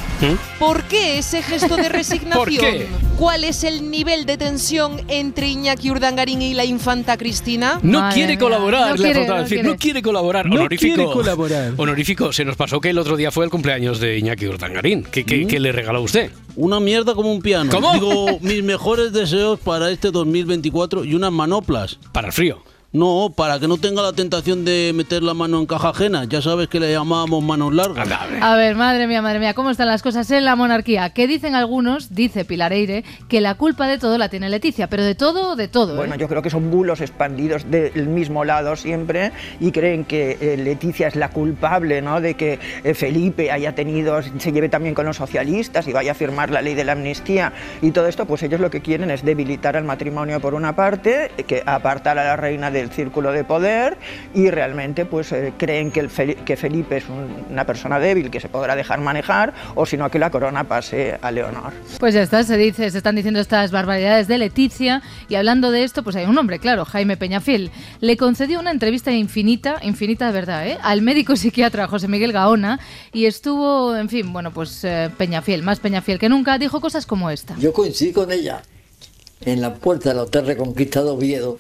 ¿Por 0.59 0.85
qué 0.85 1.19
ese 1.19 1.43
gesto 1.43 1.77
de 1.77 1.89
resignación? 1.91 2.39
¿Por 2.39 2.49
qué? 2.49 2.87
¿Cuál 3.19 3.45
es 3.45 3.65
el 3.65 3.91
nivel 3.91 4.25
de 4.25 4.39
tensión 4.39 5.01
entre 5.09 5.49
Iñaki 5.49 5.91
Urdangarín 5.91 6.41
y 6.41 6.55
la 6.55 6.65
infanta 6.65 7.17
Cristina? 7.19 7.79
No 7.83 8.09
quiere 8.13 8.39
colaborar, 8.39 8.99
le 8.99 9.11
ha 9.11 9.15
faltado 9.15 9.43
decir, 9.43 9.65
no 9.65 9.77
quiere 9.77 10.01
colaborar. 10.01 10.47
No 10.47 10.57
honorífico, 10.57 10.95
quiere 10.95 11.13
colaborar. 11.13 11.73
Honorífico, 11.77 12.33
se 12.33 12.45
nos 12.45 12.57
pasó 12.57 12.81
que 12.81 12.91
el 12.91 12.99
otro 12.99 13.17
día 13.17 13.31
fue 13.31 13.45
el 13.45 13.51
cumpleaños 13.51 14.01
de 14.01 14.19
Iñaki 14.19 14.47
Urdangarín. 14.47 15.05
¿Qué, 15.05 15.25
qué, 15.25 15.47
qué 15.47 15.61
le 15.61 15.73
regaló 15.73 16.03
usted? 16.03 16.31
Una 16.57 16.81
mierda 16.81 17.15
como 17.15 17.31
un 17.31 17.43
piano. 17.43 17.71
¿Cómo? 17.71 17.93
Digo, 17.93 18.39
mis 18.41 18.63
mejores 18.63 19.13
deseos 19.13 19.61
para 19.61 19.91
este 19.91 20.11
2024 20.11 21.05
y 21.05 21.15
unas 21.15 21.33
manoplas. 21.33 21.99
¿Para 22.13 22.29
el 22.29 22.33
frío? 22.33 22.63
No, 22.97 23.31
para 23.37 23.59
que 23.59 23.69
no 23.69 23.77
tenga 23.77 24.01
la 24.01 24.15
tentación 24.15 24.65
de 24.65 24.93
meter 24.95 25.23
la 25.23 25.35
mano 25.35 25.59
en 25.59 25.67
caja 25.67 25.91
ajena. 25.91 26.25
Ya 26.25 26.41
sabes 26.41 26.69
que 26.69 26.81
le 26.81 26.91
llamábamos 26.91 27.45
manos 27.45 27.75
largas. 27.75 28.09
A 28.41 28.57
ver, 28.57 28.75
madre 28.75 29.07
mía, 29.07 29.21
madre 29.21 29.39
mía, 29.39 29.53
¿cómo 29.53 29.69
están 29.69 29.89
las 29.89 30.03
cosas 30.03 30.31
en 30.31 30.47
la 30.47 30.57
monarquía? 30.57 31.11
Que 31.11 31.27
dicen 31.27 31.55
algunos, 31.55 32.15
dice 32.15 32.47
Pilar 32.47 32.73
Eire, 32.73 33.05
que 33.29 33.43
la 33.43 33.57
culpa 33.57 33.87
de 33.87 33.99
todo 33.99 34.17
la 34.17 34.31
tiene 34.31 34.49
Leticia, 34.49 34.87
pero 34.87 35.05
de 35.05 35.15
todo, 35.15 35.57
de 35.57 35.69
todo. 35.69 35.93
¿eh? 35.93 35.97
Bueno, 35.99 36.15
yo 36.15 36.27
creo 36.27 36.41
que 36.41 36.49
son 36.49 36.71
bulos 36.71 37.03
expandidos 37.03 37.71
del 37.71 38.09
mismo 38.09 38.47
lado 38.47 38.77
siempre 38.77 39.31
y 39.61 39.73
creen 39.73 40.07
que 40.07 40.39
eh, 40.41 40.57
Leticia 40.57 41.09
es 41.09 41.17
la 41.17 41.29
culpable 41.29 42.01
¿no? 42.01 42.23
de 42.23 42.33
que 42.33 42.59
eh, 42.83 42.95
Felipe 42.95 43.51
haya 43.51 43.75
tenido, 43.75 44.23
se 44.23 44.53
lleve 44.53 44.71
también 44.71 44.95
con 44.95 45.05
los 45.05 45.19
socialistas 45.19 45.87
y 45.87 45.93
vaya 45.93 46.13
a 46.13 46.15
firmar 46.15 46.49
la 46.49 46.63
ley 46.63 46.73
de 46.73 46.85
la 46.85 46.93
amnistía 46.93 47.53
y 47.83 47.91
todo 47.91 48.07
esto, 48.07 48.25
pues 48.25 48.43
ellos 48.43 48.59
lo 48.59 48.71
que 48.71 48.81
quieren 48.81 49.11
es 49.11 49.23
debilitar 49.23 49.77
al 49.77 49.85
matrimonio 49.85 50.41
por 50.41 50.55
una 50.55 50.75
parte, 50.75 51.31
que 51.47 51.63
apartar 51.67 52.19
a 52.19 52.25
la 52.25 52.37
reina 52.37 52.71
del 52.71 52.86
círculo 52.91 53.33
de 53.33 53.45
poder 53.45 53.97
y 54.35 54.51
realmente 54.51 55.05
pues 55.05 55.33
eh, 55.33 55.53
creen 55.57 55.91
que, 55.91 56.01
el 56.01 56.11
Fel- 56.11 56.37
que 56.45 56.57
Felipe 56.57 56.99
es 56.99 57.09
un- 57.09 57.45
una 57.51 57.65
persona 57.65 57.99
débil 57.99 58.31
que 58.31 58.41
se 58.41 58.49
podrá 58.49 58.77
dejar 58.77 59.01
manejar 59.01 59.55
o 59.75 59.87
sino 59.87 60.11
que 60.11 60.19
la 60.19 60.31
corona 60.31 60.65
pase 60.65 61.19
a 61.21 61.31
Leonor. 61.31 61.73
Pues 61.99 62.15
ya 62.15 62.23
está, 62.23 62.43
se 62.45 62.57
dice, 62.57 62.91
se 62.91 62.99
están 62.99 63.17
diciendo 63.17 63.41
estas 63.41 63.71
barbaridades 63.71 64.29
de 64.29 64.39
Leticia 64.39 65.03
y 65.29 65.35
hablando 65.35 65.71
de 65.71 65.85
esto, 65.85 66.03
pues 66.03 66.17
hay 66.17 66.25
un 66.27 66.37
hombre, 66.39 66.59
claro, 66.59 66.85
Jaime 66.85 67.17
Peñafiel. 67.17 67.71
Le 68.01 68.17
concedió 68.17 68.61
una 68.61 68.71
entrevista 68.71 69.11
infinita, 69.13 69.79
infinita 69.83 70.27
de 70.27 70.33
verdad, 70.33 70.67
¿eh? 70.67 70.79
al 70.83 71.03
médico 71.03 71.37
psiquiatra 71.37 71.87
José 71.89 72.09
Miguel 72.09 72.33
Gaona 72.33 72.79
y 73.13 73.27
estuvo, 73.27 73.97
en 73.97 74.09
fin, 74.09 74.33
bueno, 74.33 74.51
pues 74.53 74.83
eh, 74.85 75.11
Peñafiel, 75.17 75.63
más 75.63 75.81
Peñafiel 75.81 76.19
que 76.19 76.29
nunca, 76.29 76.59
dijo 76.59 76.81
cosas 76.81 77.07
como 77.07 77.31
esta. 77.31 77.55
Yo 77.59 77.73
coincidí 77.73 78.13
con 78.13 78.31
ella 78.33 78.63
en 79.43 79.61
la 79.61 79.75
puerta 79.75 80.09
del 80.11 80.19
Hotel 80.21 80.47
Reconquista 80.47 81.03
de 81.03 81.11
Oviedo, 81.11 81.59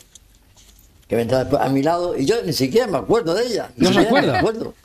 que 1.08 1.16
vendrá 1.16 1.38
después 1.40 1.62
a 1.62 1.68
mi 1.68 1.82
lado, 1.82 2.18
y 2.18 2.26
yo 2.26 2.36
ni 2.44 2.52
siquiera 2.52 2.86
me 2.86 2.98
acuerdo 2.98 3.34
de 3.34 3.46
ella. 3.46 3.70
Ni 3.76 3.86
¿No 3.86 3.92
se 3.92 4.00
acuerda? 4.00 4.42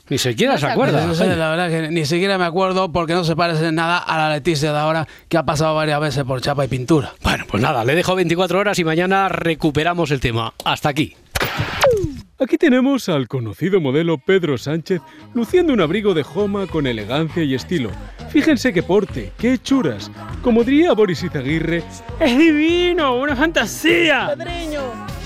Ni 0.08 0.18
siquiera 0.18 0.56
se 0.56 0.66
acuerda. 0.66 1.06
No 1.06 1.14
sé, 1.14 1.34
la 1.36 1.50
verdad 1.50 1.68
que 1.68 1.88
ni 1.90 2.06
siquiera 2.06 2.38
me 2.38 2.44
acuerdo 2.44 2.92
porque 2.92 3.14
no 3.14 3.24
se 3.24 3.34
parece 3.34 3.66
en 3.66 3.74
nada 3.74 3.98
a 3.98 4.16
la 4.16 4.34
Leticia 4.34 4.72
de 4.72 4.78
ahora 4.78 5.08
que 5.28 5.36
ha 5.36 5.44
pasado 5.44 5.74
varias 5.74 6.00
veces 6.00 6.24
por 6.24 6.40
chapa 6.40 6.64
y 6.64 6.68
pintura. 6.68 7.12
Bueno, 7.22 7.44
pues 7.48 7.62
nada, 7.62 7.84
le 7.84 7.94
dejo 7.94 8.14
24 8.14 8.58
horas 8.58 8.78
y 8.78 8.84
mañana 8.84 9.28
recuperamos 9.28 10.10
el 10.10 10.20
tema. 10.20 10.54
Hasta 10.64 10.90
aquí. 10.90 11.16
Aquí 12.38 12.58
tenemos 12.58 13.08
al 13.08 13.28
conocido 13.28 13.80
modelo 13.80 14.18
Pedro 14.18 14.58
Sánchez 14.58 15.00
luciendo 15.32 15.72
un 15.72 15.80
abrigo 15.80 16.12
de 16.12 16.24
joma 16.24 16.66
con 16.66 16.88
elegancia 16.88 17.44
y 17.44 17.54
estilo. 17.54 17.90
Fíjense 18.30 18.72
qué 18.72 18.82
porte, 18.82 19.32
qué 19.38 19.52
hechuras. 19.52 20.10
Como 20.42 20.64
diría 20.64 20.92
Boris 20.92 21.22
Izaguirre, 21.22 21.84
¡es 22.18 22.38
divino! 22.38 23.16
¡Una 23.16 23.36
fantasía! 23.36 24.34
Pedreño, 24.36 24.82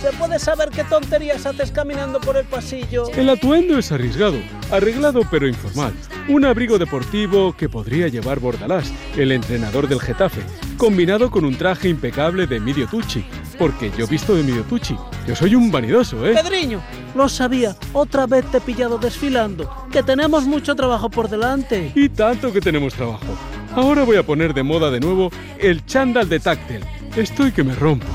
¿Se 0.07 0.13
puede 0.13 0.39
saber 0.39 0.71
qué 0.71 0.85
tonterías 0.85 1.47
haces 1.47 1.73
caminando 1.73 2.21
por 2.21 2.37
el 2.37 2.45
pasillo? 2.45 3.11
El 3.17 3.29
atuendo 3.29 3.77
es 3.77 3.91
arriesgado, 3.91 4.37
arreglado 4.71 5.23
pero 5.29 5.49
informal. 5.49 5.93
Un 6.29 6.45
abrigo 6.45 6.79
deportivo 6.79 7.57
que 7.57 7.69
podría 7.69 8.07
llevar 8.07 8.39
Bordalás, 8.39 8.93
el 9.17 9.33
entrenador 9.33 9.89
del 9.89 9.99
Getafe, 9.99 10.43
combinado 10.77 11.29
con 11.29 11.45
un 11.45 11.59
traje 11.59 11.89
impecable 11.89 12.47
de 12.47 12.59
Emilio 12.59 12.87
Tucci. 12.87 13.25
Porque 13.59 13.91
yo 13.99 14.07
visto 14.07 14.37
de 14.37 14.43
Emilio 14.43 14.63
Tucci. 14.63 14.97
Yo 15.27 15.35
soy 15.35 15.57
un 15.57 15.73
vanidoso, 15.73 16.25
¿eh? 16.25 16.35
Pedriño, 16.35 16.81
lo 17.17 17.29
sabía. 17.29 17.75
Otra 17.93 18.29
vez 18.29 18.49
te 18.53 18.59
he 18.59 18.61
pillado 18.61 18.99
desfilando. 18.99 19.89
Que 19.91 20.05
tenemos 20.05 20.45
mucho 20.45 20.77
trabajo 20.77 21.11
por 21.11 21.29
delante. 21.29 21.91
Y 21.97 22.11
tanto 22.11 22.53
que 22.53 22.61
tenemos 22.61 22.95
trabajo. 22.95 23.27
Ahora 23.75 24.05
voy 24.05 24.19
a 24.19 24.23
poner 24.23 24.55
de 24.55 24.63
moda 24.63 24.93
de 24.93 25.01
nuevo 25.01 25.33
el 25.59 25.85
chándal 25.85 26.29
de 26.29 26.39
táctil. 26.39 26.85
Estoy 27.17 27.51
que 27.51 27.65
me 27.65 27.75
rompo. 27.75 28.07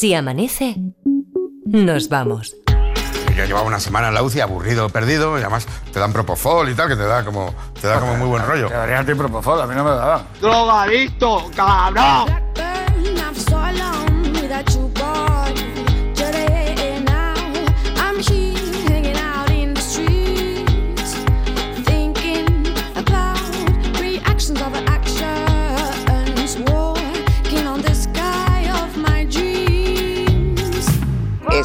Si 0.00 0.14
amanece, 0.14 0.76
nos 1.66 2.08
vamos. 2.08 2.56
Yo 3.36 3.44
llevaba 3.44 3.66
una 3.66 3.80
semana 3.80 4.08
en 4.08 4.14
la 4.14 4.22
UCI 4.22 4.40
aburrido, 4.40 4.88
perdido, 4.88 5.36
y 5.38 5.42
además 5.42 5.66
te 5.92 6.00
dan 6.00 6.12
propofol 6.12 6.70
y 6.70 6.74
tal, 6.74 6.88
que 6.88 6.96
te 6.96 7.04
da 7.04 7.22
como, 7.22 7.54
te 7.78 7.86
da 7.86 8.00
como 8.00 8.16
muy 8.16 8.28
buen 8.28 8.46
rollo. 8.46 8.68
Te 8.68 8.74
daría 8.74 9.00
a 9.00 9.04
ti 9.04 9.14
propofol, 9.14 9.60
a 9.60 9.66
mí 9.66 9.74
no 9.74 9.84
me 9.84 9.90
daba. 9.90 10.24
¡Drogadicto, 10.40 11.50
cabrón! 11.54 12.28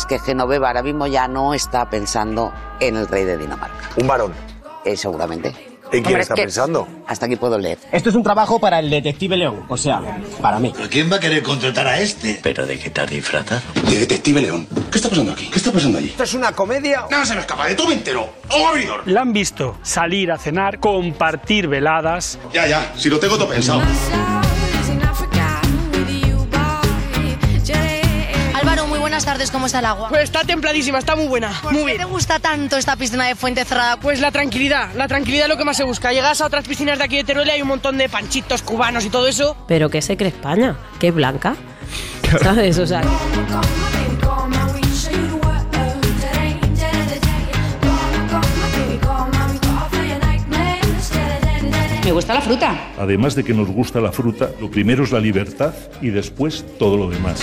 Es 0.06 0.08
que 0.08 0.20
Genoveva 0.20 0.68
ahora 0.68 0.84
mismo 0.84 1.08
ya 1.08 1.28
no 1.28 1.54
está 1.54 1.90
pensando 1.90 2.54
en 2.80 2.96
el 2.96 3.08
rey 3.08 3.26
de 3.26 3.38
Dinamarca. 3.38 3.90
Un 3.98 4.08
varón. 4.08 4.34
Eh, 4.84 4.96
seguramente. 4.96 5.50
¿En 5.92 6.04
quién 6.04 6.06
Hombre, 6.08 6.22
está 6.22 6.34
es 6.34 6.40
que 6.40 6.44
pensando? 6.44 6.88
Hasta 7.08 7.26
aquí 7.28 7.36
puedo 7.36 7.58
leer. 7.58 7.78
Esto 7.92 8.10
es 8.10 8.16
un 8.16 8.24
trabajo 8.24 8.60
para 8.60 8.80
el 8.80 8.90
detective 8.90 9.38
León, 9.38 9.66
o 9.68 9.78
sea, 9.78 10.02
para 10.42 10.60
mí. 10.60 10.74
¿Pero 10.76 10.90
quién 10.90 11.12
va 11.12 11.18
a 11.18 11.20
querer 11.20 11.42
contratar 11.44 11.88
a 11.88 12.00
este? 12.00 12.40
¿Pero 12.42 12.66
de 12.66 12.78
qué 12.78 12.90
te 12.90 13.02
has 13.02 13.10
disfrazado? 13.10 13.62
De 13.88 14.00
detective 14.00 14.42
León. 14.42 14.68
¿Qué 14.92 14.98
está 14.98 15.10
pasando 15.10 15.32
aquí? 15.32 15.48
¿Qué 15.50 15.58
está 15.58 15.72
pasando 15.72 16.00
allí? 16.00 16.10
¿Esto 16.10 16.24
es 16.24 16.34
una 16.34 16.52
comedia? 16.52 17.06
No 17.10 17.26
se 17.26 17.36
me 17.36 17.42
escapa, 17.42 17.68
de 17.68 17.76
todo 17.76 17.88
me 17.88 17.94
entero. 17.94 18.28
¡Oh, 18.52 18.68
abridor! 18.68 19.04
La 19.06 19.22
han 19.22 19.32
visto 19.34 19.78
salir 19.84 20.32
a 20.32 20.38
cenar, 20.38 20.80
compartir 20.80 21.68
veladas. 21.68 22.40
Ya, 22.52 22.68
ya, 22.68 22.94
si 22.98 23.10
lo 23.10 23.20
tengo 23.20 23.38
todo 23.38 23.48
pensado. 23.50 23.82
Tardes, 29.36 29.52
¿cómo 29.52 29.66
está 29.66 29.80
el 29.80 29.86
agua? 29.86 30.08
Pues 30.08 30.24
está 30.24 30.46
templadísima, 30.46 31.00
está 31.00 31.14
muy 31.16 31.28
buena. 31.28 31.52
¿Por 31.62 31.74
muy 31.74 31.82
qué 31.82 31.86
bien. 31.88 31.98
te 31.98 32.06
gusta 32.06 32.40
tanto 32.40 32.78
esta 32.78 32.96
piscina 32.96 33.26
de 33.26 33.36
fuente 33.36 33.66
cerrada? 33.66 33.98
Pues 33.98 34.22
la 34.22 34.32
tranquilidad, 34.32 34.94
la 34.96 35.10
tranquilidad 35.10 35.46
es 35.46 35.50
lo 35.50 35.58
que 35.58 35.66
más 35.66 35.76
se 35.76 35.84
busca. 35.84 36.14
Llegas 36.14 36.40
a 36.40 36.46
otras 36.46 36.66
piscinas 36.66 36.98
de 36.98 37.04
aquí 37.04 37.18
de 37.18 37.26
Teruel 37.26 37.48
y 37.50 37.52
hay 37.52 37.62
un 37.62 37.68
montón 37.68 37.98
de 37.98 38.08
panchitos 38.08 38.62
cubanos 38.62 39.04
y 39.04 39.10
todo 39.10 39.28
eso. 39.28 39.58
Pero 39.68 39.90
¿qué 39.90 40.02
se 40.02 40.16
cree 40.16 40.30
España? 40.30 40.78
¿Qué 41.00 41.12
blanca? 41.12 41.58
¿Sabes? 42.42 42.80
O 42.80 42.88
sea... 42.88 43.02
Me 52.06 52.12
gusta 52.12 52.36
la 52.36 52.42
fruta. 52.42 52.94
Además 52.98 53.36
de 53.36 53.44
que 53.44 53.54
nos 53.54 53.68
gusta 53.68 54.00
la 54.00 54.14
fruta, 54.14 54.52
lo 54.62 54.72
primero 54.72 55.04
es 55.04 55.12
la 55.12 55.20
libertad 55.20 55.74
y 56.02 56.10
después 56.10 56.64
todo 56.78 56.96
lo 56.96 57.10
demás. 57.10 57.42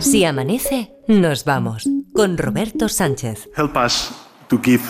Si 0.00 0.24
amanece, 0.24 0.92
nos 1.06 1.44
vamos. 1.44 1.88
Con 2.14 2.38
Roberto 2.38 2.88
Sánchez. 2.88 3.48
Help 3.56 3.76
us 3.76 4.10
to 4.48 4.60
give 4.62 4.82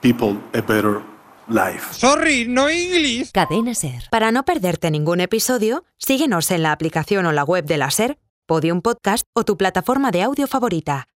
people 0.00 0.36
a 0.52 0.60
better 0.60 1.00
life. 1.48 1.92
Sorry, 1.92 2.46
no 2.48 2.68
English. 2.68 3.30
Cadena 3.32 3.74
Ser. 3.74 4.04
Para 4.10 4.32
no 4.32 4.44
perderte 4.44 4.90
ningún 4.90 5.20
episodio, 5.20 5.84
síguenos 5.96 6.50
en 6.50 6.62
la 6.62 6.72
aplicación 6.72 7.26
o 7.26 7.32
la 7.32 7.44
web 7.44 7.64
de 7.64 7.78
la 7.78 7.90
SER, 7.90 8.18
Podium 8.46 8.82
Podcast 8.82 9.26
o 9.32 9.44
tu 9.44 9.56
plataforma 9.56 10.10
de 10.10 10.22
audio 10.22 10.46
favorita. 10.46 11.08